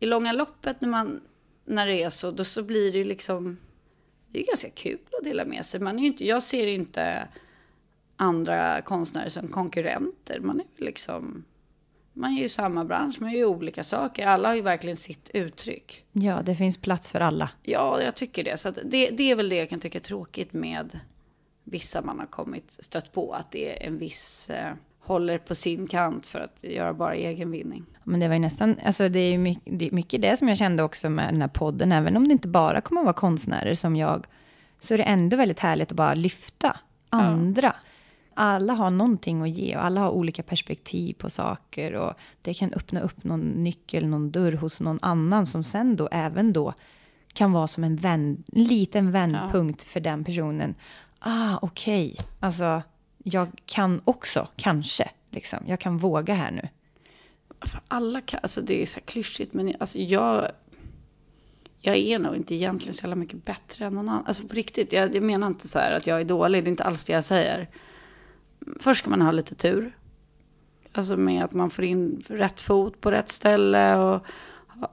i 0.00 0.06
långa 0.06 0.32
loppet 0.32 0.80
när, 0.80 0.88
man, 0.88 1.20
när 1.64 1.86
det 1.86 2.02
är 2.02 2.10
så, 2.10 2.30
då 2.30 2.44
så 2.44 2.62
blir 2.62 2.92
det 2.92 2.98
ju 2.98 3.04
liksom... 3.04 3.58
Det 4.32 4.42
är 4.42 4.46
ganska 4.46 4.70
kul 4.70 4.98
att 5.18 5.24
dela 5.24 5.44
med 5.44 5.66
sig. 5.66 5.80
Man 5.80 5.98
är 5.98 6.06
inte, 6.06 6.26
jag 6.26 6.42
ser 6.42 6.66
inte 6.66 7.28
andra 8.16 8.82
konstnärer 8.82 9.28
som 9.28 9.48
konkurrenter. 9.48 10.40
Man 10.40 10.60
är 10.60 10.84
liksom... 10.84 11.44
Man 12.12 12.32
är 12.32 12.38
ju 12.38 12.44
i 12.44 12.48
samma 12.48 12.84
bransch, 12.84 13.16
man 13.20 13.30
gör 13.30 13.38
ju 13.38 13.44
olika 13.44 13.82
saker. 13.82 14.26
Alla 14.26 14.48
har 14.48 14.54
ju 14.54 14.62
verkligen 14.62 14.96
sitt 14.96 15.30
uttryck. 15.34 16.04
Ja, 16.12 16.42
det 16.42 16.54
finns 16.54 16.78
plats 16.78 17.12
för 17.12 17.20
alla. 17.20 17.50
Ja, 17.62 18.02
jag 18.02 18.14
tycker 18.14 18.44
det. 18.44 18.56
Så 18.56 18.70
det, 18.70 19.10
det 19.10 19.30
är 19.30 19.34
väl 19.34 19.48
det 19.48 19.56
jag 19.56 19.68
kan 19.68 19.80
tycka 19.80 19.98
är 19.98 20.02
tråkigt 20.02 20.52
med 20.52 21.00
vissa 21.70 22.02
man 22.02 22.18
har 22.18 22.26
kommit 22.26 22.76
stött 22.80 23.12
på. 23.12 23.32
Att 23.32 23.50
det 23.50 23.82
är 23.82 23.86
en 23.86 23.98
viss 23.98 24.50
eh, 24.50 24.72
håller 25.00 25.38
på 25.38 25.54
sin 25.54 25.86
kant 25.86 26.26
för 26.26 26.40
att 26.40 26.64
göra 26.64 26.94
bara 26.94 27.14
egen 27.14 27.50
vinning. 27.50 27.86
Men 28.04 28.20
det 28.20 28.28
var 28.28 28.34
ju 28.34 28.40
nästan, 28.40 28.76
alltså 28.84 29.08
det 29.08 29.18
är 29.18 29.38
mycket 29.38 29.78
det, 29.78 29.86
är 29.86 29.92
mycket 29.92 30.22
det 30.22 30.36
som 30.36 30.48
jag 30.48 30.56
kände 30.56 30.82
också 30.82 31.10
med 31.10 31.34
den 31.34 31.40
här 31.40 31.48
podden. 31.48 31.92
Även 31.92 32.16
om 32.16 32.28
det 32.28 32.32
inte 32.32 32.48
bara 32.48 32.80
kommer 32.80 33.00
att 33.00 33.04
vara 33.04 33.14
konstnärer 33.14 33.74
som 33.74 33.96
jag, 33.96 34.26
så 34.80 34.94
är 34.94 34.98
det 34.98 35.04
ändå 35.04 35.36
väldigt 35.36 35.60
härligt 35.60 35.90
att 35.90 35.96
bara 35.96 36.14
lyfta 36.14 36.76
andra. 37.08 37.74
Alla 38.34 38.72
har 38.72 38.90
någonting 38.90 39.42
att 39.42 39.50
ge 39.50 39.76
och 39.76 39.84
alla 39.84 40.00
har 40.00 40.10
olika 40.10 40.42
perspektiv 40.42 41.14
på 41.14 41.30
saker. 41.30 41.94
Och 41.94 42.12
det 42.42 42.54
kan 42.54 42.72
öppna 42.72 43.00
upp 43.00 43.24
någon 43.24 43.40
nyckel, 43.40 44.06
någon 44.06 44.30
dörr 44.30 44.52
hos 44.52 44.80
någon 44.80 44.98
annan 45.02 45.46
som 45.46 45.64
sen 45.64 45.96
då 45.96 46.08
även 46.12 46.52
då 46.52 46.74
kan 47.32 47.52
vara 47.52 47.66
som 47.66 47.84
en 47.84 47.96
vänd, 47.96 48.44
liten 48.46 49.10
vändpunkt 49.10 49.82
för 49.82 50.00
den 50.00 50.24
personen. 50.24 50.74
Ah, 51.20 51.58
okej. 51.62 52.16
Alltså, 52.40 52.82
jag 53.18 53.48
kan 53.66 54.00
också, 54.04 54.48
kanske, 54.56 55.10
liksom. 55.30 55.58
Jag 55.66 55.80
kan 55.80 55.98
våga 55.98 56.34
här 56.34 56.50
nu. 56.50 56.68
För 57.60 57.80
alla 57.88 58.20
kan, 58.20 58.40
alltså 58.42 58.60
det 58.60 58.82
är 58.82 58.86
så 58.86 59.00
här 59.00 59.06
klyschigt, 59.06 59.54
men 59.54 59.74
alltså 59.80 59.98
jag, 59.98 60.50
jag 61.80 61.96
är 61.96 62.18
nog 62.18 62.36
inte 62.36 62.54
egentligen 62.54 62.94
så 62.94 63.02
jävla 63.04 63.16
mycket 63.16 63.44
bättre 63.44 63.84
än 63.84 63.94
någon 63.94 64.08
annan. 64.08 64.26
Alltså 64.26 64.48
på 64.48 64.54
riktigt, 64.54 64.92
jag, 64.92 65.14
jag 65.14 65.22
menar 65.22 65.46
inte 65.46 65.68
så 65.68 65.78
här 65.78 65.92
att 65.92 66.06
jag 66.06 66.20
är 66.20 66.24
dålig, 66.24 66.64
det 66.64 66.68
är 66.68 66.70
inte 66.70 66.84
alls 66.84 67.04
det 67.04 67.12
jag 67.12 67.24
säger. 67.24 67.68
Först 68.80 69.00
ska 69.00 69.10
man 69.10 69.22
ha 69.22 69.30
lite 69.30 69.54
tur. 69.54 69.96
Alltså 70.92 71.16
med 71.16 71.44
att 71.44 71.52
man 71.52 71.70
får 71.70 71.84
in 71.84 72.22
rätt 72.28 72.60
fot 72.60 73.00
på 73.00 73.10
rätt 73.10 73.28
ställe 73.28 73.96
och 73.96 74.26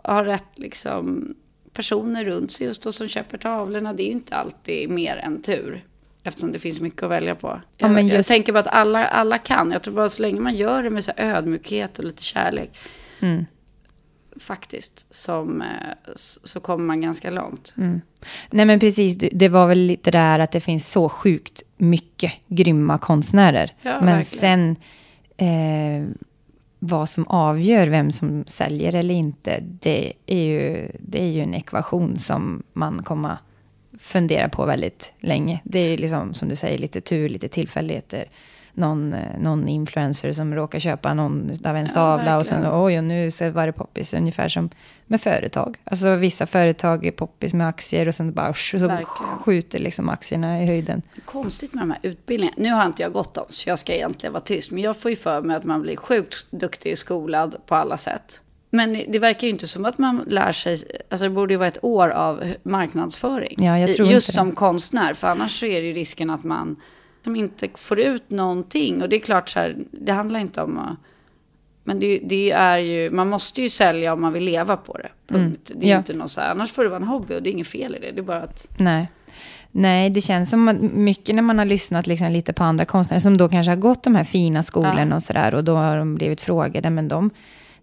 har 0.04 0.26
rätt 0.26 0.44
liksom 0.56 1.36
personer 1.74 2.26
runt 2.26 2.52
sig 2.52 2.68
just 2.68 2.84
då 2.84 2.92
som 2.92 3.08
köper 3.08 3.38
tavlorna. 3.38 3.94
Det 3.94 4.04
är 4.04 4.08
ju 4.08 4.12
inte 4.12 4.36
alltid 4.36 4.90
mer 4.90 5.16
än 5.16 5.42
tur. 5.42 5.87
Eftersom 6.28 6.52
det 6.52 6.60
finns 6.60 6.82
mycket 6.82 7.04
att 7.04 7.10
välja 7.10 7.36
på. 7.36 7.62
Ja, 7.78 7.88
Jag, 7.88 8.00
jag 8.00 8.04
just- 8.04 8.28
tänker 8.30 8.54
på 8.54 8.60
att 8.60 8.68
alla, 8.68 9.06
alla 9.08 9.38
kan. 9.38 9.72
Jag 9.72 9.82
tror 9.84 9.94
bara 9.94 10.10
så 10.10 10.22
länge 10.22 10.40
man 10.40 10.56
gör 10.56 10.84
det 10.84 10.90
med 10.90 11.04
så 11.04 11.12
ödmjukhet 11.18 12.00
och 12.00 12.06
lite 12.06 12.24
kärlek. 12.24 12.78
Mm. 13.20 13.46
Faktiskt. 14.40 15.16
Som, 15.16 15.62
eh, 15.62 15.68
så 16.16 16.60
kommer 16.60 16.86
man 16.86 17.02
ganska 17.02 17.30
långt. 17.30 17.74
Mm. 17.78 18.02
Nej 18.50 18.66
men 18.66 18.80
precis, 18.80 19.16
det, 19.16 19.30
det 19.34 19.50
var 19.50 19.68
väl 19.68 19.80
lite 19.80 20.12
där 20.12 20.40
att 20.40 20.52
det 20.52 20.60
finns 20.60 20.92
så 20.92 21.10
sjukt 21.10 21.64
mycket 21.78 22.34
grymma 22.48 22.98
konstnärer. 22.98 23.72
Ja, 23.82 24.02
men 24.02 24.16
verkligen. 24.16 24.40
sen 24.40 24.76
eh, 25.48 26.08
vad 26.80 27.10
som 27.10 27.28
avgör 27.28 27.88
vem 27.88 28.12
som 28.12 28.44
säljer 28.48 28.96
eller 28.96 29.16
inte, 29.16 29.60
det 29.62 30.14
är 30.26 30.44
ju, 30.44 30.92
det 31.00 31.22
är 31.22 31.28
ju 31.32 31.42
en 31.42 31.54
ekvation 31.54 32.20
som 32.20 32.64
man 32.74 33.04
kommer 33.04 33.38
fundera 34.00 34.50
på 34.50 34.66
väldigt 34.66 35.14
länge. 35.20 35.62
Det 35.64 35.80
är 35.80 35.90
ju 35.92 35.98
liksom 35.98 36.34
som 36.34 36.50
du 36.50 36.56
säger 36.56 36.78
lite 36.78 37.02
tur, 37.02 37.30
lite 37.30 37.48
tillfälligheter. 37.48 38.26
Någon, 38.74 39.14
eh, 39.14 39.40
någon 39.40 39.68
influencer 39.68 40.32
som 40.34 40.56
råkar 40.56 40.80
köpa 40.80 41.14
någon 41.14 41.52
av 41.66 41.76
ens 41.76 41.90
Ja, 41.90 41.94
tavla 41.96 42.38
och 42.38 42.46
sen 42.46 42.62
verkligen. 42.62 42.84
oj 42.86 42.98
och 42.98 43.04
nu 43.04 43.32
så 43.32 43.50
var 43.50 43.66
det 43.66 43.74
poppis. 43.74 44.14
Ungefär 44.14 44.48
som 44.48 44.70
med 45.08 45.22
företag. 45.22 45.78
Alltså 45.84 46.16
vissa 46.16 46.46
företag 46.46 47.06
är 47.06 47.12
poppis 47.12 47.54
med 47.54 47.68
aktier 47.68 48.08
och 48.08 48.16
sen 48.16 48.34
bara 48.34 48.54
så 48.54 48.78
Verkligen. 48.78 49.08
skjuter 49.44 49.80
liksom 49.80 50.10
aktierna 50.10 50.64
i 50.64 50.66
höjden. 50.66 51.02
Konstigt 51.26 51.74
med 51.74 51.82
de 51.82 51.92
här 51.92 52.00
utbildningarna. 52.04 52.56
Nu 52.58 52.70
har 52.70 52.86
inte 52.86 53.02
jag 53.04 53.12
gått 53.14 53.34
dem, 53.34 53.46
så 53.50 53.70
jag 53.70 53.80
ska 53.80 53.94
egentligen 53.94 54.34
vara 54.34 54.44
tyst. 54.44 54.72
Men 54.72 54.84
jag 54.84 54.98
får 54.98 55.12
ju 55.12 55.18
för 55.18 55.42
mig 55.42 55.56
att 55.56 55.64
man 55.64 55.82
blir 55.82 55.96
sjukt 55.96 56.52
duktig 56.52 56.92
och 56.92 56.98
skolad 56.98 57.56
på 57.66 57.76
alla 57.76 57.98
sätt. 57.98 58.42
Men 58.78 59.04
det 59.08 59.20
verkar 59.20 59.48
ju 59.48 59.54
inte 59.54 59.68
som 59.68 59.86
att 59.86 59.98
man 59.98 60.24
lär 60.28 60.52
sig, 60.52 60.78
alltså 61.10 61.24
det 61.24 61.30
borde 61.30 61.54
ju 61.54 61.58
vara 61.58 61.68
ett 61.68 61.84
år 61.84 62.10
av 62.10 62.54
marknadsföring. 62.64 63.56
Ja, 63.58 63.80
jag 63.80 63.96
tror 63.96 64.08
Just 64.08 64.30
inte 64.30 64.36
som 64.36 64.52
konstnär, 64.52 65.14
för 65.14 65.28
annars 65.28 65.60
så 65.60 65.66
är 65.66 65.82
det 65.82 65.88
ju 65.88 65.94
risken 65.94 66.30
att 66.30 66.44
man 66.44 66.76
som 67.24 67.36
inte 67.36 67.68
får 67.76 68.00
ut 68.00 68.30
någonting. 68.30 69.02
Och 69.02 69.10
det 69.10 69.16
är 69.16 69.20
klart 69.20 69.50
så 69.50 69.60
här, 69.60 69.76
det 69.92 70.12
handlar 70.12 70.40
inte 70.40 70.62
om 70.62 70.78
att... 70.78 70.98
Men 71.84 72.00
det, 72.00 72.20
det 72.24 72.52
är 72.52 72.78
ju, 72.78 73.12
man 73.12 73.30
måste 73.30 73.62
ju 73.62 73.70
sälja 73.70 74.14
om 74.14 74.22
man 74.22 74.34
vill 74.34 74.44
leva 74.44 74.78
på 74.78 74.98
det. 74.98 75.10
Punkt. 75.28 75.72
Det 75.76 75.88
är 75.88 75.92
ja. 75.92 75.98
inte 75.98 76.14
något 76.14 76.32
så 76.32 76.42
här, 76.42 76.52
annars 76.52 76.72
får 76.72 76.84
det 76.84 76.90
vara 76.90 77.02
en 77.02 77.08
hobby 77.08 77.36
och 77.36 77.44
det 77.44 77.50
är 77.50 77.52
inget 77.52 77.68
fel 77.68 77.96
i 77.96 78.00
det. 78.00 78.12
Det 78.12 78.20
är 78.20 78.24
bara 78.24 78.42
att... 78.42 78.68
Nej. 78.80 79.08
Nej, 79.72 80.10
det 80.10 80.22
känns 80.22 80.50
som 80.50 80.68
att 80.68 80.82
mycket 80.82 81.36
när 81.36 81.42
man 81.42 81.58
har 81.58 81.66
lyssnat 81.66 82.08
liksom 82.08 82.32
lite 82.32 82.54
på 82.54 82.64
andra 82.64 82.86
konstnärer 82.86 83.20
som 83.20 83.38
då 83.38 83.50
kanske 83.50 83.72
har 83.72 83.76
gått 83.78 84.04
de 84.04 84.16
här 84.16 84.24
fina 84.24 84.64
skolorna 84.64 85.08
Ja. 85.10 85.16
och 85.16 85.24
sådär 85.24 85.56
och 85.56 85.64
då 85.64 85.76
har 85.76 85.98
de 85.98 86.16
blivit 86.16 86.42
frågade, 86.42 86.90
men 86.90 87.08
de, 87.08 87.30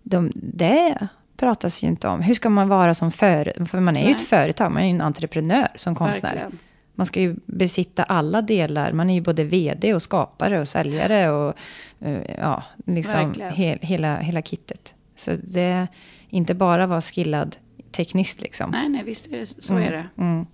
de, 0.04 0.32
det 0.34 1.08
pratas 1.36 1.82
ju 1.82 1.88
inte 1.88 2.08
om. 2.08 2.22
Hur 2.22 2.34
ska 2.34 2.48
man 2.48 2.68
vara 2.68 2.94
som 2.94 3.10
företag? 3.10 3.68
För 3.68 3.80
man 3.80 3.96
är 3.96 4.00
ju 4.00 4.06
Nej. 4.06 4.14
ett 4.14 4.22
företag, 4.22 4.72
man 4.72 4.82
är 4.82 4.86
ju 4.86 4.94
en 4.94 5.00
entreprenör 5.00 5.68
som 5.74 5.94
konstnär. 5.94 6.30
Verkligen. 6.34 6.58
Man 6.94 7.06
ska 7.06 7.20
ju 7.20 7.36
besitta 7.46 8.02
alla 8.02 8.42
delar. 8.42 8.92
Man 8.92 9.10
är 9.10 9.14
ju 9.14 9.20
både 9.20 9.44
vd 9.44 9.94
och 9.94 10.02
skapare 10.02 10.60
och 10.60 10.68
säljare 10.68 11.30
och 11.30 11.54
eh, 12.00 12.18
ja, 12.38 12.62
liksom 12.86 13.34
he, 13.40 13.78
hela, 13.82 14.16
hela 14.16 14.42
kittet. 14.42 14.94
Så 15.16 15.32
det 15.42 15.60
är 15.60 15.88
inte 16.28 16.54
bara 16.54 16.86
vara 16.86 17.00
skillad 17.00 17.56
tekniskt 17.92 18.40
liksom. 18.42 18.70
Nej, 18.70 18.88
nej, 18.88 19.02
visst 19.04 19.26
är 19.26 19.38
det, 19.38 19.46
så 19.46 19.74
Mm, 19.74 19.88
är 19.88 19.92
det. 19.92 20.22
Mm. 20.22 20.46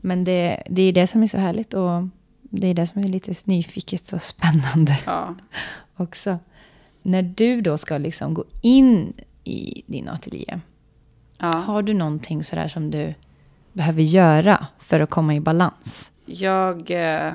Men 0.00 0.24
det, 0.24 0.62
det 0.70 0.82
är 0.82 0.92
det 0.92 1.06
som 1.06 1.22
är 1.22 1.26
så 1.26 1.38
härligt 1.38 1.74
och 1.74 2.02
det 2.42 2.66
är 2.66 2.74
det 2.74 2.86
som 2.86 3.04
är 3.04 3.08
lite 3.08 3.32
nyfiket 3.44 4.12
och 4.12 4.22
spännande 4.22 4.98
Ja. 5.06 5.34
också. 5.96 6.38
När 7.02 7.22
du 7.22 7.60
då 7.60 7.78
ska 7.78 7.98
liksom 7.98 8.34
gå 8.34 8.44
in 8.60 9.12
i 9.44 9.82
din 9.86 10.08
ateljé, 10.08 10.60
ja. 11.38 11.56
har 11.56 11.82
du 11.82 11.94
någonting 11.94 12.44
sådär 12.44 12.68
som 12.68 12.90
du 12.90 13.14
behöver 13.72 14.02
göra 14.02 14.66
för 14.78 15.00
att 15.00 15.10
komma 15.10 15.34
i 15.34 15.40
balans? 15.40 16.12
Jag... 16.26 16.90
Eh, 16.90 17.32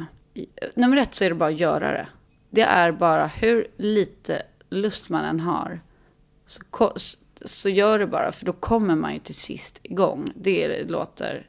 nummer 0.76 0.98
ett 0.98 1.14
så 1.14 1.24
är 1.24 1.30
det 1.30 1.36
bara 1.36 1.50
att 1.50 1.60
göra 1.60 1.92
det. 1.92 2.08
Det 2.50 2.62
är 2.62 2.92
bara 2.92 3.28
hur 3.28 3.68
lite 3.78 4.42
lust 4.70 5.10
man 5.10 5.26
än 5.26 5.40
har. 5.40 5.80
Så, 6.46 6.94
så 7.46 7.70
gör 7.70 8.00
det 8.00 8.08
bara, 8.08 8.32
för 8.32 8.46
då 8.46 8.54
kommer 8.54 8.96
man 8.96 9.14
ju 9.14 9.20
till 9.20 9.36
sist 9.36 9.80
igång. 9.84 10.28
Det 10.36 10.90
låter... 10.90 11.48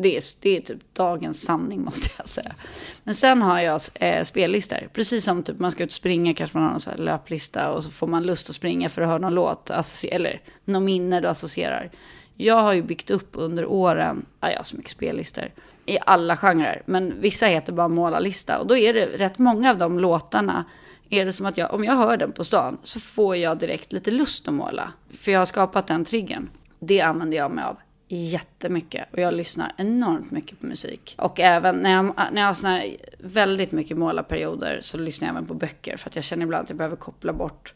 Det 0.00 0.16
är, 0.16 0.22
det 0.40 0.56
är 0.56 0.60
typ 0.60 0.94
dagens 0.94 1.42
sanning 1.42 1.80
måste 1.84 2.10
jag 2.18 2.28
säga. 2.28 2.54
Men 3.02 3.14
sen 3.14 3.42
har 3.42 3.60
jag 3.60 3.80
eh, 3.94 4.22
spellistor. 4.22 4.88
Precis 4.92 5.24
som 5.24 5.42
typ 5.42 5.58
man 5.58 5.72
ska 5.72 5.84
ut 5.84 5.90
och 5.90 5.92
springa 5.92 6.34
kanske 6.34 6.56
man 6.56 6.64
har 6.64 6.70
någon 6.70 6.80
så 6.80 6.90
löplista 6.96 7.72
och 7.72 7.84
så 7.84 7.90
får 7.90 8.06
man 8.06 8.22
lust 8.22 8.48
att 8.48 8.54
springa 8.54 8.88
för 8.88 9.02
att 9.02 9.08
höra 9.08 9.18
någon 9.18 9.34
låt. 9.34 9.70
Eller 10.10 10.40
någon 10.64 10.84
minne 10.84 11.20
du 11.20 11.28
associerar. 11.28 11.90
Jag 12.36 12.60
har 12.60 12.72
ju 12.72 12.82
byggt 12.82 13.10
upp 13.10 13.30
under 13.32 13.66
åren, 13.66 14.26
ja, 14.40 14.50
jag 14.50 14.56
har 14.56 14.64
så 14.64 14.76
mycket 14.76 14.92
spellistor, 14.92 15.44
i 15.86 15.98
alla 16.06 16.36
genrer. 16.36 16.82
Men 16.86 17.20
vissa 17.20 17.46
heter 17.46 17.72
bara 17.72 17.88
målarlista. 17.88 18.58
Och 18.58 18.66
då 18.66 18.76
är 18.76 18.94
det 18.94 19.06
rätt 19.06 19.38
många 19.38 19.70
av 19.70 19.78
de 19.78 19.98
låtarna 19.98 20.64
är 21.10 21.24
det 21.24 21.32
som 21.32 21.46
att 21.46 21.56
jag, 21.56 21.74
om 21.74 21.84
jag 21.84 21.96
hör 21.96 22.16
den 22.16 22.32
på 22.32 22.44
stan 22.44 22.78
så 22.82 23.00
får 23.00 23.36
jag 23.36 23.58
direkt 23.58 23.92
lite 23.92 24.10
lust 24.10 24.48
att 24.48 24.54
måla. 24.54 24.92
För 25.10 25.32
jag 25.32 25.38
har 25.38 25.46
skapat 25.46 25.86
den 25.86 26.04
triggern. 26.04 26.48
Det 26.78 27.00
använder 27.00 27.36
jag 27.36 27.50
mig 27.50 27.64
av 27.64 27.76
jättemycket 28.08 29.08
och 29.12 29.18
jag 29.18 29.34
lyssnar 29.34 29.72
enormt 29.76 30.30
mycket 30.30 30.60
på 30.60 30.66
musik. 30.66 31.14
Och 31.18 31.40
även 31.40 31.76
när 31.76 31.92
jag, 31.92 32.04
när 32.32 32.40
jag 32.40 32.46
har 32.46 32.54
såna 32.54 32.76
här 32.76 32.96
väldigt 33.18 33.72
mycket 33.72 33.96
målarperioder 33.96 34.78
så 34.82 34.98
lyssnar 34.98 35.28
jag 35.28 35.32
även 35.32 35.46
på 35.46 35.54
böcker 35.54 35.96
för 35.96 36.08
att 36.08 36.14
jag 36.14 36.24
känner 36.24 36.42
ibland 36.44 36.62
att 36.62 36.70
jag 36.70 36.78
behöver 36.78 36.96
koppla 36.96 37.32
bort. 37.32 37.74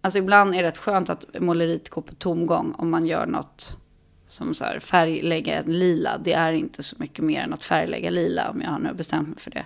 Alltså 0.00 0.18
ibland 0.18 0.54
är 0.54 0.62
det 0.62 0.68
rätt 0.68 0.78
skönt 0.78 1.10
att 1.10 1.26
måleriet 1.40 1.88
går 1.88 2.02
på 2.02 2.14
tomgång 2.14 2.74
om 2.78 2.90
man 2.90 3.06
gör 3.06 3.26
något 3.26 3.78
som 4.26 4.54
så 4.54 4.64
här 4.64 4.78
färglägga 4.78 5.58
en 5.58 5.78
lila. 5.78 6.18
Det 6.18 6.32
är 6.32 6.52
inte 6.52 6.82
så 6.82 6.96
mycket 6.98 7.24
mer 7.24 7.40
än 7.40 7.52
att 7.52 7.64
färglägga 7.64 8.10
lila 8.10 8.50
om 8.50 8.60
jag 8.60 8.70
har 8.70 8.78
nu 8.78 8.94
bestämt 8.94 9.28
mig 9.28 9.38
för 9.38 9.50
det. 9.50 9.64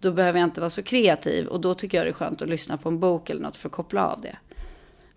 Då 0.00 0.12
behöver 0.12 0.38
jag 0.38 0.46
inte 0.46 0.60
vara 0.60 0.70
så 0.70 0.82
kreativ 0.82 1.46
och 1.46 1.60
då 1.60 1.74
tycker 1.74 1.98
jag 1.98 2.06
det 2.06 2.10
är 2.10 2.12
skönt 2.12 2.42
att 2.42 2.48
lyssna 2.48 2.76
på 2.76 2.88
en 2.88 3.00
bok 3.00 3.30
eller 3.30 3.40
något 3.40 3.56
för 3.56 3.68
att 3.68 3.74
koppla 3.74 4.06
av 4.06 4.20
det. 4.20 4.36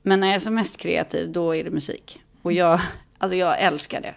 Men 0.01 0.19
när 0.19 0.27
jag 0.27 0.35
är 0.35 0.39
som 0.39 0.55
mest 0.55 0.77
kreativ 0.77 1.31
då 1.31 1.55
är 1.55 1.63
det 1.63 1.71
musik. 1.71 2.21
Och 2.41 2.53
jag, 2.53 2.79
alltså 3.17 3.35
jag 3.35 3.61
älskar 3.61 4.01
det. 4.01 4.13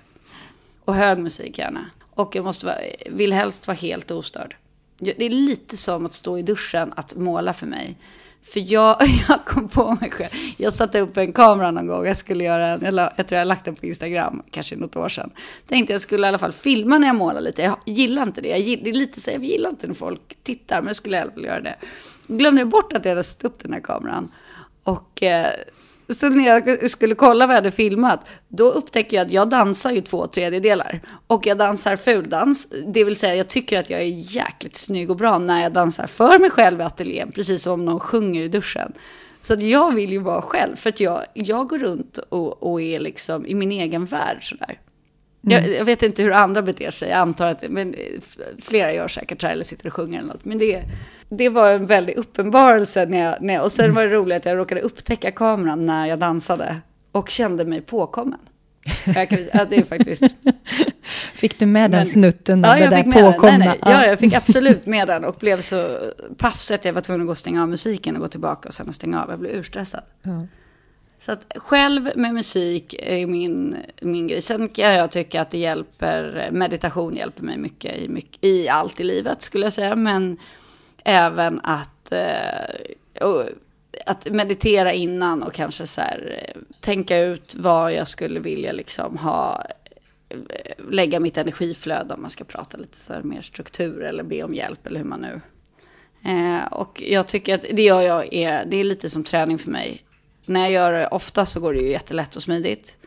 Och 0.84 0.94
hög 0.94 1.18
musik 1.18 1.59
gärna. 1.59 1.90
Och 2.14 2.36
jag 2.36 2.44
måste 2.44 2.66
vara, 2.66 2.76
vill 3.11 3.32
helst 3.32 3.66
vara 3.66 3.76
helt 3.76 4.11
ostörd. 4.11 4.57
Det 4.98 5.26
är 5.26 5.30
lite 5.30 5.76
som 5.76 6.07
att 6.07 6.12
stå 6.12 6.38
i 6.38 6.42
duschen 6.42 6.92
att 6.96 7.14
måla 7.14 7.53
för 7.53 7.66
mig. 7.66 7.96
För 8.42 8.72
jag, 8.72 8.96
jag 9.28 9.44
kom 9.44 9.68
på 9.68 9.96
mig 10.01 10.11
själv. 10.11 10.30
Jag 10.57 10.72
satte 10.72 11.01
upp 11.01 11.16
en 11.16 11.32
kamera 11.32 11.70
någon 11.70 11.86
gång. 11.86 12.07
Jag 12.07 12.16
skulle 12.16 12.44
göra 12.44 12.68
en, 12.68 12.96
jag, 12.96 13.12
jag 13.16 13.26
tror 13.26 13.36
jag 13.36 13.40
har 13.40 13.44
lagt 13.44 13.64
den 13.64 13.74
på 13.74 13.86
Instagram, 13.86 14.42
kanske 14.51 14.76
något 14.76 14.96
år 14.96 15.09
sedan. 15.09 15.30
Tänkte 15.68 15.92
jag 15.92 16.03
skulle 16.03 16.26
i 16.26 16.28
alla 16.28 16.38
fall 16.38 16.53
filma 16.53 16.98
när 16.98 17.07
jag 17.07 17.16
målar 17.16 17.40
lite. 17.40 17.62
Jag 17.62 17.78
gillar 17.86 18.22
inte 18.22 18.40
det. 18.40 18.48
Jag, 18.48 18.84
det 18.84 18.90
är 18.90 18.94
lite 18.94 19.20
så, 19.20 19.30
jag 19.30 19.44
gillar 19.44 19.70
inte 19.70 19.86
när 19.86 19.94
folk 19.94 20.36
tittar, 20.42 20.76
men 20.76 20.86
jag 20.86 20.96
skulle 20.96 21.16
i 21.16 21.20
alla 21.20 21.32
fall 21.32 21.44
göra 21.44 21.61
det. 21.61 21.76
Glömde 22.26 22.61
jag 22.61 22.68
bort 22.68 22.92
att 22.92 23.05
jag 23.05 23.12
hade 23.12 23.24
satt 23.24 23.44
upp 23.44 23.59
den 23.59 23.72
här 23.72 23.80
kameran. 23.80 24.32
Och 24.82 25.22
eh, 25.22 25.46
Sen 26.14 26.36
när 26.36 26.46
jag 26.46 26.90
skulle 26.90 27.14
kolla 27.14 27.46
vad 27.46 27.54
jag 27.54 27.62
hade 27.62 27.70
filmat, 27.70 28.28
då 28.48 28.70
upptäcker 28.70 29.16
jag 29.16 29.26
att 29.26 29.32
jag 29.32 29.48
dansar 29.48 29.90
ju 29.90 30.00
två 30.00 30.26
tredjedelar. 30.26 31.00
Och 31.26 31.46
jag 31.46 31.58
dansar 31.58 31.96
fuldans, 31.96 32.68
det 32.86 33.04
vill 33.04 33.16
säga 33.16 33.34
jag 33.34 33.48
tycker 33.48 33.78
att 33.78 33.90
jag 33.90 34.00
är 34.00 34.36
jäkligt 34.36 34.76
snygg 34.76 35.11
och 35.11 35.16
bra 35.16 35.38
när 35.38 35.62
jag 35.62 35.72
dansar 35.72 36.06
för 36.06 36.38
mig 36.38 36.50
själv 36.50 36.80
i 36.80 36.82
ateljén, 36.82 37.32
precis 37.32 37.62
som 37.62 37.72
om 37.72 37.84
någon 37.84 38.00
sjunger 38.00 38.42
i 38.42 38.48
duschen. 38.48 38.92
Så 39.42 39.54
jag 39.58 39.94
vill 39.94 40.12
ju 40.12 40.18
vara 40.18 40.42
själv, 40.42 40.76
för 40.76 40.88
att 40.88 41.00
jag, 41.00 41.24
jag 41.34 41.68
går 41.68 41.78
runt 41.78 42.18
och, 42.18 42.62
och 42.62 42.82
är 42.82 43.00
liksom 43.00 43.46
i 43.46 43.54
min 43.54 43.72
egen 43.72 44.04
värld 44.04 44.48
sådär. 44.48 44.80
Mm. 45.46 45.64
Jag, 45.64 45.76
jag, 45.76 45.84
vet 45.84 46.02
inte 46.02 46.22
hur 46.22 46.32
andra 46.32 46.62
beter 46.62 46.90
sig, 46.90 47.08
jag 47.08 47.18
antar 47.18 47.46
att 47.46 47.64
men, 47.68 47.94
flera 48.62 48.92
gör 48.92 49.08
säkert 49.08 49.40
så 49.40 49.46
här, 49.46 49.54
eller 49.54 49.64
sitter 49.64 49.86
och 49.86 49.92
sjunger 49.92 50.18
eller 50.18 50.28
något. 50.28 50.44
Men 50.44 50.58
det, 50.58 50.82
det 51.31 51.49
var 51.49 51.70
en 51.70 51.87
väldig 51.87 52.16
uppenbarelse. 52.16 53.07
När 53.07 53.18
jag, 53.24 53.43
när 53.43 53.55
jag, 53.55 53.64
och 53.64 53.72
sen 53.72 53.95
var 53.95 54.03
det 54.03 54.14
roligt 54.14 54.37
att 54.37 54.45
jag 54.45 54.57
råkade 54.57 54.81
upptäcka 54.81 55.31
kameran 55.31 55.87
när 55.87 56.07
jag 56.07 56.18
dansade. 56.18 56.81
Och 57.12 57.31
kände 57.31 57.64
mig 57.64 57.81
påkommen. 57.81 58.39
Ja, 59.07 59.64
det 59.70 59.76
är 59.76 59.85
faktiskt... 59.85 60.22
Fick 61.35 61.59
du 61.59 61.66
med 61.66 61.91
den 61.91 62.07
snutten? 62.07 62.62
Ja, 62.62 62.78
jag 62.78 62.97
fick 62.97 63.07
med 63.07 63.24
påkomna? 63.24 63.59
Nej, 63.59 63.68
nej. 63.68 63.78
Ja, 63.81 64.07
jag 64.07 64.18
fick 64.18 64.35
absolut 64.35 64.87
med 64.87 65.07
den. 65.07 65.24
Och 65.24 65.37
blev 65.41 65.61
så 65.61 65.99
paff 66.37 66.61
så 66.61 66.74
att 66.74 66.85
jag 66.85 66.93
var 66.93 67.01
tvungen 67.01 67.20
att 67.20 67.26
gå 67.26 67.31
och 67.31 67.39
stänga 67.39 67.62
av 67.62 67.68
musiken 67.68 68.16
och 68.16 68.22
gå 68.22 68.28
tillbaka 68.28 68.68
och 68.68 68.74
sen 68.74 68.93
stänga 68.93 69.22
av. 69.22 69.31
Jag 69.31 69.39
blev 69.39 69.55
urstressad. 69.55 70.03
Mm. 70.24 70.49
Så 71.18 71.33
att 71.33 71.53
själv 71.57 72.11
med 72.16 72.35
musik 72.35 72.95
är 72.99 73.26
min, 73.26 73.76
min 74.01 74.26
grej. 74.26 74.43
Sen 74.43 74.68
kan 74.68 74.95
jag 74.95 75.11
tycka 75.11 75.41
att 75.41 75.51
det 75.51 75.59
hjälper, 75.59 76.49
meditation 76.53 77.16
hjälper 77.16 77.43
mig 77.43 77.59
mycket 77.59 77.97
i, 77.99 78.09
mycket, 78.09 78.45
i 78.45 78.68
allt 78.68 79.01
i 79.01 79.05
livet 79.05 79.43
skulle 79.43 79.66
jag 79.66 79.72
säga. 79.72 79.97
Men 79.97 80.37
även 81.05 81.61
att, 81.62 82.12
eh, 82.12 83.44
att 84.07 84.30
meditera 84.30 84.92
innan 84.92 85.42
och 85.42 85.53
kanske 85.53 85.86
så 85.86 86.01
här, 86.01 86.42
eh, 86.42 86.61
tänka 86.80 87.18
ut 87.18 87.55
vad 87.59 87.92
jag 87.92 88.09
skulle 88.09 88.40
vilja 88.40 88.72
liksom 88.72 89.18
ha 89.18 89.64
eh, 90.28 90.36
lägga 90.90 91.20
mitt 91.20 91.36
energiflöde 91.36 92.14
om 92.14 92.22
man 92.22 92.30
ska 92.30 92.44
prata 92.44 92.78
lite 92.78 92.96
så 92.96 93.12
här 93.12 93.22
mer 93.22 93.42
struktur 93.42 94.03
eller 94.03 94.22
be 94.22 94.42
om 94.42 94.55
hjälp 94.55 94.86
eller 94.86 95.01
hur 95.01 95.07
man 95.07 95.20
nu. 95.20 95.40
Eh, 96.24 96.72
och 96.72 97.03
jag 97.07 97.26
tycker 97.26 97.55
att 97.55 97.64
det 97.72 97.82
gör 97.82 98.03
jag 98.03 98.34
är, 98.34 98.64
det 98.64 98.76
är 98.76 98.84
lite 98.84 99.11
som 99.11 99.24
träning 99.24 99.59
för 99.59 99.70
mig. 99.70 100.05
När 100.46 100.61
jag 100.61 100.70
gör 100.70 100.92
det 100.92 101.07
ofta 101.07 101.46
så 101.46 101.61
går 101.61 101.74
det 101.74 101.80
ju 101.80 101.90
jättelätt 101.90 102.36
och 102.36 102.42
smidigt. 102.42 102.98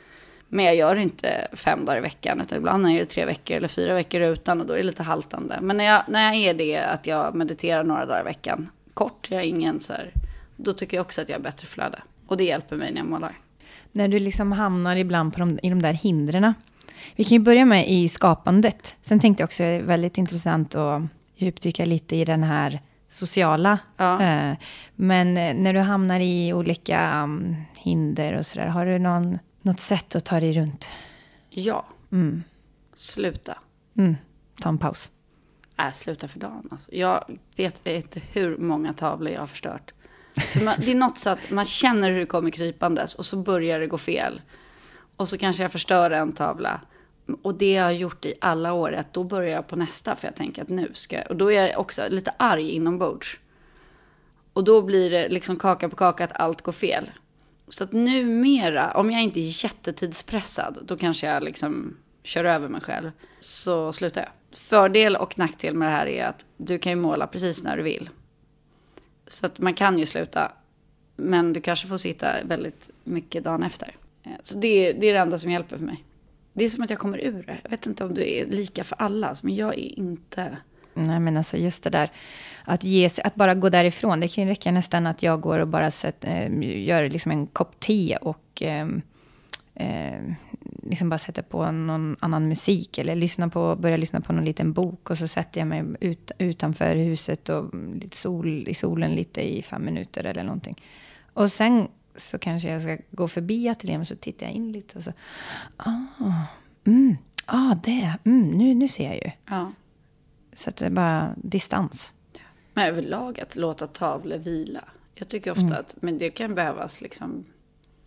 Men 0.54 0.66
jag 0.66 0.76
gör 0.76 0.96
inte 0.96 1.48
fem 1.54 1.86
dagar 1.86 1.98
i 1.98 2.02
veckan, 2.02 2.42
utan 2.42 2.58
ibland 2.58 2.88
är 2.88 3.00
det 3.00 3.06
tre 3.06 3.26
veckor 3.26 3.58
eller 3.58 3.68
fyra 3.68 3.94
veckor 3.94 4.22
utan 4.22 4.62
och 4.62 4.68
då 4.68 4.74
är 4.74 4.78
det 4.78 4.84
lite 4.84 5.04
haltande. 5.04 5.60
Men 5.62 5.78
när 5.78 5.84
jag, 5.84 6.04
när 6.08 6.24
jag 6.24 6.36
är 6.36 6.54
det, 6.54 6.78
att 6.78 7.08
jag 7.08 7.36
mediterar 7.36 7.84
några 7.84 8.06
dagar 8.06 8.22
i 8.22 8.24
veckan, 8.24 8.70
kort, 8.94 9.28
jag 9.32 9.42
är 9.42 9.46
ingen 9.46 9.80
så 9.80 9.94
här, 9.94 10.12
då 10.56 10.74
tycker 10.74 10.98
jag 10.98 11.02
också 11.02 11.22
att 11.22 11.30
jag 11.30 11.36
har 11.36 11.44
bättre 11.44 11.68
flöde. 11.68 12.02
Och 12.28 12.38
det 12.38 12.44
hjälper 12.44 12.76
mig 12.76 12.92
när 12.92 12.98
jag 12.98 13.10
målar. 13.10 13.38
När 13.92 14.08
du 14.08 14.20
liksom 14.20 14.52
hamnar 14.52 14.96
ibland 14.96 15.34
på 15.34 15.40
de, 15.40 15.60
i 15.64 15.70
de 15.70 15.82
där 15.82 15.94
hindren. 15.94 16.54
Vi 17.16 17.24
kan 17.24 17.38
ju 17.38 17.44
börja 17.44 17.66
med 17.66 17.90
i 17.90 18.10
skapandet. 18.10 18.96
Sen 19.02 19.20
tänkte 19.20 19.42
jag 19.42 19.48
också, 19.48 19.64
det 19.64 19.70
är 19.70 19.82
väldigt 19.82 20.18
intressant 20.18 20.76
att 20.76 21.02
djupdyka 21.36 21.86
lite 21.86 22.16
i 22.16 22.26
den 22.26 22.44
här 22.44 22.80
sociala. 23.10 23.80
Ja. 23.98 24.22
Eh, 24.22 24.58
men 24.96 25.34
när 25.34 25.74
du 25.74 25.80
hamnar 25.80 26.20
i 26.20 26.54
olika 26.54 27.00
mm, 27.00 27.56
hinder 27.78 28.38
och 28.38 28.46
sådär, 28.46 28.68
har 28.68 28.86
du 28.86 29.00
någon, 29.00 29.40
något 29.64 29.80
sätt 29.80 30.16
att 30.16 30.26
ta 30.26 30.40
dig 30.40 30.54
runt? 30.54 30.90
Ja. 31.50 31.86
Mm. 32.12 32.44
Sluta. 32.94 33.58
Mm. 33.98 34.16
Ta 34.62 34.70
en 34.70 34.78
paus. 34.78 35.12
Äh, 35.80 35.92
sluta 35.92 36.28
för 36.28 36.40
dagen. 36.40 36.68
Alltså. 36.72 36.96
Jag 36.96 37.40
vet 37.56 37.88
inte 37.88 38.22
hur 38.32 38.58
många 38.58 38.94
tavlor 38.94 39.34
jag 39.34 39.40
har 39.40 39.48
förstört. 39.48 39.94
För 40.36 40.64
man, 40.64 40.76
det 40.80 40.92
är 40.92 40.96
något 40.96 41.18
så 41.18 41.30
att 41.30 41.50
man 41.50 41.66
känner 41.66 42.12
hur 42.12 42.20
det 42.20 42.26
kommer 42.26 42.50
krypandes 42.50 43.16
och 43.16 43.26
så 43.26 43.38
börjar 43.38 43.80
det 43.80 43.88
gå 43.88 43.98
fel. 43.98 44.42
Och 45.16 45.30
så 45.30 45.38
kanske 45.38 45.64
jag 45.64 45.72
förstör 45.72 46.12
en 46.12 46.32
tavla. 46.32 46.82
Och 47.42 47.56
det 47.56 47.72
jag 47.72 47.84
har 47.84 47.92
gjort 47.92 48.26
i 48.26 48.34
alla 48.42 48.74
år 48.74 48.94
att 48.94 49.14
då 49.14 49.24
börjar 49.24 49.50
jag 49.50 49.68
på 49.68 49.76
nästa 49.76 50.16
för 50.16 50.28
jag 50.28 50.36
tänker 50.36 50.62
att 50.62 50.70
nu 50.70 50.92
ska 50.94 51.16
jag. 51.16 51.30
Och 51.30 51.36
då 51.36 51.52
är 51.52 51.68
jag 51.68 51.80
också 51.80 52.08
lite 52.10 52.34
arg 52.38 52.70
inombords. 52.70 53.40
Och 54.54 54.64
då 54.64 54.82
blir 54.82 55.12
det 55.12 55.30
liksom 55.30 55.60
kaka 55.60 55.90
på 55.90 55.96
kaka 55.96 56.24
att 56.24 56.40
allt 56.40 56.62
går 56.62 56.72
fel. 56.72 57.12
Så 57.74 57.84
att 57.84 57.92
numera, 57.92 58.92
om 58.92 59.12
jag 59.12 59.22
inte 59.22 59.40
är 59.40 59.64
jättetidspressad, 59.64 60.78
då 60.86 60.98
kanske 60.98 61.28
jag 61.28 61.44
liksom 61.44 61.98
kör 62.24 62.46
över 62.46 62.70
mig 62.70 62.82
själv. 62.82 63.12
Så 63.40 63.94
slutar 63.94 64.22
jag. 64.22 64.58
Fördel 64.58 65.16
och 65.16 65.40
nackdel 65.40 65.76
med 65.76 65.88
det 65.88 65.92
här 65.92 66.08
är 66.08 66.26
att 66.26 66.46
du 66.58 66.78
kan 66.78 66.92
ju 66.92 66.96
måla 66.96 67.28
precis 67.28 67.64
när 67.64 67.78
du 67.78 67.84
vill. 67.84 68.10
Så 69.28 69.46
att 69.46 69.60
man 69.60 69.74
kan 69.74 70.00
ju 70.00 70.06
sluta. 70.06 70.52
Men 71.16 71.54
du 71.54 71.62
kanske 71.62 71.88
får 71.88 71.98
sitta 71.98 72.44
väldigt 72.44 72.90
mycket 73.04 73.44
dagen 73.44 73.64
efter. 73.64 73.96
Eh, 74.24 74.32
så 74.42 74.58
det, 74.58 74.94
det 74.94 75.08
är 75.08 75.14
det 75.14 75.20
enda 75.20 75.40
som 75.40 75.52
hjälper 75.52 75.78
för 75.78 75.86
mig. 75.86 76.04
Det 76.54 76.66
är 76.66 76.70
som 76.70 76.84
att 76.84 76.90
jag 76.90 77.00
kommer 77.00 77.18
ur 77.18 77.44
det. 77.44 77.58
Jag 77.64 77.70
vet 77.70 77.86
inte 77.86 78.04
om 78.04 78.14
det 78.14 78.42
är 78.42 78.46
lika 78.46 78.84
för 78.84 78.96
alla, 79.02 79.36
men 79.44 79.56
jag 79.56 79.74
är 79.74 80.00
inte... 80.00 80.58
Nej, 80.94 81.20
men 81.20 81.38
alltså 81.38 81.58
just 81.58 81.84
det 81.84 81.90
där 81.90 82.12
att, 82.64 82.84
ge 82.84 83.10
sig, 83.10 83.24
att 83.24 83.36
bara 83.36 83.54
gå 83.54 83.70
därifrån. 83.70 84.20
Det 84.20 84.28
kan 84.28 84.44
ju 84.44 84.50
räcka 84.50 84.72
nästan 84.72 85.08
att 85.08 85.24
jag 85.24 85.42
går 85.42 85.60
och 85.60 85.68
bara 85.68 85.92
sätt, 85.92 86.26
äh, 86.26 86.84
gör 86.84 87.10
liksom 87.10 87.32
en 87.32 87.48
kopp 87.48 87.80
te 87.80 88.18
och 88.22 88.62
äh, 88.62 88.88
äh, 89.76 90.22
liksom 90.84 91.10
bara 91.10 91.18
sätter 91.18 91.42
på 91.42 91.72
någon 91.72 92.16
annan 92.20 92.48
musik 92.48 92.98
eller 92.98 93.16
lyssnar 93.16 93.48
på, 93.48 93.76
börjar 93.76 93.98
lyssna 93.98 94.22
på 94.22 94.34
någon 94.34 94.46
liten 94.46 94.74
bok 94.74 95.10
och 95.10 95.18
så 95.18 95.28
sätter 95.28 95.62
jag 95.62 95.68
mig 95.68 95.84
ut, 96.00 96.32
utanför 96.38 96.96
huset 96.96 97.50
och 97.50 97.76
lite 97.76 98.18
sol, 98.18 98.68
i 98.68 98.74
solen 98.74 99.12
lite 99.12 99.42
i 99.42 99.62
fem 99.62 99.86
minuter 99.86 100.24
eller 100.24 100.44
någonting. 100.44 100.82
Och 101.34 101.52
sen 101.52 101.88
så 102.16 102.40
kanske 102.40 102.70
jag 102.70 102.82
ska 102.82 102.98
gå 103.12 103.28
förbi 103.28 103.70
ateljén 103.70 104.02
och 104.02 104.08
så 104.08 104.16
tittar 104.16 104.46
jag 104.46 104.56
in 104.56 104.72
lite 104.72 104.98
och 104.98 105.04
så... 105.04 105.14
Ah, 105.78 105.92
mm, 106.86 107.18
ah 107.46 107.76
det, 107.84 108.14
mm, 108.24 108.50
nu, 108.50 108.74
nu 108.74 108.88
ser 108.88 109.06
jag 109.06 109.16
ju. 109.16 109.32
Ja. 109.50 109.72
Så 110.56 110.70
att 110.70 110.76
det 110.76 110.86
är 110.86 110.90
bara 110.90 111.34
distans. 111.38 112.14
Men 112.74 112.86
överlag 112.88 113.40
att 113.40 113.56
låta 113.56 113.88
tavlor 113.88 114.38
vila. 114.38 114.84
Jag 115.16 115.28
tycker 115.28 115.52
ofta 115.52 115.62
mm. 115.62 115.80
att 115.80 115.96
men 116.02 116.18
det 116.18 116.30
kan 116.30 116.56
behövas 116.56 117.02
liksom 117.02 117.46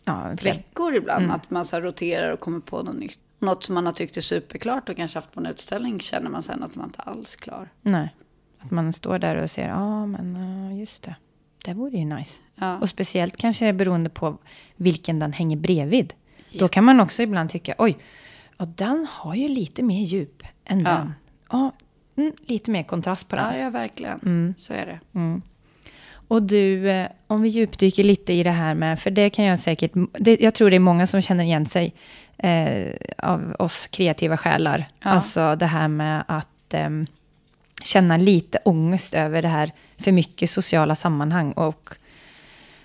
ja, 0.04 0.34
veckor 0.42 0.94
ibland. 0.94 1.24
Mm. 1.24 1.36
Att 1.36 1.50
man 1.50 1.66
så 1.66 1.80
roterar 1.80 2.32
och 2.32 2.40
kommer 2.40 2.60
på 2.60 2.82
något 2.82 2.96
nytt. 2.96 3.18
Något 3.38 3.64
som 3.64 3.74
man 3.74 3.86
har 3.86 3.92
tyckt 3.92 4.16
är 4.16 4.20
superklart 4.20 4.88
och 4.88 4.96
kanske 4.96 5.18
haft 5.18 5.32
på 5.32 5.40
en 5.40 5.46
utställning 5.46 6.00
känner 6.00 6.30
man 6.30 6.42
sen 6.42 6.62
att 6.62 6.76
man 6.76 6.86
inte 6.86 7.00
alls 7.00 7.36
klar. 7.36 7.68
Nej, 7.82 8.14
att 8.58 8.70
man 8.70 8.92
står 8.92 9.18
där 9.18 9.42
och 9.42 9.50
ser, 9.50 9.68
ja 9.68 9.74
ah, 9.74 10.06
men 10.06 10.78
just 10.78 11.02
det. 11.02 11.16
Det 11.64 11.74
vore 11.74 11.96
ju 11.96 12.04
nice. 12.04 12.40
Ja. 12.54 12.78
Och 12.78 12.88
speciellt 12.88 13.36
kanske 13.36 13.72
beroende 13.72 14.10
på 14.10 14.38
vilken 14.76 15.18
den 15.18 15.32
hänger 15.32 15.56
bredvid. 15.56 16.14
Ja. 16.50 16.60
Då 16.60 16.68
kan 16.68 16.84
man 16.84 17.00
också 17.00 17.22
ibland 17.22 17.50
tycka, 17.50 17.74
oj, 17.78 17.98
ja, 18.56 18.64
den 18.64 19.06
har 19.10 19.34
ju 19.34 19.48
lite 19.48 19.82
mer 19.82 20.02
djup 20.02 20.42
än 20.64 20.80
ja. 20.80 20.90
den. 20.90 21.14
Ja, 21.50 21.72
mm, 22.16 22.32
lite 22.46 22.70
mer 22.70 22.82
kontrast 22.82 23.28
på 23.28 23.36
den. 23.36 23.54
Ja, 23.54 23.58
ja 23.64 23.70
verkligen. 23.70 24.18
Mm. 24.18 24.54
Så 24.56 24.74
är 24.74 24.86
det. 24.86 25.00
Mm. 25.14 25.42
Och 26.28 26.42
du, 26.42 26.90
eh, 26.90 27.08
om 27.26 27.42
vi 27.42 27.48
djupdyker 27.48 28.02
lite 28.02 28.32
i 28.32 28.42
det 28.42 28.50
här 28.50 28.74
med, 28.74 29.00
för 29.00 29.10
det 29.10 29.30
kan 29.30 29.44
jag 29.44 29.58
säkert, 29.58 29.92
det, 30.12 30.40
jag 30.40 30.54
tror 30.54 30.70
det 30.70 30.76
är 30.76 30.80
många 30.80 31.06
som 31.06 31.22
känner 31.22 31.44
igen 31.44 31.66
sig 31.66 31.94
eh, 32.38 32.92
av 33.18 33.56
oss 33.58 33.86
kreativa 33.86 34.36
själar. 34.36 34.84
Ja. 35.02 35.10
Alltså 35.10 35.56
det 35.56 35.66
här 35.66 35.88
med 35.88 36.24
att 36.28 36.74
eh, 36.74 36.90
känna 37.82 38.16
lite 38.16 38.58
ångest 38.64 39.14
över 39.14 39.42
det 39.42 39.48
här 39.48 39.70
för 39.98 40.12
mycket 40.12 40.50
sociala 40.50 40.94
sammanhang 40.94 41.52
och 41.52 41.90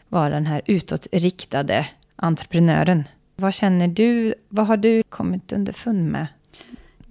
vara 0.10 0.30
den 0.30 0.46
här 0.46 0.62
utåtriktade 0.66 1.88
entreprenören. 2.16 3.04
Vad 3.36 3.54
känner 3.54 3.88
du? 3.88 4.34
Vad 4.50 4.68
har 4.68 4.78
du 4.78 5.04
kommit 5.04 5.52
underfund 5.52 6.12
med? 6.12 6.28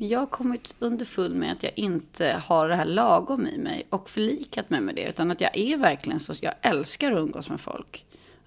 Jag 0.02 0.18
har 0.18 0.26
kommit 0.26 0.74
underfund 0.78 1.34
med 1.34 1.52
att 1.52 1.62
jag 1.62 1.72
inte 1.76 2.42
har 2.44 2.68
det 2.68 2.74
här 2.74 2.84
lagom 2.84 3.46
i 3.46 3.58
mig 3.58 3.86
och 3.90 4.10
förlikat 4.10 4.70
mig 4.70 4.80
med 4.80 4.94
det. 4.94 5.08
Utan 5.08 5.30
att 5.30 5.40
jag 5.40 5.56
är 5.56 5.76
verkligen 5.76 6.20
så, 6.20 6.32
jag 6.40 6.54
älskar 6.62 7.12
att 7.12 7.18
umgås 7.18 7.50
med 7.50 7.60
folk. 7.60 8.04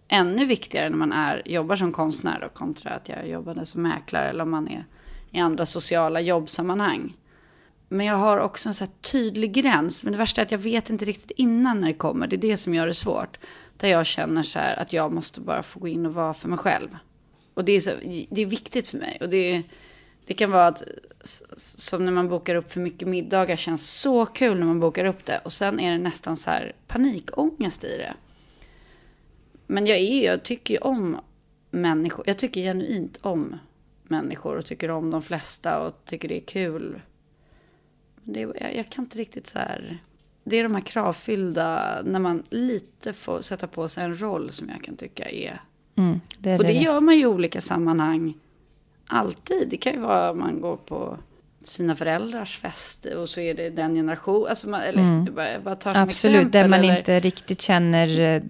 Ännu 0.07 0.45
viktigare 0.45 0.89
när 0.89 0.97
man 0.97 1.11
är, 1.11 1.41
jobbar 1.45 1.75
som 1.75 1.91
konstnär 1.91 2.43
och 2.43 2.53
kontra 2.53 2.91
att 2.91 3.09
jag 3.09 3.29
jobbade 3.29 3.65
som 3.65 3.81
mäklare 3.81 4.29
eller 4.29 4.43
om 4.43 4.51
man 4.51 4.67
är 4.67 4.85
i 5.31 5.39
andra 5.39 5.65
sociala 5.65 6.21
jobbsammanhang. 6.21 7.17
Men 7.89 8.05
jag 8.05 8.15
har 8.15 8.37
också 8.37 8.69
en 8.69 8.75
så 8.75 8.87
tydlig 9.01 9.53
gräns. 9.53 10.03
Men 10.03 10.13
det 10.13 10.17
värsta 10.17 10.41
är 10.41 10.45
att 10.45 10.51
jag 10.51 10.59
vet 10.59 10.89
inte 10.89 11.05
riktigt 11.05 11.31
innan 11.31 11.79
när 11.79 11.87
det 11.87 11.93
kommer. 11.93 12.27
Det 12.27 12.35
är 12.35 12.37
det 12.37 12.57
som 12.57 12.73
gör 12.73 12.87
det 12.87 12.93
svårt. 12.93 13.37
Där 13.77 13.89
jag 13.89 14.05
känner 14.05 14.43
så 14.43 14.59
här 14.59 14.79
att 14.79 14.93
jag 14.93 15.13
måste 15.13 15.41
bara 15.41 15.63
få 15.63 15.79
gå 15.79 15.87
in 15.87 16.05
och 16.05 16.13
vara 16.13 16.33
för 16.33 16.49
mig 16.49 16.57
själv. 16.57 16.97
Och 17.53 17.65
det 17.65 17.71
är, 17.71 17.79
så, 17.79 17.91
det 18.29 18.41
är 18.41 18.45
viktigt 18.45 18.87
för 18.87 18.97
mig. 18.97 19.17
Och 19.21 19.29
det, 19.29 19.63
det 20.26 20.34
kan 20.34 20.51
vara 20.51 20.67
att, 20.67 20.84
som 21.24 22.05
när 22.05 22.11
man 22.11 22.30
bokar 22.30 22.55
upp 22.55 22.71
för 22.71 22.80
mycket 22.80 23.07
middagar, 23.07 23.55
känns 23.55 23.89
så 23.89 24.26
kul 24.26 24.59
när 24.59 24.65
man 24.65 24.80
bokar 24.80 25.05
upp 25.05 25.26
det. 25.26 25.41
Och 25.43 25.53
sen 25.53 25.80
är 25.80 25.91
det 25.91 25.97
nästan 25.97 26.36
så 26.36 26.49
här 26.49 26.74
panikångest 26.88 27.84
i 27.84 27.97
det. 27.97 28.13
Men 29.67 29.88
jag, 29.88 29.97
är, 29.97 30.26
jag 30.26 30.43
tycker 30.43 30.74
ju 30.74 30.80
om 30.80 31.17
människor. 31.71 32.24
Jag 32.28 32.38
tycker 32.38 32.61
genuint 32.61 33.19
om 33.21 33.55
människor 34.03 34.57
och 34.57 34.65
tycker 34.65 34.91
om 34.91 35.11
de 35.11 35.21
flesta 35.21 35.80
och 35.80 36.05
tycker 36.05 36.28
det 36.28 36.38
är 36.38 36.45
kul. 36.45 37.01
Det, 38.24 38.39
jag, 38.39 38.76
jag 38.76 38.89
kan 38.89 39.03
inte 39.03 39.17
riktigt 39.17 39.47
så 39.47 39.59
här... 39.59 39.97
Det 40.43 40.55
är 40.55 40.63
de 40.63 40.76
här 40.76 40.82
kravfyllda, 40.82 42.01
när 42.05 42.19
man 42.19 42.43
lite 42.49 43.13
får 43.13 43.41
sätta 43.41 43.67
på 43.67 43.88
sig 43.88 44.03
en 44.03 44.21
roll 44.21 44.51
som 44.51 44.69
jag 44.69 44.84
kan 44.84 44.95
tycka 44.95 45.30
är... 45.30 45.61
Mm, 45.95 46.19
det 46.38 46.57
och 46.57 46.63
det, 46.63 46.67
det 46.67 46.80
gör 46.80 47.01
man 47.01 47.15
ju 47.15 47.21
i 47.21 47.26
olika 47.26 47.61
sammanhang. 47.61 48.34
Alltid. 49.07 49.69
Det 49.69 49.77
kan 49.77 49.93
ju 49.93 49.99
vara 49.99 50.29
att 50.29 50.37
man 50.37 50.61
går 50.61 50.77
på 50.77 51.17
sina 51.61 51.95
föräldrars 51.95 52.57
fest 52.57 53.05
och 53.05 53.29
så 53.29 53.39
är 53.39 53.53
det 53.53 53.69
den 53.69 53.95
generation, 53.95 54.47
alltså 54.49 54.69
man, 54.69 54.81
eller 54.81 55.01
mm. 55.01 55.35
bara, 55.35 55.59
bara 55.59 55.75
tar 55.75 55.93
som 55.93 56.03
Absolut, 56.03 56.35
exempel. 56.35 56.61
där 56.61 56.69
man 56.69 56.79
eller... 56.79 56.97
inte 56.97 57.19
riktigt 57.19 57.61
känner 57.61 58.19
eh, 58.19 58.41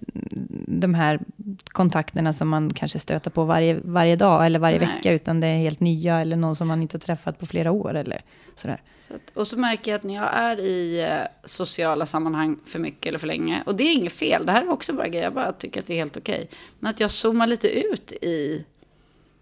de 0.67 0.93
här 0.93 1.19
kontakterna 1.65 2.33
som 2.33 2.49
man 2.49 2.73
kanske 2.73 2.99
stöter 2.99 3.29
på 3.29 3.43
varje, 3.43 3.79
varje 3.83 4.15
dag 4.15 4.45
eller 4.45 4.59
varje 4.59 4.79
Nej. 4.79 4.87
vecka, 4.87 5.11
utan 5.11 5.39
det 5.39 5.47
är 5.47 5.57
helt 5.57 5.79
nya 5.79 6.19
eller 6.19 6.35
någon 6.35 6.55
som 6.55 6.67
man 6.67 6.81
inte 6.81 6.95
har 6.95 6.99
träffat 6.99 7.39
på 7.39 7.45
flera 7.45 7.71
år 7.71 7.93
eller 7.93 8.21
sådär. 8.55 8.81
Så 8.99 9.13
att, 9.13 9.31
och 9.33 9.47
så 9.47 9.59
märker 9.59 9.91
jag 9.91 9.97
att 9.97 10.03
när 10.03 10.13
jag 10.13 10.29
är 10.33 10.59
i 10.59 11.01
eh, 11.01 11.17
sociala 11.43 12.05
sammanhang 12.05 12.59
för 12.65 12.79
mycket 12.79 13.05
eller 13.05 13.19
för 13.19 13.27
länge, 13.27 13.63
och 13.65 13.75
det 13.75 13.83
är 13.83 13.93
inget 13.93 14.13
fel, 14.13 14.45
det 14.45 14.51
här 14.51 14.61
är 14.61 14.69
också 14.69 14.93
bara 14.93 15.07
grejer, 15.07 15.23
jag 15.23 15.33
bara 15.33 15.51
tycker 15.51 15.79
att 15.79 15.87
det 15.87 15.93
är 15.93 15.97
helt 15.97 16.17
okej, 16.17 16.49
men 16.79 16.89
att 16.89 16.99
jag 16.99 17.11
zoomar 17.11 17.47
lite 17.47 17.67
ut 17.79 18.11
i 18.11 18.65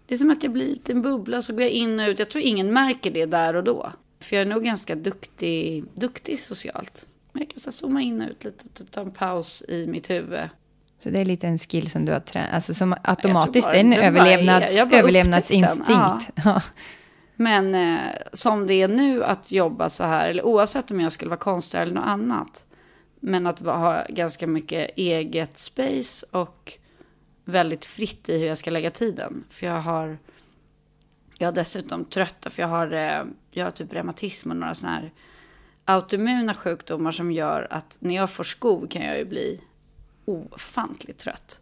det 0.06 0.14
är 0.14 0.18
som 0.18 0.30
att 0.30 0.42
jag 0.42 0.52
blir 0.52 0.66
lite 0.66 0.92
en 0.92 1.02
bubbla, 1.02 1.42
så 1.42 1.52
går 1.52 1.62
jag 1.62 1.70
in 1.70 2.00
och 2.00 2.08
ut. 2.08 2.18
Jag 2.18 2.30
tror 2.30 2.44
ingen 2.44 2.72
märker 2.72 3.10
det 3.10 3.26
där 3.26 3.54
och 3.54 3.64
då. 3.64 3.92
För 4.20 4.36
jag 4.36 4.42
är 4.42 4.46
nog 4.46 4.64
ganska 4.64 4.94
duktig, 4.94 5.84
duktig 5.94 6.40
socialt. 6.40 7.06
Men 7.32 7.42
jag 7.42 7.50
kan 7.50 7.60
så 7.60 7.72
zooma 7.72 8.02
in 8.02 8.22
och 8.22 8.30
ut 8.30 8.44
lite, 8.44 8.68
typ 8.68 8.90
ta 8.90 9.00
en 9.00 9.10
paus 9.10 9.62
i 9.68 9.86
mitt 9.86 10.10
huvud. 10.10 10.48
Så 10.98 11.10
det 11.10 11.20
är 11.20 11.24
lite 11.24 11.46
en 11.46 11.58
skill 11.58 11.90
som 11.90 12.04
du 12.04 12.12
har 12.12 12.20
tränat, 12.20 12.54
alltså 12.54 12.74
som 12.74 12.94
automatiskt, 13.02 13.70
det 13.70 13.76
är 13.76 13.80
en 13.80 13.92
överlevnads, 13.92 14.76
överlevnadsinstinkt. 14.92 16.30
Ja. 16.44 16.62
Men 17.36 17.74
eh, 17.74 17.98
som 18.32 18.66
det 18.66 18.74
är 18.74 18.88
nu 18.88 19.24
att 19.24 19.52
jobba 19.52 19.88
så 19.88 20.04
här, 20.04 20.28
eller 20.28 20.46
oavsett 20.46 20.90
om 20.90 21.00
jag 21.00 21.12
skulle 21.12 21.28
vara 21.28 21.40
konstnär 21.40 21.82
eller 21.82 21.94
något 21.94 22.06
annat, 22.06 22.64
men 23.20 23.46
att 23.46 23.58
ha 23.58 24.02
ganska 24.08 24.46
mycket 24.46 24.90
eget 24.96 25.58
space 25.58 26.26
och 26.30 26.78
väldigt 27.44 27.84
fritt 27.84 28.28
i 28.28 28.38
hur 28.38 28.46
jag 28.46 28.58
ska 28.58 28.70
lägga 28.70 28.90
tiden. 28.90 29.44
För 29.50 29.66
jag 29.66 29.80
har, 29.80 30.18
jag 31.38 31.48
har 31.48 31.52
dessutom 31.52 32.04
trötta, 32.04 32.50
för 32.50 32.62
jag 32.62 32.68
har, 32.68 32.92
eh, 32.92 33.24
jag 33.50 33.64
har 33.64 33.70
typ 33.70 33.92
reumatism 33.92 34.50
och 34.50 34.56
några 34.56 34.74
sådana 34.74 34.96
här 34.96 35.12
autoimmuna 35.84 36.54
sjukdomar 36.54 37.12
som 37.12 37.32
gör 37.32 37.66
att 37.70 37.96
när 38.00 38.14
jag 38.14 38.30
får 38.30 38.44
skov 38.44 38.86
kan 38.86 39.02
jag 39.02 39.18
ju 39.18 39.24
bli 39.24 39.60
ofantligt 40.24 41.18
trött. 41.18 41.60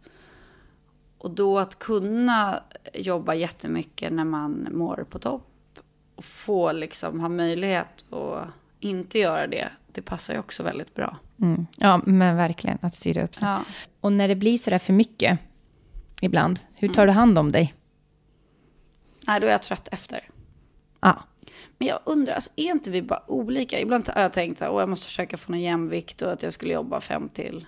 Och 1.17 1.31
då 1.31 1.59
att 1.59 1.79
kunna 1.79 2.63
jobba 2.93 3.33
jättemycket 3.33 4.13
när 4.13 4.25
man 4.25 4.67
mår 4.71 5.05
på 5.09 5.19
topp 5.19 5.79
och 6.15 6.25
få 6.25 6.71
liksom 6.71 7.19
ha 7.19 7.29
möjlighet 7.29 8.13
att 8.13 8.47
inte 8.79 9.19
göra 9.19 9.47
det, 9.47 9.69
det 9.91 10.01
passar 10.01 10.33
ju 10.33 10.39
också 10.39 10.63
väldigt 10.63 10.95
bra. 10.95 11.17
Mm. 11.41 11.67
Ja, 11.77 12.01
men 12.05 12.35
verkligen 12.35 12.77
att 12.81 12.95
styra 12.95 13.23
upp 13.23 13.39
det. 13.39 13.45
Ja. 13.45 13.61
Och 14.01 14.13
när 14.13 14.27
det 14.27 14.35
blir 14.35 14.57
sådär 14.57 14.79
för 14.79 14.93
mycket, 14.93 15.39
ibland. 16.21 16.59
Hur 16.75 16.87
tar 16.87 17.05
du 17.05 17.11
hand 17.11 17.37
om 17.37 17.51
dig? 17.51 17.73
Nej, 19.27 19.39
då 19.39 19.47
är 19.47 19.51
jag 19.51 19.63
trött 19.63 19.87
efter. 19.91 20.29
Ja. 20.99 21.23
Men 21.77 21.87
jag 21.87 21.99
undrar, 22.05 22.33
alltså, 22.33 22.51
är 22.55 22.71
inte 22.71 22.91
vi 22.91 23.01
bara 23.01 23.23
olika? 23.27 23.79
Ibland 23.79 24.09
har 24.09 24.21
jag 24.21 24.33
tänkt 24.33 24.61
att 24.61 24.73
jag 24.73 24.89
måste 24.89 25.05
försöka 25.05 25.37
få 25.37 25.51
någon 25.51 25.61
jämvikt 25.61 26.21
och 26.21 26.31
att 26.31 26.43
jag 26.43 26.53
skulle 26.53 26.73
jobba 26.73 27.01
fem 27.01 27.29
till, 27.29 27.65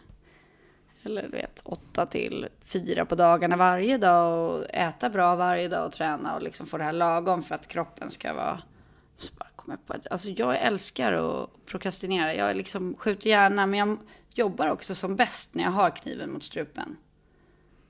eller 1.03 1.21
du 1.21 1.29
vet, 1.29 1.61
åtta 1.63 2.05
till 2.05 2.47
fyra 2.65 3.05
på 3.05 3.15
dagarna 3.15 3.55
varje 3.55 3.97
dag 3.97 4.49
och 4.49 4.65
äta 4.69 5.09
bra 5.09 5.35
varje 5.35 5.67
dag 5.67 5.85
och 5.85 5.91
träna 5.91 6.35
och 6.35 6.41
liksom 6.41 6.65
få 6.65 6.77
det 6.77 6.83
här 6.83 6.93
lagom 6.93 7.43
för 7.43 7.55
att 7.55 7.67
kroppen 7.67 8.09
ska 8.09 8.33
vara... 8.33 8.61
Så 9.17 9.33
bara 9.39 9.49
kommer 9.55 9.77
på 9.77 9.93
att, 9.93 10.07
alltså 10.11 10.29
jag 10.29 10.61
älskar 10.61 11.13
att 11.13 11.49
prokrastinera. 11.65 12.35
Jag 12.35 12.55
liksom 12.57 12.95
skjuter 12.97 13.29
gärna, 13.29 13.65
men 13.65 13.79
jag 13.79 13.97
jobbar 14.29 14.69
också 14.69 14.95
som 14.95 15.15
bäst 15.15 15.55
när 15.55 15.63
jag 15.63 15.71
har 15.71 15.89
kniven 15.89 16.31
mot 16.31 16.43
strupen. 16.43 16.97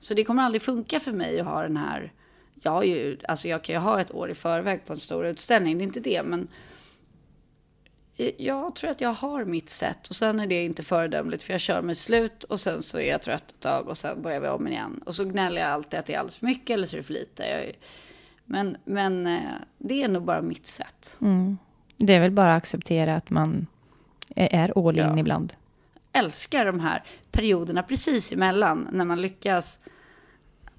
Så 0.04 0.14
det 0.14 0.24
kommer 0.24 0.42
aldrig 0.42 0.62
funka 0.62 1.00
för 1.00 1.12
mig 1.12 1.40
att 1.40 1.46
ha 1.46 1.62
den 1.62 1.76
här... 1.76 2.12
Jag, 2.62 2.70
har 2.70 2.82
ju, 2.82 3.18
alltså 3.28 3.48
jag 3.48 3.64
kan 3.64 3.74
ju 3.74 3.78
ha 3.78 4.00
ett 4.00 4.14
år 4.14 4.30
i 4.30 4.34
förväg 4.34 4.86
på 4.86 4.92
en 4.92 4.98
stor 4.98 5.26
utställning, 5.26 5.78
det 5.78 5.84
är 5.84 5.86
inte 5.86 6.00
det, 6.00 6.22
men 6.22 6.48
jag 8.36 8.74
tror 8.74 8.90
att 8.90 9.00
jag 9.00 9.12
har 9.12 9.44
mitt 9.44 9.70
sätt 9.70 10.08
och 10.08 10.16
sen 10.16 10.40
är 10.40 10.46
det 10.46 10.64
inte 10.64 10.82
föredömligt 10.82 11.42
för 11.42 11.52
jag 11.52 11.60
kör 11.60 11.82
mig 11.82 11.94
slut 11.94 12.44
och 12.44 12.60
sen 12.60 12.82
så 12.82 12.98
är 12.98 13.10
jag 13.10 13.22
trött 13.22 13.50
ett 13.50 13.60
tag 13.60 13.88
och 13.88 13.98
sen 13.98 14.22
börjar 14.22 14.40
vi 14.40 14.48
om 14.48 14.68
igen. 14.68 15.00
Och 15.06 15.14
så 15.14 15.24
gnäller 15.24 15.60
jag 15.60 15.70
alltid 15.70 16.00
att 16.00 16.06
det 16.06 16.14
är 16.14 16.18
alldeles 16.18 16.36
för 16.36 16.46
mycket 16.46 16.74
eller 16.74 16.86
så 16.86 16.96
är 16.96 16.98
det 16.98 17.02
för 17.02 17.12
lite. 17.12 17.42
Jag, 17.42 17.72
men, 18.44 18.76
men 18.84 19.26
eh, 19.26 19.40
det 19.78 20.02
är 20.02 20.08
nog 20.08 20.22
bara 20.22 20.42
mitt 20.42 20.66
sätt. 20.66 21.16
Mm. 21.20 21.58
Det 21.96 22.14
är 22.14 22.20
väl 22.20 22.30
bara 22.30 22.54
att 22.54 22.62
acceptera 22.62 23.16
att 23.16 23.30
man 23.30 23.66
är 24.36 24.88
all 24.88 24.98
in 24.98 25.04
ja. 25.04 25.18
ibland. 25.18 25.52
Älskar 26.12 26.66
de 26.66 26.80
här 26.80 27.02
perioderna 27.30 27.82
precis 27.82 28.32
emellan 28.32 28.88
när 28.92 29.04
man 29.04 29.20
lyckas 29.20 29.80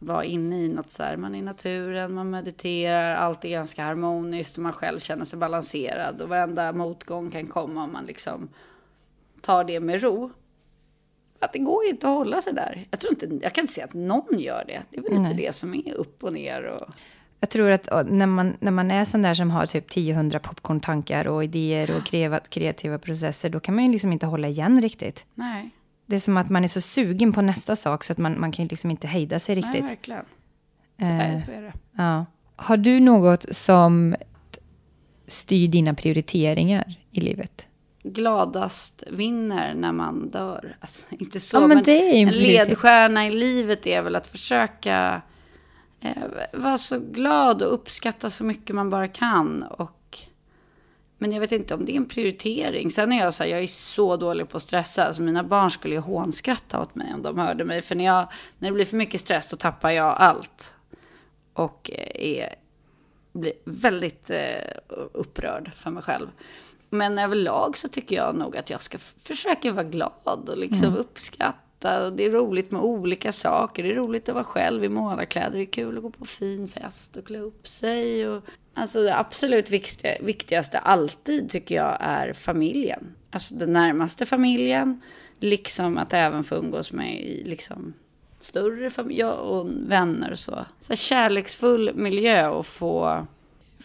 vara 0.05 0.25
inne 0.25 0.63
i 0.63 0.69
något 0.69 0.91
så 0.91 1.03
här, 1.03 1.17
man 1.17 1.35
är 1.35 1.39
i 1.39 1.41
naturen, 1.41 2.13
man 2.13 2.29
mediterar, 2.29 3.15
allt 3.15 3.45
är 3.45 3.49
ganska 3.49 3.83
harmoniskt 3.83 4.57
och 4.57 4.63
man 4.63 4.73
själv 4.73 4.99
känner 4.99 5.25
sig 5.25 5.39
balanserad 5.39 6.21
och 6.21 6.29
varenda 6.29 6.73
motgång 6.73 7.31
kan 7.31 7.47
komma 7.47 7.83
om 7.83 7.93
man 7.93 8.05
liksom 8.05 8.49
tar 9.41 9.63
det 9.63 9.79
med 9.79 10.03
ro. 10.03 10.31
Att 11.39 11.53
det 11.53 11.59
går 11.59 11.83
ju 11.83 11.89
inte 11.89 12.07
att 12.07 12.13
hålla 12.13 12.41
sig 12.41 12.53
där. 12.53 12.87
Jag, 12.91 12.99
tror 12.99 13.13
inte, 13.13 13.45
jag 13.45 13.53
kan 13.53 13.61
inte 13.61 13.73
säga 13.73 13.85
att 13.85 13.93
någon 13.93 14.39
gör 14.39 14.63
det. 14.67 14.81
Det 14.89 14.97
är 14.97 15.01
väl 15.01 15.13
Nej. 15.13 15.33
lite 15.33 15.47
det 15.47 15.55
som 15.55 15.73
är 15.73 15.93
upp 15.93 16.23
och 16.23 16.33
ner. 16.33 16.63
Och... 16.63 16.93
Jag 17.39 17.49
tror 17.49 17.69
att 17.69 18.09
när 18.09 18.27
man, 18.27 18.57
när 18.59 18.71
man 18.71 18.91
är 18.91 19.05
sån 19.05 19.21
där 19.21 19.33
som 19.33 19.51
har 19.51 19.65
typ 19.65 19.91
10-100 19.91 20.39
popcorntankar 20.39 21.27
och 21.27 21.43
idéer 21.43 21.97
och 21.97 22.49
kreativa 22.49 22.99
processer, 22.99 23.49
då 23.49 23.59
kan 23.59 23.75
man 23.75 23.85
ju 23.85 23.91
liksom 23.91 24.11
inte 24.11 24.25
hålla 24.25 24.47
igen 24.47 24.81
riktigt. 24.81 25.25
Nej. 25.33 25.74
Det 26.05 26.15
är 26.15 26.19
som 26.19 26.37
att 26.37 26.49
man 26.49 26.63
är 26.63 26.67
så 26.67 26.81
sugen 26.81 27.33
på 27.33 27.41
nästa 27.41 27.75
sak 27.75 28.03
så 28.03 28.13
att 28.13 28.17
man, 28.17 28.39
man 28.39 28.51
kan 28.51 28.67
liksom 28.67 28.91
inte 28.91 29.07
hejda 29.07 29.39
sig 29.39 29.55
riktigt. 29.55 29.73
Nej, 29.73 29.81
verkligen. 29.81 30.25
Så, 30.99 31.05
eh, 31.05 31.45
så 31.45 31.51
är 31.51 31.61
det. 31.61 31.73
Ja. 31.91 32.25
Har 32.55 32.77
du 32.77 32.99
något 32.99 33.55
som 33.55 34.15
styr 35.27 35.67
dina 35.67 35.93
prioriteringar 35.93 36.93
i 37.11 37.21
livet? 37.21 37.67
Gladast 38.03 39.03
vinner 39.11 39.73
när 39.73 39.91
man 39.91 40.29
dör. 40.29 40.77
Alltså, 40.79 41.01
inte 41.09 41.39
så, 41.39 41.57
ja, 41.57 41.67
men, 41.67 41.69
men 41.77 41.89
en, 41.89 42.27
en 42.27 42.33
ledstjärna 42.33 43.27
i 43.27 43.31
livet 43.31 43.87
är 43.87 44.01
väl 44.01 44.15
att 44.15 44.27
försöka 44.27 45.21
eh, 46.01 46.11
vara 46.53 46.77
så 46.77 46.99
glad 46.99 47.61
och 47.61 47.73
uppskatta 47.73 48.29
så 48.29 48.43
mycket 48.43 48.75
man 48.75 48.89
bara 48.89 49.07
kan. 49.07 49.63
Och 49.63 49.94
men 51.25 51.33
jag 51.33 51.39
vet 51.39 51.51
inte 51.51 51.73
om 51.73 51.85
det 51.85 51.91
är 51.91 51.97
en 51.97 52.05
prioritering. 52.05 52.91
Sen 52.91 53.11
är 53.11 53.19
jag 53.19 53.33
så 53.33 53.43
här, 53.43 53.49
jag 53.49 53.63
är 53.63 53.67
så 53.67 54.17
dålig 54.17 54.49
på 54.49 54.57
att 54.57 54.63
stressa. 54.63 55.05
Alltså 55.05 55.21
mina 55.21 55.43
barn 55.43 55.71
skulle 55.71 55.95
ju 55.95 55.99
hånskratta 55.99 56.81
åt 56.81 56.95
mig 56.95 57.13
om 57.13 57.21
de 57.21 57.39
hörde 57.39 57.65
mig. 57.65 57.81
För 57.81 57.95
när, 57.95 58.05
jag, 58.05 58.27
när 58.59 58.69
det 58.69 58.73
blir 58.73 58.85
för 58.85 58.97
mycket 58.97 59.21
stress 59.21 59.47
då 59.47 59.57
tappar 59.57 59.91
jag 59.91 60.15
allt. 60.17 60.75
Och 61.53 61.91
är, 62.15 62.55
blir 63.31 63.53
väldigt 63.63 64.29
eh, 64.29 64.77
upprörd 65.13 65.71
för 65.75 65.91
mig 65.91 66.03
själv. 66.03 66.27
Men 66.89 67.19
överlag 67.19 67.77
så 67.77 67.87
tycker 67.87 68.15
jag 68.15 68.35
nog 68.35 68.57
att 68.57 68.69
jag 68.69 68.81
ska 68.81 68.97
försöka 69.23 69.71
vara 69.71 69.83
glad 69.83 70.49
och 70.49 70.57
liksom 70.57 70.87
mm. 70.87 70.99
uppskatta 70.99 71.64
skratta. 71.85 72.11
Det 72.11 72.25
är 72.25 72.29
roligt 72.29 72.71
med 72.71 72.81
olika 72.81 73.31
saker. 73.31 73.83
Det 73.83 73.91
är 73.91 73.95
roligt 73.95 74.29
att 74.29 74.35
vara 74.35 74.43
själv 74.43 74.83
i 74.83 74.89
målarkläder. 74.89 75.57
Det 75.57 75.63
är 75.63 75.65
kul 75.65 75.97
att 75.97 76.03
gå 76.03 76.09
på 76.09 76.25
fin 76.25 76.67
fest 76.67 77.17
och 77.17 77.27
klä 77.27 77.39
upp 77.39 77.67
sig. 77.67 78.27
Och, 78.27 78.43
alltså 78.73 79.01
det 79.01 79.17
absolut 79.17 79.69
viktigaste 80.21 80.79
alltid 80.79 81.49
tycker 81.49 81.75
jag 81.75 81.97
är 81.99 82.33
familjen. 82.33 83.15
Alltså 83.31 83.55
den 83.55 83.73
närmaste 83.73 84.25
familjen. 84.25 85.01
Liksom 85.39 85.97
att 85.97 86.13
även 86.13 86.43
få 86.43 86.55
umgås 86.55 86.91
med 86.91 87.41
liksom, 87.45 87.93
större 88.39 88.89
familj 88.89 89.25
och 89.25 89.67
vänner 89.87 90.31
och 90.31 90.39
så. 90.39 90.65
så 90.81 90.95
kärleksfull 90.95 91.95
miljö 91.95 92.47
och 92.47 92.65
få, 92.65 93.27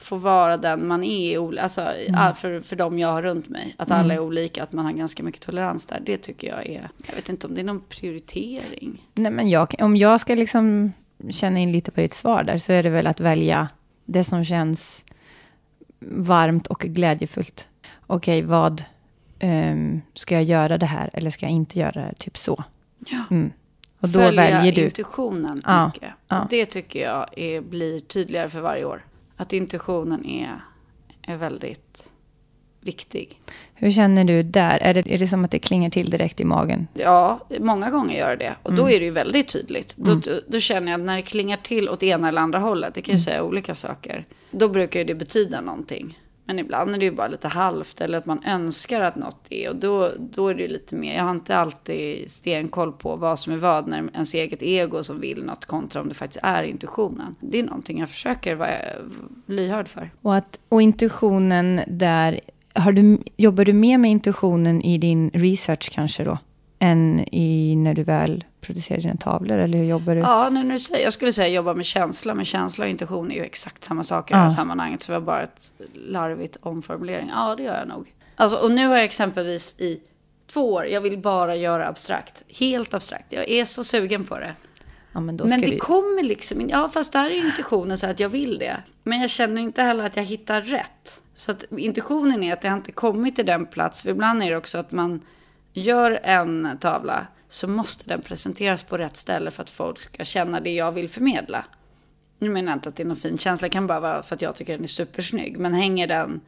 få 0.01 0.17
vara 0.17 0.57
den 0.57 0.87
man 0.87 1.05
är. 1.05 1.59
Alltså, 1.59 1.81
mm. 1.81 2.35
för, 2.35 2.61
för 2.61 2.77
de 2.77 2.99
jag 2.99 3.09
har 3.09 3.23
runt 3.23 3.49
mig. 3.49 3.75
Att 3.79 3.91
alla 3.91 4.05
mm. 4.05 4.17
är 4.17 4.21
olika, 4.21 4.63
att 4.63 4.73
man 4.73 4.85
har 4.85 4.93
ganska 4.93 5.23
mycket 5.23 5.43
tolerans 5.43 5.87
där. 5.87 6.03
Det 6.07 6.17
tycker 6.17 6.49
jag 6.49 6.67
är, 6.67 6.91
jag 7.07 7.15
vet 7.15 7.29
inte 7.29 7.47
om 7.47 7.55
det 7.55 7.61
är 7.61 7.65
någon 7.65 7.83
prioritering. 7.89 9.07
Nej, 9.15 9.33
men 9.33 9.49
jag, 9.49 9.75
om 9.79 9.97
jag 9.97 10.21
ska 10.21 10.35
liksom 10.35 10.93
känna 11.31 11.59
in 11.59 11.73
lite 11.73 11.91
på 11.91 12.01
ditt 12.01 12.15
svar 12.15 12.43
där, 12.43 12.59
så 12.59 12.73
är 12.73 12.83
det 12.83 12.91
väl 12.91 13.07
att 13.07 13.21
välja 13.21 13.69
det 14.05 14.25
som 14.25 14.45
känns 14.45 15.05
varmt 16.01 16.67
och 16.67 16.81
glädjefullt. 16.81 17.67
Okej, 18.07 18.39
okay, 18.39 18.49
vad 18.51 18.85
um, 19.43 20.03
ska 20.15 20.35
jag 20.35 20.45
göra 20.45 20.79
det 20.79 20.87
här 20.87 21.11
eller 21.13 21.31
ska 21.31 21.47
jag 21.47 21.53
inte 21.53 21.79
göra 21.79 22.01
det? 22.01 22.15
Typ 22.19 22.37
så. 22.37 22.65
Ja. 23.07 23.25
Mm. 23.31 23.53
Och 24.01 24.09
då 24.09 24.19
Följa 24.19 24.43
väljer 24.43 24.73
du. 24.73 24.85
intuitionen 24.85 25.63
ja. 25.67 25.87
mycket. 25.87 26.11
Ja. 26.29 26.47
Det 26.51 26.67
tycker 26.67 27.03
jag 27.03 27.39
är, 27.39 27.61
blir 27.61 28.01
tydligare 28.01 28.51
för 28.51 28.61
varje 28.61 28.85
år. 28.85 29.05
Att 29.41 29.53
intuitionen 29.53 30.27
är, 30.27 30.61
är 31.23 31.37
väldigt 31.37 32.13
viktig. 32.81 33.41
Hur 33.75 33.91
känner 33.91 34.25
du 34.25 34.43
där? 34.43 34.79
Är 34.79 34.95
det, 34.95 35.15
är 35.15 35.19
det 35.19 35.27
som 35.27 35.45
att 35.45 35.51
det 35.51 35.59
klingar 35.59 35.91
till 35.91 36.11
direkt 36.11 36.41
i 36.41 36.45
magen? 36.45 36.89
Ja, 36.95 37.41
många 37.61 37.91
gånger 37.91 38.19
gör 38.19 38.37
det. 38.37 38.55
Och 38.63 38.71
mm. 38.71 38.83
då 38.83 38.91
är 38.91 38.99
det 38.99 39.05
ju 39.05 39.11
väldigt 39.11 39.49
tydligt. 39.49 39.95
Då, 39.97 40.11
mm. 40.11 40.23
då, 40.27 40.41
då, 40.47 40.61
känner 40.61 40.93
jag 40.93 41.01
att 41.01 41.07
när 41.07 41.17
det 41.17 41.23
klingar 41.23 41.57
till 41.57 41.89
åt 41.89 42.03
ena 42.03 42.29
eller 42.29 42.41
andra 42.41 42.59
hållet, 42.59 42.95
det 42.95 43.03
kan 43.03 43.13
ju 43.13 43.17
mm. 43.17 43.25
säga 43.25 43.43
olika 43.43 43.75
saker. 43.75 44.27
Då 44.51 44.69
brukar 44.69 45.05
det 45.05 45.15
betyda 45.15 45.61
någonting. 45.61 46.19
Men 46.45 46.59
ibland 46.59 46.95
är 46.95 46.99
det 46.99 47.05
ju 47.05 47.11
bara 47.11 47.29
lite 47.29 47.49
halvt 47.49 48.01
eller 48.01 48.19
att 48.19 48.27
man 48.27 48.45
önskar 48.47 49.01
att 49.01 49.17
något 49.17 49.47
är. 49.51 49.71
Och 49.71 49.77
då, 49.77 50.13
då 50.19 50.49
är 50.49 50.55
det 50.55 50.63
ju 50.63 50.69
lite 50.69 50.97
mer, 50.97 51.17
jag 51.17 51.23
har 51.23 51.31
inte 51.31 51.57
alltid 51.57 52.31
stenkoll 52.31 52.93
på 52.93 53.17
vad 53.17 53.39
som 53.39 53.53
är 53.53 53.57
vad 53.57 53.89
när 53.89 54.11
ens 54.13 54.35
eget 54.35 54.63
ego 54.63 55.03
som 55.03 55.21
vill 55.21 55.45
något 55.45 55.67
kontra 55.67 56.03
om 56.03 56.09
det 56.09 56.15
faktiskt 56.15 56.41
är 56.43 56.63
intuitionen. 56.63 57.35
Det 57.41 57.59
är 57.59 57.63
någonting 57.63 57.99
jag 57.99 58.09
försöker 58.09 58.55
vara 58.55 58.71
lyhörd 59.47 59.89
för. 59.89 60.11
Och, 60.23 60.35
att, 60.35 60.59
och 60.69 60.83
intuitionen 60.83 61.81
där, 61.87 62.41
har 62.75 62.93
du, 62.93 63.19
jobbar 63.37 63.65
du 63.65 63.73
mer 63.73 63.99
med 63.99 64.11
intuitionen 64.11 64.83
i 64.83 64.99
din 64.99 65.31
research 65.31 65.91
kanske 65.93 66.25
då? 66.25 66.39
än 66.81 67.21
i 67.33 67.77
när 67.77 67.95
du 67.95 68.03
väl 68.03 68.45
producerar 68.61 69.01
dina 69.01 69.17
tavlor? 69.17 69.59
Eller 69.59 69.79
hur 69.79 69.85
jobbar 69.85 70.15
du? 70.15 70.21
Ja, 70.21 70.51
nu, 70.51 70.63
nu 70.63 70.79
säger, 70.79 71.05
jag 71.05 71.13
skulle 71.13 71.33
säga 71.33 71.49
jobba 71.49 71.75
med 71.75 71.87
känsla. 71.87 72.35
Men 72.35 72.45
känsla 72.45 72.85
och 72.85 72.91
intuition 72.91 73.31
är 73.31 73.35
ju 73.35 73.43
exakt 73.43 73.85
samma 73.85 74.05
sak 74.05 74.31
i 74.31 74.35
ja. 74.35 74.37
det 74.37 74.43
här 74.43 74.51
sammanhanget. 74.51 75.03
Så 75.03 75.13
det 75.13 75.19
var 75.19 75.27
bara 75.27 75.43
ett 75.43 75.73
larvigt 75.95 76.57
omformulering. 76.61 77.31
Ja, 77.35 77.55
det 77.57 77.63
gör 77.63 77.79
jag 77.79 77.89
nog. 77.89 78.15
Alltså, 78.37 78.59
och 78.59 78.71
nu 78.71 78.87
har 78.87 78.97
jag 78.97 79.05
exempelvis 79.05 79.81
i 79.81 80.01
två 80.47 80.73
år, 80.73 80.87
jag 80.87 81.01
vill 81.01 81.19
bara 81.19 81.57
göra 81.57 81.89
abstrakt. 81.89 82.45
Helt 82.49 82.95
abstrakt. 82.95 83.33
Jag 83.33 83.49
är 83.49 83.65
så 83.65 83.85
sugen 83.85 84.25
på 84.25 84.39
det. 84.39 84.55
Ja, 85.13 85.21
men, 85.21 85.37
men 85.37 85.61
det 85.61 85.71
vi... 85.71 85.79
kommer 85.79 86.23
liksom 86.23 86.69
Ja, 86.69 86.89
fast 86.89 87.13
där 87.13 87.31
är 87.31 87.47
intuitionen 87.47 87.99
så 87.99 88.07
att 88.07 88.21
jag 88.21 88.29
vill 88.29 88.59
det. 88.59 88.77
Men 89.03 89.21
jag 89.21 89.31
känner 89.31 89.63
inte 89.63 89.83
heller 89.83 90.05
att 90.05 90.17
jag 90.17 90.25
hittar 90.25 90.61
rätt. 90.61 91.21
Så 91.35 91.51
att 91.51 91.65
intuitionen 91.79 92.43
är 92.43 92.53
att 92.53 92.65
jag 92.65 92.73
inte 92.73 92.93
kommit 92.93 93.37
till 93.37 93.47
den 93.47 93.67
plats. 93.67 94.07
Ibland 94.07 94.43
är 94.43 94.51
det 94.51 94.57
också 94.57 94.79
att 94.79 94.93
man 94.93 95.21
gör 95.73 96.21
en 96.23 96.79
tavla 96.81 97.27
så 97.51 97.69
måste 97.69 98.09
den 98.09 98.23
presenteras 98.23 98.83
på 98.83 98.99
rätt 98.99 99.17
ställe 99.17 99.51
för 99.51 99.63
att 99.63 99.71
folk 99.71 99.99
ska 99.99 100.25
känna 100.25 100.61
det 100.61 100.75
jag 100.75 100.93
vill 100.93 101.09
förmedla. 101.09 101.65
Nu 102.39 102.49
menar 102.49 102.73
jag 102.73 102.77
inte 102.77 102.89
att 102.89 102.97
det 102.97 103.03
är 103.03 103.07
någon 103.07 103.17
fin 103.17 103.39
känsla, 103.39 103.67
det 103.67 103.73
kan 103.73 103.87
bara 103.87 104.01
vara 104.01 104.23
för 104.23 104.35
att 104.35 104.43
jag 104.43 104.57
tycker 104.57 104.73
den 104.73 104.83
är 104.83 104.89
supersnygg. 104.89 105.59
Men 105.59 105.75
hänger 105.75 106.07
den 106.07 106.41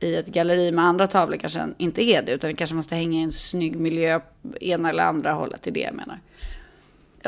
i 0.00 0.14
ett 0.14 0.26
galleri 0.26 0.72
med 0.72 0.84
andra 0.84 1.06
tavlor 1.06 1.36
kanske 1.36 1.58
den 1.58 1.74
inte 1.78 2.02
är 2.02 2.22
det, 2.22 2.32
utan 2.32 2.48
den 2.48 2.56
kanske 2.56 2.76
måste 2.76 2.94
hänga 2.94 3.20
i 3.20 3.22
en 3.22 3.32
snygg 3.32 3.80
miljö, 3.80 4.20
ena 4.60 4.90
eller 4.90 5.02
andra 5.02 5.32
hållet, 5.32 5.66
är 5.66 5.70
det 5.70 5.80
jag 5.80 5.94
menar. 5.94 6.20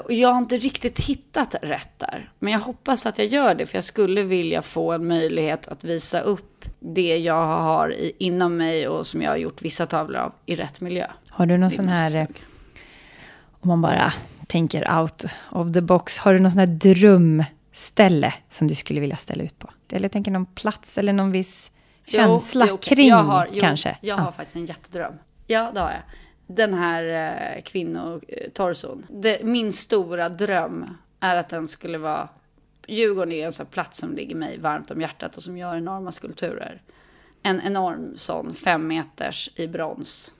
Jag 0.08 0.28
har 0.28 0.38
inte 0.38 0.58
riktigt 0.58 1.00
hittat 1.00 1.54
rätt 1.62 1.98
där, 1.98 2.30
men 2.38 2.52
jag 2.52 2.60
hoppas 2.60 3.06
att 3.06 3.18
jag 3.18 3.26
gör 3.26 3.54
det, 3.54 3.66
för 3.66 3.76
jag 3.76 3.84
skulle 3.84 4.22
vilja 4.22 4.62
få 4.62 4.92
en 4.92 5.08
möjlighet 5.08 5.68
att 5.68 5.84
visa 5.84 6.20
upp 6.20 6.64
det 6.80 7.18
jag 7.18 7.46
har 7.46 7.92
i, 7.92 8.12
inom 8.18 8.56
mig 8.56 8.88
och 8.88 9.06
som 9.06 9.22
jag 9.22 9.30
har 9.30 9.36
gjort 9.36 9.62
vissa 9.62 9.86
tavlor 9.86 10.20
av 10.20 10.32
i 10.46 10.56
rätt 10.56 10.80
miljö. 10.80 11.06
Har 11.28 11.46
du 11.46 11.58
någon 11.58 11.70
sån 11.70 11.88
här, 11.88 12.16
eh, 12.16 12.26
om 13.64 13.68
man 13.68 13.80
bara 13.80 14.12
tänker 14.46 15.00
out 15.00 15.24
of 15.50 15.72
the 15.72 15.80
box, 15.80 16.18
har 16.18 16.34
du 16.34 16.38
någon 16.38 16.50
sån 16.50 16.58
här 16.58 16.66
drömställe 16.66 18.34
som 18.50 18.68
du 18.68 18.74
skulle 18.74 19.00
vilja 19.00 19.16
ställa 19.16 19.44
ut 19.44 19.58
på? 19.58 19.70
Eller 19.88 20.08
tänker 20.08 20.30
någon 20.30 20.46
plats 20.46 20.98
eller 20.98 21.12
någon 21.12 21.32
viss 21.32 21.70
känsla 22.06 22.66
jo, 22.68 22.76
kring 22.76 23.08
jag 23.08 23.16
har, 23.16 23.48
jo, 23.52 23.60
kanske? 23.60 23.98
Jag 24.00 24.16
har 24.16 24.32
faktiskt 24.32 24.56
en 24.56 24.66
jättedröm. 24.66 25.14
Ja, 25.46 25.70
det 25.74 25.80
har 25.80 25.90
jag. 25.90 26.02
Den 26.46 26.74
här 26.74 27.04
eh, 27.56 27.62
kvinnotorson. 27.62 29.06
Min 29.42 29.72
stora 29.72 30.28
dröm 30.28 30.84
är 31.20 31.36
att 31.36 31.48
den 31.48 31.68
skulle 31.68 31.98
vara 31.98 32.28
Djurgården 32.86 33.32
är 33.32 33.46
en 33.46 33.52
sån 33.52 33.66
plats 33.66 33.98
som 33.98 34.16
ligger 34.16 34.34
mig 34.34 34.58
varmt 34.58 34.90
om 34.90 35.00
hjärtat 35.00 35.36
och 35.36 35.42
som 35.42 35.58
gör 35.58 35.76
enorma 35.76 36.12
skulpturer. 36.12 36.82
En 37.42 37.60
enorm 37.60 38.16
sån 38.16 38.54
fem 38.54 38.86
meters 38.86 39.50
i 39.54 39.66
brons. 39.66 40.34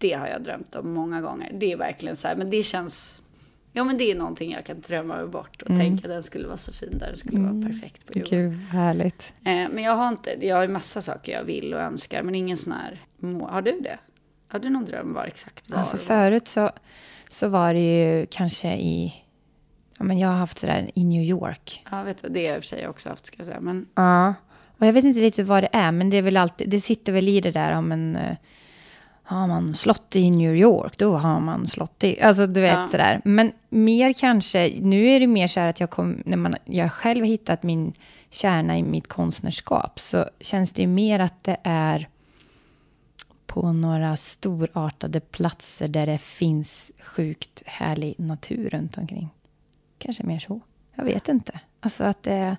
Det 0.00 0.12
har 0.12 0.26
jag 0.26 0.42
drömt 0.42 0.74
om 0.74 0.92
många 0.92 1.20
gånger. 1.20 1.50
Det 1.54 1.72
är 1.72 1.76
verkligen 1.76 2.16
så 2.16 2.28
här, 2.28 2.36
men 2.36 2.50
det 2.50 2.62
känns... 2.62 3.22
Ja 3.72 3.84
men 3.84 3.98
det 3.98 4.10
är 4.10 4.14
någonting 4.14 4.52
jag 4.52 4.66
kan 4.66 4.80
drömma 4.80 5.16
mig 5.16 5.26
bort 5.26 5.62
och 5.62 5.70
mm. 5.70 5.80
tänka 5.80 6.08
den 6.08 6.22
skulle 6.22 6.46
vara 6.46 6.56
så 6.56 6.72
fin 6.72 6.98
där. 6.98 7.06
Den 7.06 7.16
skulle 7.16 7.38
mm. 7.38 7.60
vara 7.60 7.70
perfekt 7.70 8.06
på 8.06 8.12
Djurgården. 8.18 8.50
Gud, 8.50 8.58
härligt. 8.68 9.32
Eh, 9.44 9.52
men 9.52 9.78
jag 9.78 9.92
har 9.92 10.08
inte, 10.08 10.46
jag 10.46 10.56
har 10.56 10.62
ju 10.62 10.68
massa 10.68 11.02
saker 11.02 11.32
jag 11.32 11.44
vill 11.44 11.74
och 11.74 11.80
önskar, 11.80 12.22
men 12.22 12.34
ingen 12.34 12.56
sån 12.56 12.72
här... 12.72 13.00
Har 13.48 13.62
du 13.62 13.80
det? 13.80 13.98
Har 14.48 14.58
du 14.58 14.70
någon 14.70 14.84
dröm 14.84 15.14
var 15.14 15.24
exakt 15.24 15.70
var? 15.70 15.78
Alltså 15.78 15.96
förut 15.96 16.48
så, 16.48 16.70
så 17.28 17.48
var 17.48 17.74
det 17.74 17.80
ju 17.80 18.26
kanske 18.30 18.76
i 18.76 19.14
Ja, 20.00 20.04
men 20.04 20.18
jag 20.18 20.28
har 20.28 20.36
haft 20.36 20.58
sådär 20.58 20.90
i 20.94 21.04
New 21.04 21.22
York. 21.22 21.84
Ja, 21.90 22.02
vet 22.02 22.22
du, 22.22 22.28
det 22.28 22.40
har 22.40 22.46
jag 22.46 22.56
i 22.56 22.58
och 22.58 22.62
för 22.62 22.68
sig 22.68 22.88
också 22.88 23.08
haft, 23.08 23.26
ska 23.26 23.36
jag 23.38 23.46
säga. 23.46 23.60
Men... 23.60 23.86
Ja, 23.94 24.34
och 24.78 24.86
jag 24.86 24.92
vet 24.92 25.04
inte 25.04 25.20
riktigt 25.20 25.46
vad 25.46 25.62
det 25.62 25.68
är, 25.72 25.92
men 25.92 26.10
det 26.10 26.16
är 26.16 26.22
väl 26.22 26.36
alltid, 26.36 26.70
det 26.70 26.80
sitter 26.80 27.12
väl 27.12 27.28
i 27.28 27.40
det 27.40 27.50
där 27.50 27.72
om 27.72 27.92
en... 27.92 28.16
Eh, 28.16 28.36
har 29.30 29.46
man 29.46 29.74
slott 29.74 30.16
i 30.16 30.30
New 30.30 30.56
York, 30.56 30.98
då 30.98 31.16
har 31.16 31.40
man 31.40 31.66
slott 31.66 32.04
i... 32.04 32.20
Alltså, 32.20 32.46
du 32.46 32.60
vet 32.60 32.72
ja. 32.72 32.88
sådär. 32.88 33.20
Men 33.24 33.52
mer 33.68 34.12
kanske, 34.12 34.72
nu 34.80 35.08
är 35.08 35.20
det 35.20 35.26
mer 35.26 35.46
så 35.46 35.60
här 35.60 35.66
att 35.66 35.80
jag 35.80 35.90
kom, 35.90 36.22
när 36.24 36.36
man, 36.36 36.56
jag 36.64 36.92
själv 36.92 37.20
har 37.20 37.26
hittat 37.26 37.62
min 37.62 37.92
kärna 38.30 38.78
i 38.78 38.82
mitt 38.82 39.08
konstnärskap, 39.08 39.98
så 40.00 40.30
känns 40.40 40.72
det 40.72 40.86
mer 40.86 41.20
att 41.20 41.44
det 41.44 41.56
är 41.62 42.08
på 43.46 43.72
några 43.72 44.16
storartade 44.16 45.20
platser 45.20 45.88
där 45.88 46.06
det 46.06 46.18
finns 46.18 46.90
sjukt 47.00 47.62
härlig 47.66 48.14
natur 48.18 48.70
runt 48.70 48.98
omkring. 48.98 49.28
Kanske 49.98 50.22
mer 50.22 50.38
så. 50.38 50.60
Jag 50.94 51.04
vet 51.04 51.28
inte. 51.28 51.60
Alltså 51.80 52.04
att 52.04 52.22
det... 52.22 52.56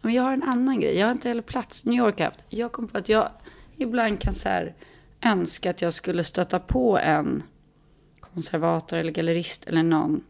Men 0.00 0.14
jag 0.14 0.22
har 0.22 0.32
en 0.32 0.42
annan 0.42 0.80
grej. 0.80 0.98
Jag 0.98 1.06
har 1.06 1.12
inte 1.12 1.28
heller 1.28 1.42
plats. 1.42 1.84
New 1.84 1.98
York 1.98 2.18
har 2.18 2.24
haft. 2.24 2.44
Jag 2.48 2.72
kom 2.72 2.88
på 2.88 2.98
att 2.98 3.08
jag 3.08 3.28
ibland 3.76 4.20
kan 4.20 4.34
så 4.34 4.48
här 4.48 4.74
önska 5.26 5.70
att 5.70 5.82
jag 5.82 5.92
skulle 5.92 6.24
stöta 6.24 6.58
på 6.58 6.98
en 6.98 7.42
konservator 8.20 8.96
eller 8.96 9.12
gallerist 9.12 9.64
eller 9.64 9.82
någon 9.82 10.24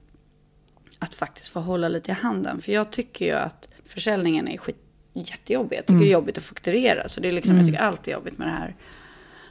att 0.98 1.14
faktiskt 1.14 1.48
få 1.48 1.60
hålla 1.60 1.88
lite 1.88 2.10
i 2.10 2.14
handen. 2.14 2.60
För 2.60 2.72
jag 2.72 2.92
tycker 2.92 3.24
ju 3.24 3.32
att 3.32 3.68
försäljningen 3.84 4.48
är 4.48 4.58
skit, 4.58 4.76
jättejobbig. 5.12 5.76
Jag 5.76 5.84
tycker 5.84 5.92
mm. 5.92 6.04
det 6.04 6.10
är 6.10 6.12
jobbigt 6.12 6.38
att 6.38 6.44
fakturera. 6.44 7.08
Så 7.08 7.20
det 7.20 7.28
är 7.28 7.32
liksom, 7.32 7.54
mm. 7.54 7.66
jag 7.66 7.74
tycker 7.74 7.84
allt 7.84 8.08
är 8.08 8.12
jobbigt 8.12 8.38
med 8.38 8.48
det 8.48 8.52
här. 8.52 8.76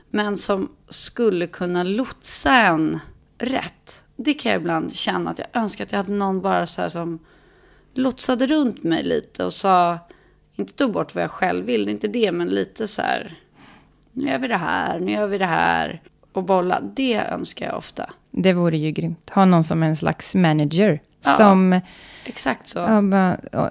Men 0.10 0.38
som 0.38 0.72
skulle 0.89 1.48
kunna 1.48 1.84
lotsa 1.84 2.56
en 2.56 3.00
rätt 3.38 4.06
det 4.16 4.34
kan 4.34 4.52
jag 4.52 4.62
ibland 4.62 4.96
känna 4.96 5.32
att 5.32 5.39
jag 5.39 5.48
önskar 5.54 5.86
att 5.86 5.91
jag 5.91 5.98
hade 5.98 6.12
någon 6.12 6.41
bara 6.41 6.68
så 6.68 6.82
här 6.82 6.89
som 6.89 7.20
lotsade 7.93 8.48
runt 8.48 8.84
mig 8.84 9.04
lite 9.04 9.46
och 9.46 9.54
sa, 9.54 9.98
inte 10.56 10.74
tog 10.74 10.91
bort 10.91 11.16
vad 11.16 11.24
jag 11.24 11.32
själv 11.32 11.66
vill, 11.66 11.89
inte 11.89 12.08
det, 12.08 12.32
men 12.32 12.48
lite 12.48 12.88
så 12.88 13.02
här, 13.02 13.39
nu 14.16 14.32
gör 14.32 14.38
vi 14.38 14.47
det 14.47 14.57
här, 14.57 14.99
nu 14.99 15.11
gör 15.11 15.28
vi 15.28 15.38
det 15.38 15.45
här 15.45 16.01
och 16.34 16.43
bolla. 16.43 16.82
Det 16.95 17.16
önskar 17.16 17.66
jag 17.66 17.78
ofta. 17.78 18.09
Det 18.32 18.53
vore 18.53 18.78
ju 18.78 18.91
grymt. 18.91 19.30
Ha 19.30 19.45
någon 19.45 19.63
som 19.63 19.84
en 19.84 19.95
slags 19.95 20.36
manager. 20.36 20.99
Ja, 21.26 21.34
som, 21.34 21.82
exakt 22.26 22.68
så. 22.68 23.03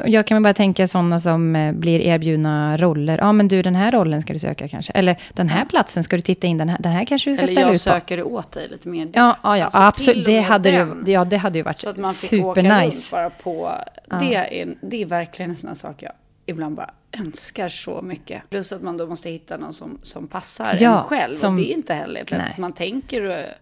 Jag 0.07 0.26
kan 0.26 0.42
bara 0.42 0.55
tänka 0.55 0.86
sådana 0.86 1.18
som 1.18 1.57
eh, 1.57 1.72
blir 1.72 2.01
erbjudna 2.01 2.76
roller. 2.76 3.18
Ja, 3.18 3.32
men 3.32 3.49
du, 3.49 3.62
den 3.62 3.74
här 3.74 3.92
rollen 3.92 4.22
ska 4.22 4.32
du 4.32 4.38
söka 4.38 4.68
kanske. 4.68 4.92
Eller 4.92 5.16
den 5.32 5.49
här 5.49 5.64
platsen 5.64 6.05
ska 6.05 6.16
du 6.16 6.22
titta 6.22 6.47
in, 6.47 6.59
den 6.59 6.68
här, 6.68 6.78
den 6.78 6.92
här 6.92 7.05
kanske 7.05 7.30
du 7.30 7.34
ska 7.34 7.42
Eller 7.42 7.53
ställa 7.53 7.72
ut 7.72 7.84
på. 7.84 7.88
Eller 7.88 7.95
jag 7.95 8.03
söker 8.03 8.16
det 8.16 8.22
åt 8.22 8.53
dig 8.53 8.68
lite 8.68 8.88
mer. 8.88 9.09
Ja, 9.12 9.36
ja, 9.42 9.59
ja 9.59 9.64
alltså, 9.64 9.78
absolut. 9.78 10.26
Det 10.26 10.40
hade, 10.40 10.70
ju, 10.70 11.12
ja, 11.12 11.24
det 11.24 11.36
hade 11.36 11.59
ju 11.59 11.62
varit 11.62 11.76
supernice. 11.78 11.95
Så 11.95 12.01
att 12.01 12.07
man 12.07 12.14
fick 12.14 12.45
åka 12.45 12.84
runt 12.84 13.11
bara 13.11 13.30
på. 13.30 13.72
Ja. 14.11 14.16
Det, 14.16 14.34
är, 14.34 14.74
det 14.80 15.03
är 15.03 15.07
verkligen 15.07 15.51
en 15.51 15.57
sån 15.57 15.68
här 15.68 15.74
sak 15.74 16.03
jag 16.03 16.12
ibland 16.47 16.76
bara 16.76 16.90
önskar 17.18 17.68
så 17.68 18.02
mycket. 18.02 18.50
Plus 18.50 18.72
att 18.72 18.82
man 18.82 18.96
då 18.96 19.06
måste 19.06 19.30
hitta 19.30 19.56
någon 19.56 19.72
som, 19.72 19.98
som 20.02 20.28
passar 20.28 20.76
ja, 20.80 20.98
en 20.98 21.04
själv. 21.04 21.32
Som, 21.32 21.54
och 21.54 21.60
det 21.60 21.72
är 21.72 21.76
inte 21.76 21.94
heller 21.94 22.24
lätt. 22.30 22.58
Man 22.58 22.72
tänker 22.72 23.54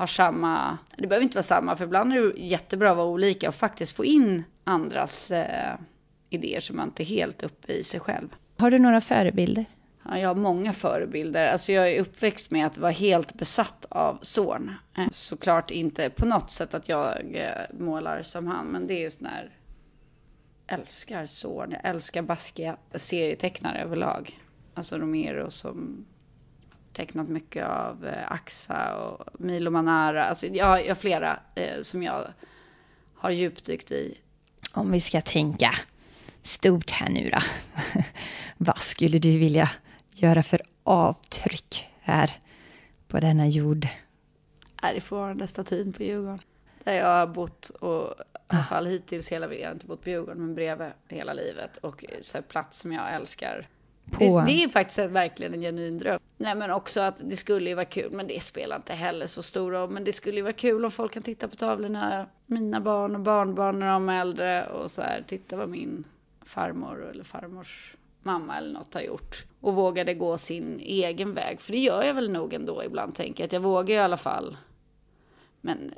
har 0.00 0.06
samma, 0.06 0.78
det 0.96 1.06
behöver 1.06 1.24
inte 1.24 1.36
vara 1.36 1.42
samma, 1.42 1.76
för 1.76 1.84
ibland 1.84 2.12
är 2.12 2.20
det 2.20 2.40
jättebra 2.40 2.90
att 2.90 2.96
vara 2.96 3.06
olika 3.06 3.48
och 3.48 3.54
faktiskt 3.54 3.96
få 3.96 4.04
in 4.04 4.44
andras 4.64 5.30
eh, 5.30 5.74
idéer 6.30 6.60
som 6.60 6.76
man 6.76 6.88
inte 6.88 7.02
är 7.02 7.04
helt 7.04 7.42
uppe 7.42 7.72
i 7.72 7.84
sig 7.84 8.00
själv. 8.00 8.28
Har 8.56 8.70
du 8.70 8.78
några 8.78 9.00
förebilder? 9.00 9.64
Ja, 10.04 10.18
jag 10.18 10.28
har 10.28 10.34
många 10.34 10.72
förebilder. 10.72 11.46
Alltså 11.46 11.72
jag 11.72 11.92
är 11.92 12.00
uppväxt 12.00 12.50
med 12.50 12.66
att 12.66 12.78
vara 12.78 12.92
helt 12.92 13.34
besatt 13.34 13.86
av 13.88 14.18
Zorn. 14.22 14.74
Eh, 14.96 15.06
såklart 15.10 15.70
inte 15.70 16.10
på 16.10 16.26
något 16.26 16.50
sätt 16.50 16.74
att 16.74 16.88
jag 16.88 17.34
eh, 17.34 17.78
målar 17.78 18.22
som 18.22 18.46
han, 18.46 18.66
men 18.66 18.86
det 18.86 19.04
är 19.04 19.10
sån 19.10 19.26
här... 19.26 19.50
Älskar 20.72 21.26
Zorn, 21.26 21.70
jag 21.70 21.80
älskar 21.84 22.22
baskiga 22.22 22.76
serietecknare 22.94 23.82
överlag. 23.82 24.40
Alltså 24.74 24.98
Romero 24.98 25.50
som 25.50 26.06
tecknat 26.92 27.28
mycket 27.28 27.66
av 27.66 28.06
eh, 28.06 28.32
Axa 28.32 28.96
och 28.96 29.40
Milo 29.40 29.70
Manara. 29.70 30.24
Alltså 30.24 30.46
jag, 30.46 30.84
jag 30.84 30.88
har 30.88 30.94
flera 30.94 31.40
eh, 31.54 31.80
som 31.82 32.02
jag 32.02 32.26
har 33.14 33.30
djupdykt 33.30 33.90
i. 33.90 34.18
Om 34.74 34.92
vi 34.92 35.00
ska 35.00 35.20
tänka 35.20 35.74
stort 36.42 36.90
här 36.90 37.10
nu 37.10 37.30
då. 37.30 37.38
Vad 38.56 38.78
skulle 38.78 39.18
du 39.18 39.38
vilja 39.38 39.70
göra 40.14 40.42
för 40.42 40.62
avtryck 40.82 41.88
här 42.00 42.30
på 43.08 43.20
denna 43.20 43.46
jord? 43.46 43.88
Är 44.82 44.94
det 44.94 45.00
fortfarande 45.00 45.46
statyn 45.46 45.92
på 45.92 46.02
Djurgården. 46.02 46.38
Där 46.84 46.92
jag 46.92 47.06
har 47.06 47.26
bott, 47.26 47.70
och, 47.70 48.14
i 48.52 48.56
alla 48.56 48.64
fall 48.64 48.86
hittills 48.86 49.32
hela 49.32 49.54
jag 49.54 49.68
har 49.68 49.72
inte 49.74 49.86
bott 49.86 50.02
på 50.02 50.10
Djurgården, 50.10 50.40
men 50.40 50.54
bredvid 50.54 50.88
hela 51.08 51.32
livet. 51.32 51.76
Och 51.76 52.04
så 52.20 52.42
plats 52.42 52.78
som 52.78 52.92
jag 52.92 53.14
älskar. 53.14 53.68
Det, 54.18 54.44
det, 54.46 54.64
är 54.64 54.68
faktiskt 54.68 54.98
verkligen 54.98 55.54
en 55.54 55.60
genuin 55.60 55.98
dröm. 55.98 56.20
Nej 56.36 56.54
men 56.54 56.70
också 56.70 57.00
att 57.00 57.30
det 57.30 57.36
skulle 57.36 57.68
ju 57.70 57.74
vara 57.74 57.84
kul, 57.84 58.12
men 58.12 58.26
det 58.26 58.42
spelar 58.42 58.76
inte 58.76 58.92
heller 58.92 59.26
så 59.26 59.42
stor 59.42 59.72
roll. 59.72 59.90
Men 59.90 60.04
det 60.04 60.12
skulle 60.12 60.36
ju 60.36 60.42
vara 60.42 60.52
kul 60.52 60.84
om 60.84 60.90
folk 60.90 61.12
kan 61.12 61.22
titta 61.22 61.48
på 61.48 61.56
tavlorna, 61.56 62.26
mina 62.46 62.80
barn 62.80 63.14
och 63.14 63.20
barnbarn 63.20 63.78
när 63.78 63.90
de 63.90 64.08
är 64.08 64.20
äldre 64.20 64.66
och 64.66 64.90
så 64.90 65.02
här, 65.02 65.24
titta 65.26 65.56
vad 65.56 65.68
min 65.68 66.04
farmor 66.42 67.10
eller 67.10 67.24
farmors 67.24 67.96
mamma 68.22 68.56
eller 68.56 68.72
något 68.72 68.94
har 68.94 69.00
gjort. 69.00 69.44
Och 69.60 69.74
vågade 69.74 70.14
gå 70.14 70.38
sin 70.38 70.80
egen 70.80 71.34
väg. 71.34 71.60
För 71.60 71.72
det 71.72 71.78
gör 71.78 72.02
jag 72.02 72.14
väl 72.14 72.30
nog 72.30 72.54
ändå 72.54 72.84
ibland, 72.84 73.14
tänker 73.14 73.42
jag. 73.42 73.46
Att 73.46 73.52
jag 73.52 73.60
vågar 73.60 73.96
i 73.96 73.98
alla 73.98 74.16
fall. 74.16 74.56
Men 75.60 75.94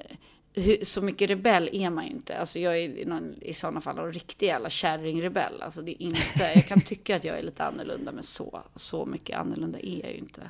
hur, 0.55 0.85
så 0.85 1.03
mycket 1.03 1.31
rebell 1.31 1.71
är 1.73 1.91
man 1.91 2.05
ju 2.05 2.11
inte. 2.11 2.39
Alltså 2.39 2.59
jag 2.59 2.79
är 2.79 3.07
någon, 3.07 3.35
i 3.41 3.55
sådana 3.55 3.81
fall 3.81 3.99
en 3.99 4.13
riktig 4.13 4.47
jävla 4.47 4.71
kärringrebell. 4.71 5.63
Alltså 5.63 5.83
det 5.83 6.03
är 6.03 6.07
inte, 6.07 6.53
jag 6.55 6.67
kan 6.67 6.81
tycka 6.81 7.17
att 7.17 7.25
jag 7.25 7.39
är 7.39 7.43
lite 7.43 7.65
annorlunda, 7.65 8.13
men 8.13 8.23
så, 8.23 8.61
så 8.75 9.07
mycket 9.07 9.39
annorlunda 9.39 9.79
är 9.79 10.01
jag 10.01 10.11
ju 10.11 10.19
inte. 10.19 10.41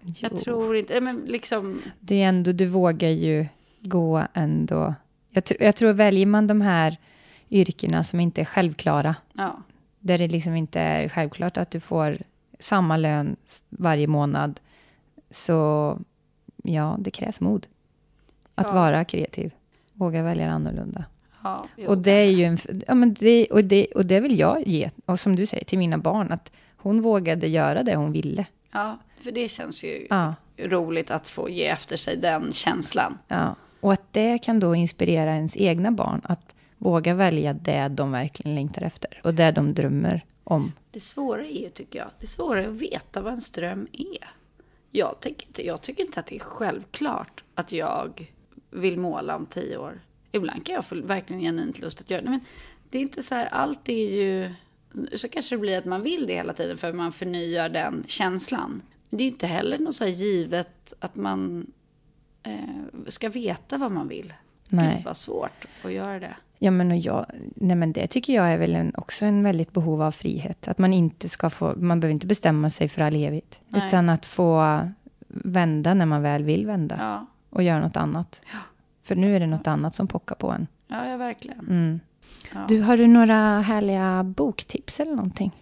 Jo. 0.00 0.10
Jag 0.20 0.40
tror 0.40 0.76
inte, 0.76 1.00
men 1.00 1.16
liksom. 1.26 1.80
Det 2.00 2.22
är 2.22 2.28
ändå, 2.28 2.52
du 2.52 2.66
vågar 2.66 3.08
ju 3.08 3.46
gå 3.80 4.26
ändå. 4.34 4.94
Jag, 5.30 5.44
jag 5.60 5.76
tror 5.76 5.92
väljer 5.92 6.26
man 6.26 6.46
de 6.46 6.60
här 6.60 6.96
yrkena 7.50 8.04
som 8.04 8.20
inte 8.20 8.40
är 8.40 8.44
självklara. 8.44 9.14
Ja. 9.32 9.62
Där 10.00 10.18
det 10.18 10.28
liksom 10.28 10.56
inte 10.56 10.80
är 10.80 11.08
självklart 11.08 11.56
att 11.56 11.70
du 11.70 11.80
får 11.80 12.18
samma 12.58 12.96
lön 12.96 13.36
varje 13.68 14.06
månad. 14.06 14.60
Så 15.30 15.98
ja, 16.62 16.96
det 16.98 17.10
krävs 17.10 17.40
mod. 17.40 17.66
Att 18.62 18.68
ja. 18.68 18.74
vara 18.74 19.04
kreativ. 19.04 19.52
Våga 19.92 20.22
välja 20.22 20.50
annorlunda. 20.50 21.04
Ja, 21.42 21.66
och 21.86 21.98
det 21.98 22.12
är 22.12 22.30
ju 22.30 22.44
en, 22.44 22.58
ja, 22.86 22.94
men 22.94 23.14
det, 23.14 23.46
och, 23.46 23.64
det, 23.64 23.86
och 23.86 24.06
det 24.06 24.20
vill 24.20 24.38
jag 24.38 24.66
ge, 24.66 24.90
och 25.06 25.20
som 25.20 25.36
du 25.36 25.46
säger, 25.46 25.64
till 25.64 25.78
mina 25.78 25.98
barn. 25.98 26.32
Att 26.32 26.52
hon 26.76 27.02
vågade 27.02 27.46
göra 27.46 27.82
det 27.82 27.96
hon 27.96 28.12
ville. 28.12 28.46
Ja, 28.72 28.98
för 29.20 29.32
det 29.32 29.48
känns 29.48 29.84
ju 29.84 30.06
ja. 30.10 30.34
roligt 30.58 31.10
att 31.10 31.28
få 31.28 31.50
ge 31.50 31.66
efter 31.66 31.96
sig 31.96 32.16
den 32.16 32.52
känslan. 32.52 33.18
Ja, 33.28 33.54
och 33.80 33.92
att 33.92 34.12
det 34.12 34.38
kan 34.38 34.60
då 34.60 34.74
inspirera 34.74 35.34
ens 35.34 35.56
egna 35.56 35.92
barn. 35.92 36.20
Att 36.24 36.54
våga 36.78 37.14
välja 37.14 37.52
det 37.52 37.88
de 37.88 38.12
verkligen 38.12 38.54
längtar 38.54 38.82
efter. 38.82 39.20
Och 39.24 39.34
det 39.34 39.50
de 39.50 39.74
drömmer 39.74 40.24
om. 40.44 40.72
Det 40.90 41.00
svåra 41.00 41.42
är 41.42 41.62
ju, 41.62 41.68
tycker 41.68 41.98
jag, 41.98 42.08
det 42.20 42.26
svåra 42.26 42.62
är 42.62 42.68
att 42.68 42.74
veta 42.74 43.20
vad 43.20 43.32
en 43.32 43.40
dröm 43.54 43.86
är. 43.92 44.28
Jag 44.90 45.20
tycker, 45.20 45.46
inte, 45.46 45.66
jag 45.66 45.82
tycker 45.82 46.04
inte 46.04 46.20
att 46.20 46.26
det 46.26 46.36
är 46.36 46.40
självklart 46.40 47.44
att 47.54 47.72
jag 47.72 48.32
vill 48.72 48.98
måla 48.98 49.36
om 49.36 49.46
tio 49.46 49.76
år. 49.76 50.00
Ibland 50.32 50.66
kan 50.66 50.74
jag 50.74 50.86
få 50.86 50.94
verkligen 50.94 51.42
genuint 51.42 51.80
lust 51.80 52.00
att 52.00 52.10
göra 52.10 52.22
det. 52.22 52.30
Men 52.30 52.40
det 52.90 52.98
är 52.98 53.02
inte 53.02 53.22
så 53.22 53.34
här, 53.34 53.46
allt 53.46 53.88
är 53.88 54.10
ju... 54.10 54.54
Så 55.12 55.28
kanske 55.28 55.54
det 55.54 55.60
blir 55.60 55.78
att 55.78 55.84
man 55.84 56.02
vill 56.02 56.26
det 56.26 56.34
hela 56.34 56.52
tiden 56.52 56.76
för 56.76 56.92
man 56.92 57.12
förnyar 57.12 57.68
den 57.68 58.04
känslan. 58.06 58.82
Men 59.10 59.18
det 59.18 59.24
är 59.24 59.28
inte 59.28 59.46
heller 59.46 59.78
något 59.78 59.94
så 59.94 60.04
här 60.04 60.10
givet 60.10 60.92
att 60.98 61.16
man 61.16 61.66
eh, 62.42 62.54
ska 63.06 63.28
veta 63.28 63.78
vad 63.78 63.92
man 63.92 64.08
vill. 64.08 64.34
Nej. 64.68 64.94
Gud 64.96 65.04
vad 65.04 65.16
svårt 65.16 65.66
att 65.84 65.92
göra 65.92 66.18
det. 66.18 66.36
Ja, 66.58 66.70
men, 66.70 66.90
och 66.90 66.96
jag, 66.96 67.26
nej, 67.54 67.76
men 67.76 67.92
det 67.92 68.06
tycker 68.06 68.32
jag 68.32 68.52
är 68.52 68.58
väl 68.58 68.74
en, 68.74 68.92
också 68.94 69.24
en 69.24 69.42
väldigt 69.42 69.72
behov 69.72 70.02
av 70.02 70.12
frihet. 70.12 70.68
Att 70.68 70.78
man 70.78 70.92
inte 70.92 71.28
ska 71.28 71.50
få, 71.50 71.74
man 71.76 72.00
behöver 72.00 72.14
inte 72.14 72.26
bestämma 72.26 72.70
sig 72.70 72.88
för 72.88 73.02
all 73.02 73.16
evigt. 73.16 73.60
Nej. 73.68 73.86
Utan 73.86 74.08
att 74.08 74.26
få 74.26 74.78
vända 75.28 75.94
när 75.94 76.06
man 76.06 76.22
väl 76.22 76.44
vill 76.44 76.66
vända. 76.66 76.96
Ja 76.98 77.26
och 77.52 77.62
göra 77.62 77.80
något 77.80 77.96
annat. 77.96 78.40
Ja. 78.52 78.58
För 79.02 79.16
nu 79.16 79.36
är 79.36 79.40
det 79.40 79.46
något 79.46 79.66
annat 79.66 79.94
som 79.94 80.08
pockar 80.08 80.34
på 80.34 80.50
en. 80.50 80.66
Ja, 80.88 81.08
ja 81.08 81.16
verkligen. 81.16 81.60
Mm. 81.60 82.00
Ja. 82.54 82.60
Du, 82.68 82.80
har 82.80 82.96
du 82.96 83.06
några 83.06 83.60
härliga 83.60 84.22
boktips 84.22 85.00
eller 85.00 85.14
någonting? 85.14 85.52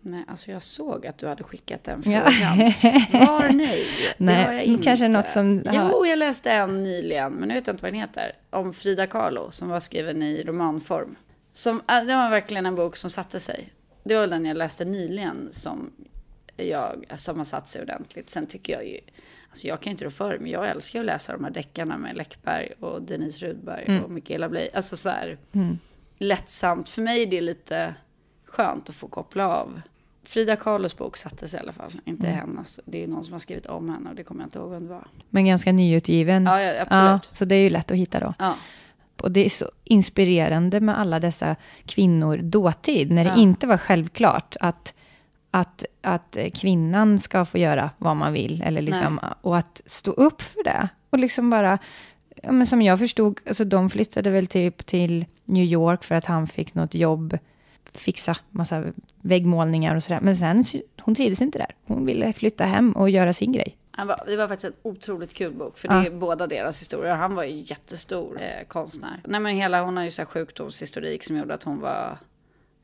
Nej, 0.00 0.24
alltså 0.28 0.50
jag 0.50 0.62
såg 0.62 1.06
att 1.06 1.18
du 1.18 1.26
hade 1.26 1.42
skickat 1.42 1.84
den 1.84 2.02
frågan. 2.02 2.32
Ja. 2.40 2.72
Svar 3.10 3.52
nej. 3.52 3.86
nej, 4.18 4.44
har 4.44 4.52
jag 4.52 4.64
inte. 4.64 4.84
Kanske 4.84 5.08
något 5.08 5.28
som... 5.28 5.62
Jo, 5.72 6.06
jag 6.06 6.18
läste 6.18 6.50
en 6.50 6.82
nyligen, 6.82 7.32
men 7.32 7.48
jag 7.48 7.56
vet 7.56 7.68
inte 7.68 7.82
vad 7.82 7.92
den 7.92 8.00
heter. 8.00 8.32
Om 8.50 8.72
Frida 8.72 9.06
Kahlo, 9.06 9.50
som 9.50 9.68
var 9.68 9.80
skriven 9.80 10.22
i 10.22 10.44
romanform. 10.44 11.16
Som, 11.52 11.82
det 11.86 12.14
var 12.14 12.30
verkligen 12.30 12.66
en 12.66 12.74
bok 12.74 12.96
som 12.96 13.10
satte 13.10 13.40
sig. 13.40 13.68
Det 14.04 14.14
var 14.14 14.26
den 14.26 14.46
jag 14.46 14.56
läste 14.56 14.84
nyligen 14.84 15.48
som, 15.50 15.90
jag, 16.56 17.04
som 17.16 17.36
har 17.36 17.44
satt 17.44 17.68
sig 17.68 17.82
ordentligt. 17.82 18.30
Sen 18.30 18.46
tycker 18.46 18.72
jag 18.72 18.86
ju 18.86 18.98
Alltså 19.58 19.68
jag 19.68 19.80
kan 19.80 19.90
inte 19.90 20.04
rå 20.04 20.10
för 20.10 20.38
men 20.38 20.50
jag 20.50 20.68
älskar 20.68 21.00
att 21.00 21.06
läsa 21.06 21.32
de 21.32 21.44
här 21.44 21.50
deckarna 21.50 21.98
med 21.98 22.16
Läckberg 22.16 22.72
och 22.80 23.02
Denise 23.02 23.46
Rudberg 23.46 23.84
mm. 23.86 24.04
och 24.04 24.10
Mikaela 24.10 24.48
Bley. 24.48 24.68
Alltså 24.74 24.96
så 24.96 25.08
här 25.08 25.38
mm. 25.52 25.78
lättsamt. 26.18 26.88
För 26.88 27.02
mig 27.02 27.22
är 27.22 27.26
det 27.26 27.40
lite 27.40 27.94
skönt 28.44 28.88
att 28.88 28.94
få 28.94 29.08
koppla 29.08 29.48
av. 29.48 29.80
Frida 30.22 30.56
Kahlos 30.56 30.96
bok 30.96 31.16
sattes 31.16 31.54
i 31.54 31.58
alla 31.58 31.72
fall, 31.72 32.00
inte 32.04 32.26
mm. 32.26 32.38
hennes. 32.38 32.80
Det 32.84 33.04
är 33.04 33.08
någon 33.08 33.24
som 33.24 33.32
har 33.32 33.38
skrivit 33.38 33.66
om 33.66 33.88
henne 33.88 34.10
och 34.10 34.16
det 34.16 34.22
kommer 34.22 34.40
jag 34.40 34.46
inte 34.46 34.58
ihåg 34.58 34.70
vem 34.70 34.86
det 34.86 34.94
var. 34.94 35.06
Men 35.30 35.46
ganska 35.46 35.72
nyutgiven. 35.72 36.44
Ja, 36.46 36.62
ja 36.62 36.82
absolut. 36.82 37.28
Ja, 37.30 37.36
så 37.36 37.44
det 37.44 37.54
är 37.54 37.62
ju 37.62 37.70
lätt 37.70 37.90
att 37.90 37.96
hitta 37.96 38.20
då. 38.20 38.34
Ja. 38.38 38.54
Och 39.20 39.30
det 39.30 39.46
är 39.46 39.50
så 39.50 39.70
inspirerande 39.84 40.80
med 40.80 40.98
alla 40.98 41.20
dessa 41.20 41.56
kvinnor 41.86 42.36
dåtid, 42.36 43.10
när 43.10 43.24
det 43.24 43.40
inte 43.40 43.66
var 43.66 43.78
självklart 43.78 44.56
att 44.60 44.94
att, 45.50 45.84
att 46.00 46.36
kvinnan 46.54 47.18
ska 47.18 47.44
få 47.44 47.58
göra 47.58 47.90
vad 47.98 48.16
man 48.16 48.32
vill. 48.32 48.62
Eller 48.62 48.82
liksom, 48.82 49.20
och 49.40 49.58
att 49.58 49.80
stå 49.86 50.10
upp 50.10 50.42
för 50.42 50.64
det. 50.64 50.88
Och 51.10 51.18
liksom 51.18 51.50
bara, 51.50 51.78
ja, 52.42 52.52
men 52.52 52.66
som 52.66 52.82
jag 52.82 52.98
förstod, 52.98 53.40
alltså 53.48 53.64
de 53.64 53.90
flyttade 53.90 54.30
väl 54.30 54.46
typ 54.46 54.86
till 54.86 55.24
New 55.44 55.64
York 55.64 56.04
för 56.04 56.14
att 56.14 56.24
han 56.24 56.46
fick 56.46 56.74
något 56.74 56.94
jobb, 56.94 57.38
fixa 57.92 58.36
massa 58.50 58.84
väggmålningar 59.20 59.96
och 59.96 60.02
sådär. 60.02 60.20
Men 60.22 60.36
sen, 60.36 60.64
hon 61.00 61.14
trivdes 61.14 61.42
inte 61.42 61.58
där. 61.58 61.74
Hon 61.86 62.06
ville 62.06 62.32
flytta 62.32 62.64
hem 62.64 62.92
och 62.92 63.10
göra 63.10 63.32
sin 63.32 63.52
grej. 63.52 63.76
det 64.26 64.36
var 64.36 64.48
faktiskt 64.48 64.72
en 64.72 64.90
otroligt 64.90 65.34
kul 65.34 65.52
bok, 65.52 65.78
för 65.78 65.88
det 65.88 65.94
är 65.94 66.10
båda 66.10 66.46
deras 66.46 66.80
historier. 66.80 67.14
Han 67.14 67.34
var 67.34 67.44
ju 67.44 67.62
jättestor 67.66 68.40
eh, 68.40 68.66
konstnär. 68.68 69.20
Nej 69.24 69.40
men 69.40 69.56
hela, 69.56 69.82
hon 69.82 69.96
har 69.96 70.04
ju 70.04 70.10
så 70.10 70.22
här 70.22 70.26
sjukdomshistorik 70.26 71.24
som 71.24 71.36
gjorde 71.36 71.54
att 71.54 71.62
hon 71.62 71.80
var 71.80 72.18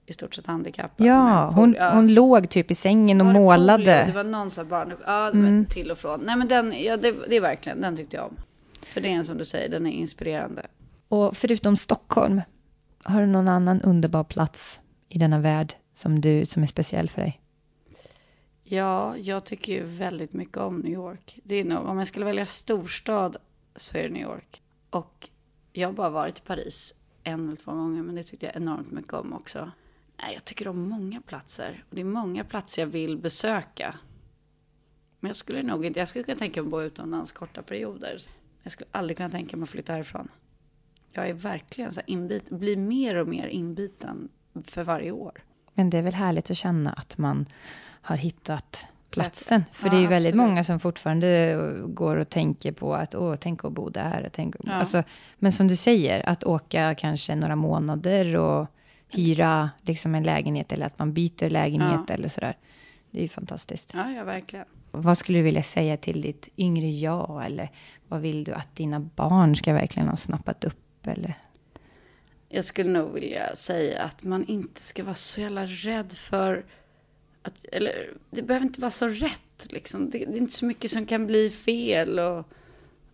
i 0.06 0.12
stort 0.12 0.34
sett 0.34 0.46
handikappad. 0.46 1.06
Ja, 1.06 1.50
hon, 1.54 1.74
ja. 1.78 1.94
hon 1.94 2.14
låg 2.14 2.48
typ 2.50 2.70
i 2.70 2.74
sängen 2.74 3.20
och 3.20 3.26
målade. 3.26 3.84
Polio? 3.84 4.06
Det 4.06 4.12
var 4.12 4.24
någon 4.24 4.50
sån 4.50 4.68
barn, 4.68 4.94
ja, 5.06 5.30
mm. 5.30 5.66
till 5.66 5.90
och 5.90 5.98
från. 5.98 6.20
Nej 6.20 6.36
men 6.36 6.48
den, 6.48 6.74
ja, 6.82 6.96
det, 6.96 7.14
det 7.28 7.36
är 7.36 7.40
verkligen, 7.40 7.80
den 7.80 7.96
tyckte 7.96 8.16
jag 8.16 8.26
om. 8.26 8.36
För 8.82 9.00
det 9.00 9.08
är 9.08 9.12
en 9.12 9.24
som 9.24 9.38
du 9.38 9.44
säger, 9.44 9.68
den 9.68 9.86
är 9.86 9.90
inspirerande. 9.90 10.66
Och 11.08 11.36
förutom 11.36 11.76
Stockholm, 11.76 12.40
har 13.02 13.20
du 13.20 13.26
någon 13.26 13.48
annan 13.48 13.80
underbar 13.80 14.24
plats 14.24 14.82
i 15.08 15.18
denna 15.18 15.38
värld 15.38 15.74
som, 15.94 16.20
du, 16.20 16.46
som 16.46 16.62
är 16.62 16.66
speciell 16.66 17.08
för 17.08 17.22
dig? 17.22 17.40
Ja, 18.62 19.16
jag 19.16 19.44
tycker 19.44 19.72
ju 19.72 19.82
väldigt 19.84 20.32
mycket 20.32 20.56
om 20.56 20.78
New 20.78 20.92
York. 20.92 21.38
Det 21.44 21.54
är 21.54 21.64
nog, 21.64 21.86
om 21.86 21.98
jag 21.98 22.06
skulle 22.06 22.24
välja 22.24 22.46
storstad 22.46 23.36
så 23.76 23.98
är 23.98 24.02
det 24.02 24.08
New 24.08 24.22
York. 24.22 24.62
Och 24.90 25.28
jag 25.72 25.88
har 25.88 25.92
bara 25.92 26.10
varit 26.10 26.38
i 26.38 26.40
Paris 26.40 26.94
en 27.24 27.46
eller 27.46 27.56
två 27.56 27.72
gånger, 27.72 28.02
men 28.02 28.14
det 28.14 28.22
tyckte 28.22 28.46
jag 28.46 28.56
enormt 28.56 28.90
mycket 28.90 29.12
om 29.12 29.32
också. 29.32 29.70
Nej, 30.22 30.34
jag 30.34 30.44
tycker 30.44 30.68
om 30.68 30.88
många 30.88 31.20
platser. 31.20 31.84
Och 31.88 31.94
det 31.94 32.00
är 32.00 32.04
många 32.04 32.44
platser 32.44 32.82
jag 32.82 32.86
vill 32.86 33.16
besöka. 33.18 33.94
Men 35.20 35.28
jag 35.28 35.36
skulle 35.36 35.62
nog 35.62 35.84
inte, 35.84 35.98
jag 35.98 36.08
skulle 36.08 36.24
kunna 36.24 36.38
tänka 36.38 36.62
mig 36.62 36.66
att 36.66 36.70
bo 36.70 36.82
utomlands 36.82 37.32
korta 37.32 37.62
perioder. 37.62 38.16
Jag 38.62 38.72
skulle 38.72 38.88
aldrig 38.92 39.16
kunna 39.16 39.30
tänka 39.30 39.56
mig 39.56 39.62
att 39.64 39.70
flytta 39.70 39.92
härifrån. 39.92 40.28
Jag 41.12 41.28
är 41.28 41.34
verkligen 41.34 41.92
så 41.92 42.00
inbit, 42.06 42.50
blir 42.50 42.76
mer 42.76 43.14
och 43.14 43.28
mer 43.28 43.46
inbiten 43.46 44.28
för 44.64 44.84
varje 44.84 45.10
år. 45.10 45.42
Men 45.74 45.90
det 45.90 45.98
är 45.98 46.02
väl 46.02 46.14
härligt 46.14 46.50
att 46.50 46.56
känna 46.56 46.92
att 46.92 47.18
man 47.18 47.46
har 48.00 48.16
hittat 48.16 48.86
platsen. 49.10 49.64
För 49.72 49.86
Ja, 49.86 49.90
det 49.90 49.96
är 49.96 50.00
ju 50.00 50.06
väldigt 50.06 50.30
absolut. 50.30 50.48
många 50.48 50.64
som 50.64 50.80
fortfarande 50.80 51.58
går 51.86 52.16
och 52.16 52.28
tänker 52.28 52.72
på 52.72 52.94
att 52.94 53.14
åh, 53.14 53.36
tänk 53.40 53.64
att 53.64 53.72
bo 53.72 53.88
där. 53.88 54.30
Tänk 54.32 54.56
att... 54.56 54.62
Ja. 54.64 54.72
alltså, 54.72 55.02
men 55.38 55.52
som 55.52 55.68
du 55.68 55.76
säger, 55.76 56.28
att 56.28 56.44
åka 56.44 56.94
kanske 56.94 57.36
några 57.36 57.56
månader 57.56 58.36
och 58.36 58.66
hyra 59.14 59.70
liksom 59.82 60.14
en 60.14 60.22
lägenhet 60.22 60.72
eller 60.72 60.86
att 60.86 60.98
man 60.98 61.12
byter 61.12 61.50
lägenhet 61.50 62.00
Ja. 62.08 62.14
eller 62.14 62.28
sådär. 62.28 62.56
Det 63.10 63.18
är 63.18 63.22
ju 63.22 63.28
fantastiskt. 63.28 63.90
Ja, 63.94 64.10
ja, 64.10 64.24
verkligen. 64.24 64.64
Vad 64.90 65.18
skulle 65.18 65.38
du 65.38 65.42
vilja 65.42 65.62
säga 65.62 65.96
till 65.96 66.20
ditt 66.20 66.48
yngre 66.56 66.90
jag? 66.90 67.42
Eller 67.46 67.70
vad 68.08 68.20
vill 68.20 68.44
du 68.44 68.52
att 68.52 68.76
dina 68.76 69.00
barn 69.00 69.56
ska 69.56 69.72
verkligen 69.72 70.08
ha 70.08 70.16
snappat 70.16 70.64
upp? 70.64 71.06
Eller? 71.06 71.34
Jag 72.48 72.64
skulle 72.64 72.90
nog 72.90 73.12
vilja 73.12 73.54
säga 73.54 74.02
att 74.02 74.24
man 74.24 74.44
inte 74.46 74.82
ska 74.82 75.04
vara 75.04 75.14
så 75.14 75.40
jävla 75.40 75.66
rädd 75.66 76.12
för 76.12 76.64
att, 77.42 77.64
eller 77.72 78.10
det 78.30 78.42
behöver 78.42 78.66
inte 78.66 78.80
vara 78.80 78.90
så 78.90 79.08
rätt 79.08 79.66
liksom. 79.72 80.10
Det, 80.10 80.18
det 80.18 80.24
är 80.36 80.38
inte 80.38 80.52
så 80.54 80.64
mycket 80.66 80.90
som 80.90 81.06
kan 81.06 81.26
bli 81.26 81.50
fel 81.50 82.18
och, 82.18 82.48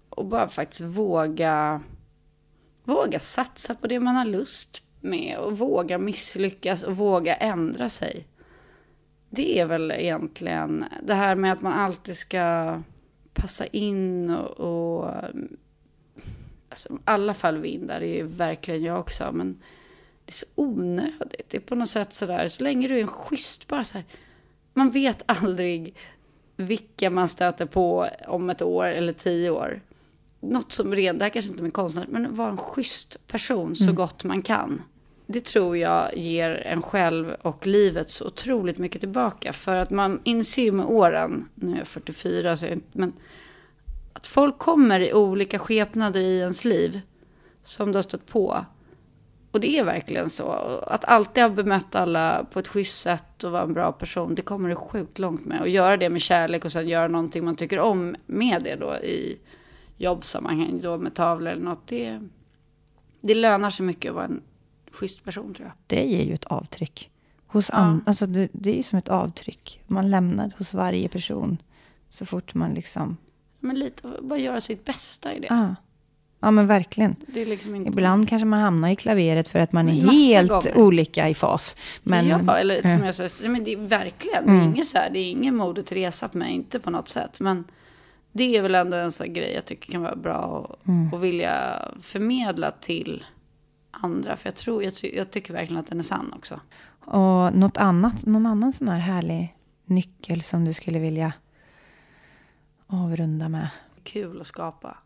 och 0.09 0.26
bara 0.26 0.48
faktiskt 0.48 0.80
våga, 0.80 1.82
våga 2.84 3.20
satsa 3.20 3.74
på 3.74 3.86
det 3.86 4.01
man 4.01 4.16
har 4.16 4.24
lust 4.24 4.82
med 5.01 5.38
och 5.38 5.59
våga 5.59 5.98
misslyckas 5.98 6.82
och 6.82 6.96
våga 6.96 7.34
ändra 7.34 7.88
sig. 7.88 8.26
Det 9.30 9.61
är 9.61 9.66
väl 9.66 9.90
egentligen 9.90 10.84
det 11.03 11.14
här 11.14 11.34
med 11.34 11.53
att 11.53 11.62
man 11.62 11.72
alltid 11.72 12.16
ska 12.16 12.78
passa 13.32 13.66
in 13.66 14.30
och, 14.30 14.61
och 14.61 15.14
alltså, 16.68 16.98
alla 17.05 17.34
fall 17.34 17.59
vindar, 17.59 18.01
det 18.01 18.07
är 18.07 18.16
ju 18.16 18.26
verkligen 18.26 18.82
jag 18.82 19.01
också, 19.01 19.30
men 19.32 19.59
det 20.24 20.30
är 20.30 20.34
så 20.34 20.46
onödigt. 20.55 21.46
Det 21.48 21.57
är 21.57 21.61
på 21.61 21.74
något 21.74 21.88
sätt 21.88 22.12
sådär, 22.12 22.48
så 22.48 22.62
länge 22.62 22.88
du 22.88 22.96
är 22.96 23.03
en 23.03 23.09
schysst, 23.09 23.68
bara 23.68 23.84
så 23.84 23.98
här, 23.98 24.05
man 24.74 24.90
vet 24.90 25.22
aldrig 25.26 25.94
vilka 26.57 27.11
man 27.11 27.28
stöter 27.28 27.66
på 27.66 28.09
om 28.28 28.51
ett 28.51 28.62
år 28.62 28.86
eller 28.86 29.12
tio 29.12 29.51
år. 29.51 29.80
Något 30.40 30.72
som 30.72 30.94
redan, 30.94 31.18
det 31.18 31.24
här 31.24 31.30
kanske 31.30 31.51
inte 31.51 31.61
är 31.61 31.64
med 31.64 31.72
konstnär, 31.72 32.07
men 32.09 32.36
vara 32.36 32.51
en 32.51 32.57
schysst 32.57 33.26
person 33.26 33.76
så 33.76 33.92
gott 33.92 34.24
man 34.24 34.42
kan. 34.42 34.82
Det 35.32 35.44
tror 35.44 35.76
jag 35.76 36.16
ger 36.16 36.50
en 36.50 36.82
själv 36.82 37.36
och 37.42 37.66
livet 37.66 38.10
så 38.10 38.26
otroligt 38.26 38.78
mycket 38.78 39.00
tillbaka. 39.00 39.52
För 39.52 39.76
att 39.76 39.90
man 39.90 40.20
inser 40.24 40.62
ju 40.62 40.72
med 40.72 40.86
åren, 40.86 41.48
nu 41.54 41.72
är 41.72 41.78
jag 41.78 41.88
44, 41.88 42.56
så 42.56 42.64
jag, 42.64 42.72
inte- 42.72 42.98
men 42.98 43.12
att 44.12 44.26
folk 44.26 44.58
kommer 44.58 45.00
i 45.00 45.12
olika 45.12 45.58
skepnader 45.58 46.20
i 46.20 46.38
ens 46.38 46.64
liv 46.64 47.00
som 47.62 47.92
du 47.92 47.98
har 47.98 48.02
stött 48.02 48.26
på. 48.26 48.64
Och 49.50 49.60
det 49.60 49.78
är 49.78 49.84
verkligen 49.84 50.30
så. 50.30 50.50
Att 50.86 51.04
alltid 51.04 51.42
ha 51.42 51.50
bemött 51.50 51.94
alla 51.94 52.46
på 52.50 52.58
ett 52.58 52.68
schysst 52.68 53.00
sätt 53.00 53.44
och 53.44 53.50
vara 53.50 53.62
en 53.62 53.74
bra 53.74 53.92
person, 53.92 54.34
det 54.34 54.42
kommer 54.42 54.68
du 54.68 54.74
sjukt 54.74 55.18
långt 55.18 55.44
med. 55.44 55.60
Och 55.60 55.68
göra 55.68 55.96
det 55.96 56.10
med 56.10 56.20
kärlek 56.20 56.64
och 56.64 56.72
sen 56.72 56.88
göra 56.88 57.08
någonting 57.08 57.44
man 57.44 57.56
tycker 57.56 57.78
om 57.78 58.16
med 58.26 58.62
det 58.62 58.76
då 58.76 58.96
i 58.96 59.38
jobbsammanhang, 59.96 60.80
då 60.82 60.98
med 60.98 61.14
tavlor 61.14 61.52
eller 61.52 61.62
något. 61.62 61.86
Det, 61.86 62.20
det 63.20 63.34
lönar 63.34 63.70
sig 63.70 63.86
mycket 63.86 64.08
att 64.08 64.14
vara 64.14 64.24
en 64.24 64.42
schysst 64.93 65.24
person 65.24 65.55
tror 65.55 65.66
jag. 65.68 65.72
Det 65.86 66.07
ger 66.07 66.24
ju 66.24 66.34
ett 66.34 66.45
avtryck. 66.45 67.11
Hos 67.47 67.70
an- 67.70 68.03
alltså 68.07 68.26
det, 68.26 68.49
det 68.53 68.70
är 68.70 68.74
ju 68.76 68.82
som 68.82 68.99
ett 68.99 69.09
avtryck. 69.09 69.80
Man 69.86 70.11
lämnar 70.11 70.53
hos 70.59 70.74
varje 70.74 71.09
person. 71.09 71.59
Så 72.09 72.26
fort 72.26 72.55
man 72.55 72.74
liksom... 72.74 73.16
Men 73.61 73.78
lite, 73.78 74.09
bara 74.22 74.38
göra 74.38 74.61
sitt 74.61 74.84
bästa 74.84 75.34
i 75.34 75.41
det. 75.41 75.49
Ah. 75.51 75.74
Ja, 76.41 76.51
men 76.51 76.66
verkligen. 76.66 77.16
Liksom 77.26 77.74
inte... 77.74 77.88
Ibland 77.88 78.28
kanske 78.28 78.47
man 78.47 78.61
hamnar 78.61 78.88
i 78.88 78.97
klaveret 78.97 79.49
för 79.49 79.59
att 79.59 79.72
man 79.72 79.88
är 79.88 79.93
helt 79.93 80.51
gånger. 80.51 80.76
olika 80.78 81.28
i 81.28 81.34
fas. 81.34 81.76
Men, 82.03 82.28
ja, 82.28 82.57
eller 82.59 82.82
som 82.82 83.05
jag 83.05 83.14
säger, 83.14 83.49
men 83.49 83.64
det 83.64 83.72
är 83.72 83.76
verkligen, 83.76 84.47
det 84.47 84.53
är 84.53 84.62
inget 84.64 84.86
så 84.86 84.99
här, 84.99 85.11
det 85.11 85.18
är 85.18 85.30
ingen 85.30 85.57
Moder 85.57 85.82
Teresa 85.82 86.28
på 86.28 86.38
mig, 86.38 86.53
inte 86.55 86.78
på 86.80 86.91
något 86.91 87.09
sätt. 87.09 87.41
Men 87.41 87.64
det 88.32 88.57
är 88.57 88.62
väl 88.62 88.74
ändå 88.74 88.97
en 88.97 89.12
sån 89.12 89.32
grej 89.32 89.53
jag 89.55 89.64
tycker 89.64 89.93
kan 89.93 90.03
vara 90.03 90.16
bra 90.16 90.70
att 90.80 90.88
Mm. 90.88 91.20
vilja 91.20 91.88
förmedla 92.01 92.70
till 92.70 93.24
andra. 93.91 94.36
För 94.36 94.49
jag 94.49 94.55
tror, 94.57 94.82
jag, 94.84 94.93
jag 95.14 95.30
tycker 95.30 95.53
verkligen 95.55 95.80
att 95.80 95.86
den 95.86 95.99
är 95.99 96.03
sann 96.03 96.32
också. 96.36 96.61
Och 97.05 97.55
något 97.55 97.76
annat, 97.76 98.26
någon 98.26 98.47
annan 98.47 98.72
sån 98.72 98.88
här 98.88 98.99
härlig 98.99 99.57
nyckel 99.84 100.43
som 100.43 100.64
du 100.64 100.72
skulle 100.72 100.99
vilja 100.99 101.32
avrunda 102.86 103.49
med. 103.49 103.68
Kul 104.03 104.41
att 104.41 104.47
skapa. 104.47 104.97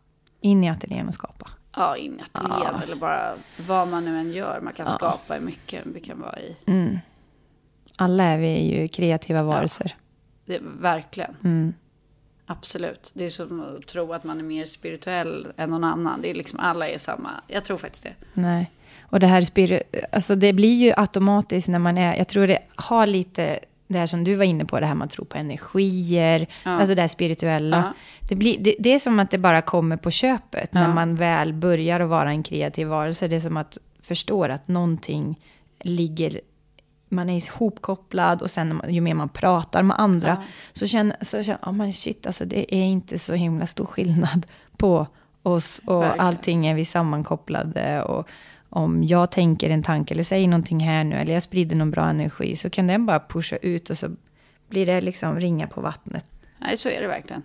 In 0.41 0.63
i 0.63 0.69
ateljén 0.69 1.07
och 1.07 1.13
skapa. 1.13 1.49
Ja, 1.75 1.97
in 1.97 2.19
i 2.19 2.21
ateljén 2.21 2.69
Ja. 2.73 2.81
eller 2.83 2.95
bara 2.95 3.35
vad 3.67 3.87
man 3.87 4.05
nu 4.05 4.19
än 4.19 4.31
gör. 4.31 4.61
Man 4.61 4.73
kan 4.73 4.85
Ja. 4.85 4.91
skapa 4.91 5.37
i 5.37 5.39
mycket. 5.39 5.85
Vi 5.85 5.99
kan 5.99 6.19
vara 6.21 6.39
i. 6.39 6.55
Mm. 6.65 6.97
Alla 7.97 8.23
är 8.23 8.37
vi 8.37 8.75
ju 8.75 8.87
kreativa 8.87 9.43
varelser. 9.43 9.95
Det, 10.45 10.59
verkligen. 10.61 11.35
Mm. 11.43 11.73
Absolut. 12.45 13.11
Det 13.13 13.25
är 13.25 13.29
som 13.29 13.61
att 13.61 13.87
tro 13.87 14.13
att 14.13 14.23
man 14.23 14.39
är 14.39 14.43
mer 14.43 14.65
spirituell 14.65 15.47
än 15.57 15.69
någon 15.69 15.83
annan. 15.83 16.21
Det 16.21 16.29
är 16.29 16.33
liksom 16.33 16.59
alla 16.59 16.87
är 16.87 16.97
samma. 16.97 17.29
Jag 17.47 17.65
tror 17.65 17.77
faktiskt 17.77 18.03
det. 18.03 18.13
Nej. 18.33 18.71
Och 19.01 19.19
det 19.19 19.27
här 19.27 19.45
alltså 20.11 20.35
det 20.35 20.53
blir 20.53 20.75
ju 20.85 20.93
automatiskt 20.97 21.67
när 21.67 21.79
man 21.79 21.97
är, 21.97 22.15
jag 22.15 22.27
tror 22.27 22.47
det 22.47 22.59
har 22.75 23.07
lite 23.07 23.59
det 23.87 23.97
här 23.97 24.07
som 24.07 24.23
du 24.23 24.35
var 24.35 24.45
inne 24.45 24.65
på, 24.65 24.79
det 24.79 24.85
här 24.85 24.95
man 24.95 25.07
tror 25.09 25.25
på 25.25 25.37
energier, 25.37 26.47
Ja. 26.63 26.71
alltså 26.71 26.95
det 26.95 27.01
här 27.01 27.07
spirituella. 27.07 27.77
Ja. 27.77 27.93
Det, 28.29 28.35
blir, 28.35 28.57
det, 28.59 28.75
det 28.79 28.93
är 28.93 28.99
som 28.99 29.19
att 29.19 29.31
det 29.31 29.37
bara 29.37 29.61
kommer 29.61 29.97
på 29.97 30.11
köpet 30.11 30.73
när 30.73 30.81
Ja. 30.87 30.93
man 30.93 31.15
väl 31.15 31.53
börjar 31.53 31.99
att 31.99 32.09
vara 32.09 32.29
en 32.29 32.43
kreativ 32.43 32.87
varelse. 32.87 33.27
Det 33.27 33.35
är 33.35 33.39
som 33.39 33.57
att 33.57 33.77
förstår 34.01 34.49
att 34.49 34.67
någonting 34.67 35.39
ligger, 35.79 36.41
man 37.09 37.29
är 37.29 37.37
ihopkopplad 37.47 38.41
och 38.41 38.51
sen 38.51 38.75
man- 38.75 38.93
ju 38.93 39.01
mer 39.01 39.13
man 39.13 39.29
pratar 39.29 39.83
med 39.83 39.99
andra 39.99 40.27
Ja. 40.29 40.43
så 40.73 40.87
känner 40.87 41.17
så 41.21 41.43
känner 41.43 41.59
oh 41.61 41.71
men 41.71 41.93
shit, 41.93 42.27
alltså 42.27 42.45
det 42.45 42.75
är 42.75 42.83
inte 42.85 43.19
så 43.19 43.33
himla 43.33 43.67
stor 43.67 43.85
skillnad 43.85 44.45
på 44.77 45.07
oss 45.43 45.81
och 45.85 46.01
Verkligen. 46.01 46.25
allting 46.27 46.67
är 46.67 46.75
vi 46.75 46.85
sammankopplade 46.85 48.01
och 48.03 48.27
om 48.69 49.03
jag 49.03 49.31
tänker 49.31 49.69
en 49.69 49.83
tanke 49.83 50.13
eller 50.13 50.23
säger 50.23 50.47
någonting 50.47 50.79
här 50.79 51.03
nu 51.03 51.15
eller 51.15 51.33
jag 51.33 51.43
sprider 51.43 51.75
någon 51.75 51.91
bra 51.91 52.09
energi 52.09 52.55
så 52.55 52.69
kan 52.69 52.87
den 52.87 53.05
bara 53.05 53.19
pusha 53.19 53.55
ut 53.55 53.89
och 53.89 53.97
så 53.97 54.07
blir 54.69 54.85
det 54.85 55.01
liksom 55.01 55.39
ringa 55.39 55.67
på 55.67 55.81
vattnet. 55.81 56.25
Nej, 56.59 56.77
så 56.77 56.89
är 56.89 57.01
det 57.01 57.07
verkligen. 57.07 57.41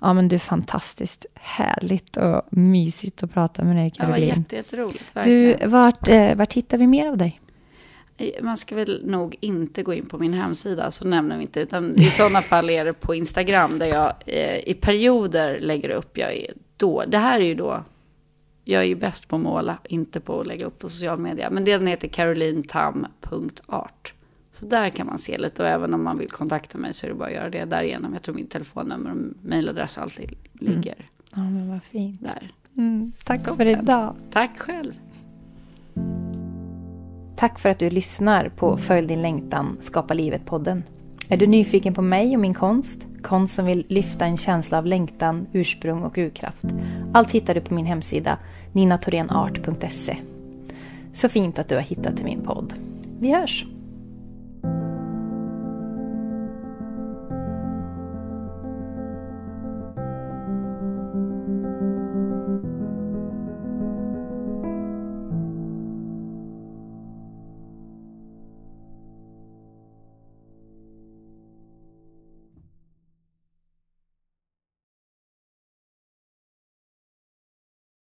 Ja 0.00 0.12
men 0.12 0.28
du 0.28 0.36
är 0.36 0.40
fantastiskt 0.40 1.26
härligt 1.34 2.16
och 2.16 2.42
mysigt 2.50 3.22
att 3.22 3.32
prata 3.32 3.64
med 3.64 3.76
dig 3.76 3.92
Det 3.98 4.06
var 4.06 4.12
Caroline. 4.12 4.28
jätte, 4.38 4.56
jätteroligt. 4.56 5.04
du, 5.14 5.46
Verkligen. 5.46 5.70
vart, 5.70 6.08
eh, 6.08 6.34
vart 6.34 6.52
hittar 6.52 6.78
vi 6.78 6.86
mer 6.86 7.06
av 7.08 7.16
dig? 7.16 7.40
Man 8.42 8.56
ska 8.56 8.74
väl 8.76 9.02
nog 9.06 9.36
inte 9.40 9.82
gå 9.82 9.94
in 9.94 10.06
på 10.06 10.18
min 10.18 10.32
hemsida, 10.34 10.90
så 10.90 11.04
nämner 11.04 11.36
vi 11.36 11.42
inte. 11.42 11.60
Utan 11.60 11.94
i 12.00 12.10
sådana 12.10 12.42
fall 12.42 12.70
är 12.70 12.84
det 12.84 12.92
på 12.92 13.14
Instagram 13.14 13.78
där 13.78 13.86
jag 13.86 14.12
eh, 14.26 14.58
i 14.68 14.74
perioder 14.80 15.60
lägger 15.60 15.88
upp. 15.90 16.18
Jag 16.18 16.34
är 16.36 16.54
då, 16.76 17.04
det 17.08 17.18
här 17.18 17.40
är 17.40 17.44
ju 17.44 17.54
då, 17.54 17.84
jag 18.64 18.82
är 18.82 18.86
ju 18.86 18.94
bäst 18.94 19.28
på 19.28 19.36
att 19.36 19.42
måla, 19.42 19.78
inte 19.88 20.20
på 20.20 20.40
att 20.40 20.46
lägga 20.46 20.66
upp 20.66 20.78
på 20.78 20.88
social 20.88 21.18
media. 21.18 21.50
Men 21.50 21.64
den 21.64 21.86
heter 21.86 22.08
carolintam.art. 22.08 24.14
Så 24.52 24.66
där 24.66 24.90
kan 24.90 25.06
man 25.06 25.18
se 25.18 25.38
lite 25.38 25.62
och 25.62 25.68
även 25.68 25.94
om 25.94 26.04
man 26.04 26.18
vill 26.18 26.30
kontakta 26.30 26.78
mig 26.78 26.92
så 26.92 27.06
är 27.06 27.10
det 27.10 27.16
bara 27.16 27.28
att 27.28 27.34
göra 27.34 27.50
det 27.50 27.64
därigenom. 27.64 28.12
Jag 28.12 28.22
tror 28.22 28.34
min 28.34 28.46
telefonnummer 28.46 29.10
och 29.10 29.16
mejladress 29.48 29.98
alltid 29.98 30.30
ligger 30.52 31.06
Ja 31.34 31.42
men 31.42 31.68
vad 31.70 31.82
fint. 31.82 32.20
där. 32.20 32.50
Mm, 32.76 33.12
tack 33.24 33.38
för 33.44 33.50
Toppen. 33.50 33.68
idag. 33.68 34.14
Tack 34.32 34.58
själv. 34.58 34.92
Tack 37.36 37.58
för 37.58 37.68
att 37.68 37.78
du 37.78 37.90
lyssnar 37.90 38.48
på 38.48 38.76
Följ 38.76 39.06
din 39.06 39.22
längtan, 39.22 39.76
Skapa 39.80 40.14
livet-podden. 40.14 40.82
Är 41.28 41.36
du 41.36 41.46
nyfiken 41.46 41.94
på 41.94 42.02
mig 42.02 42.34
och 42.34 42.40
min 42.40 42.54
konst? 42.54 43.06
Konst 43.22 43.54
som 43.54 43.66
vill 43.66 43.86
lyfta 43.88 44.24
en 44.24 44.36
känsla 44.36 44.78
av 44.78 44.86
längtan, 44.86 45.46
ursprung 45.52 46.02
och 46.02 46.18
urkraft. 46.18 46.64
Allt 47.12 47.30
hittar 47.30 47.54
du 47.54 47.60
på 47.60 47.74
min 47.74 47.86
hemsida 47.86 48.38
ninatorenart.se. 48.72 50.16
Så 51.12 51.28
fint 51.28 51.58
att 51.58 51.68
du 51.68 51.74
har 51.74 51.82
hittat 51.82 52.16
till 52.16 52.24
min 52.24 52.42
podd. 52.42 52.74
Vi 53.20 53.32
hörs! 53.32 53.66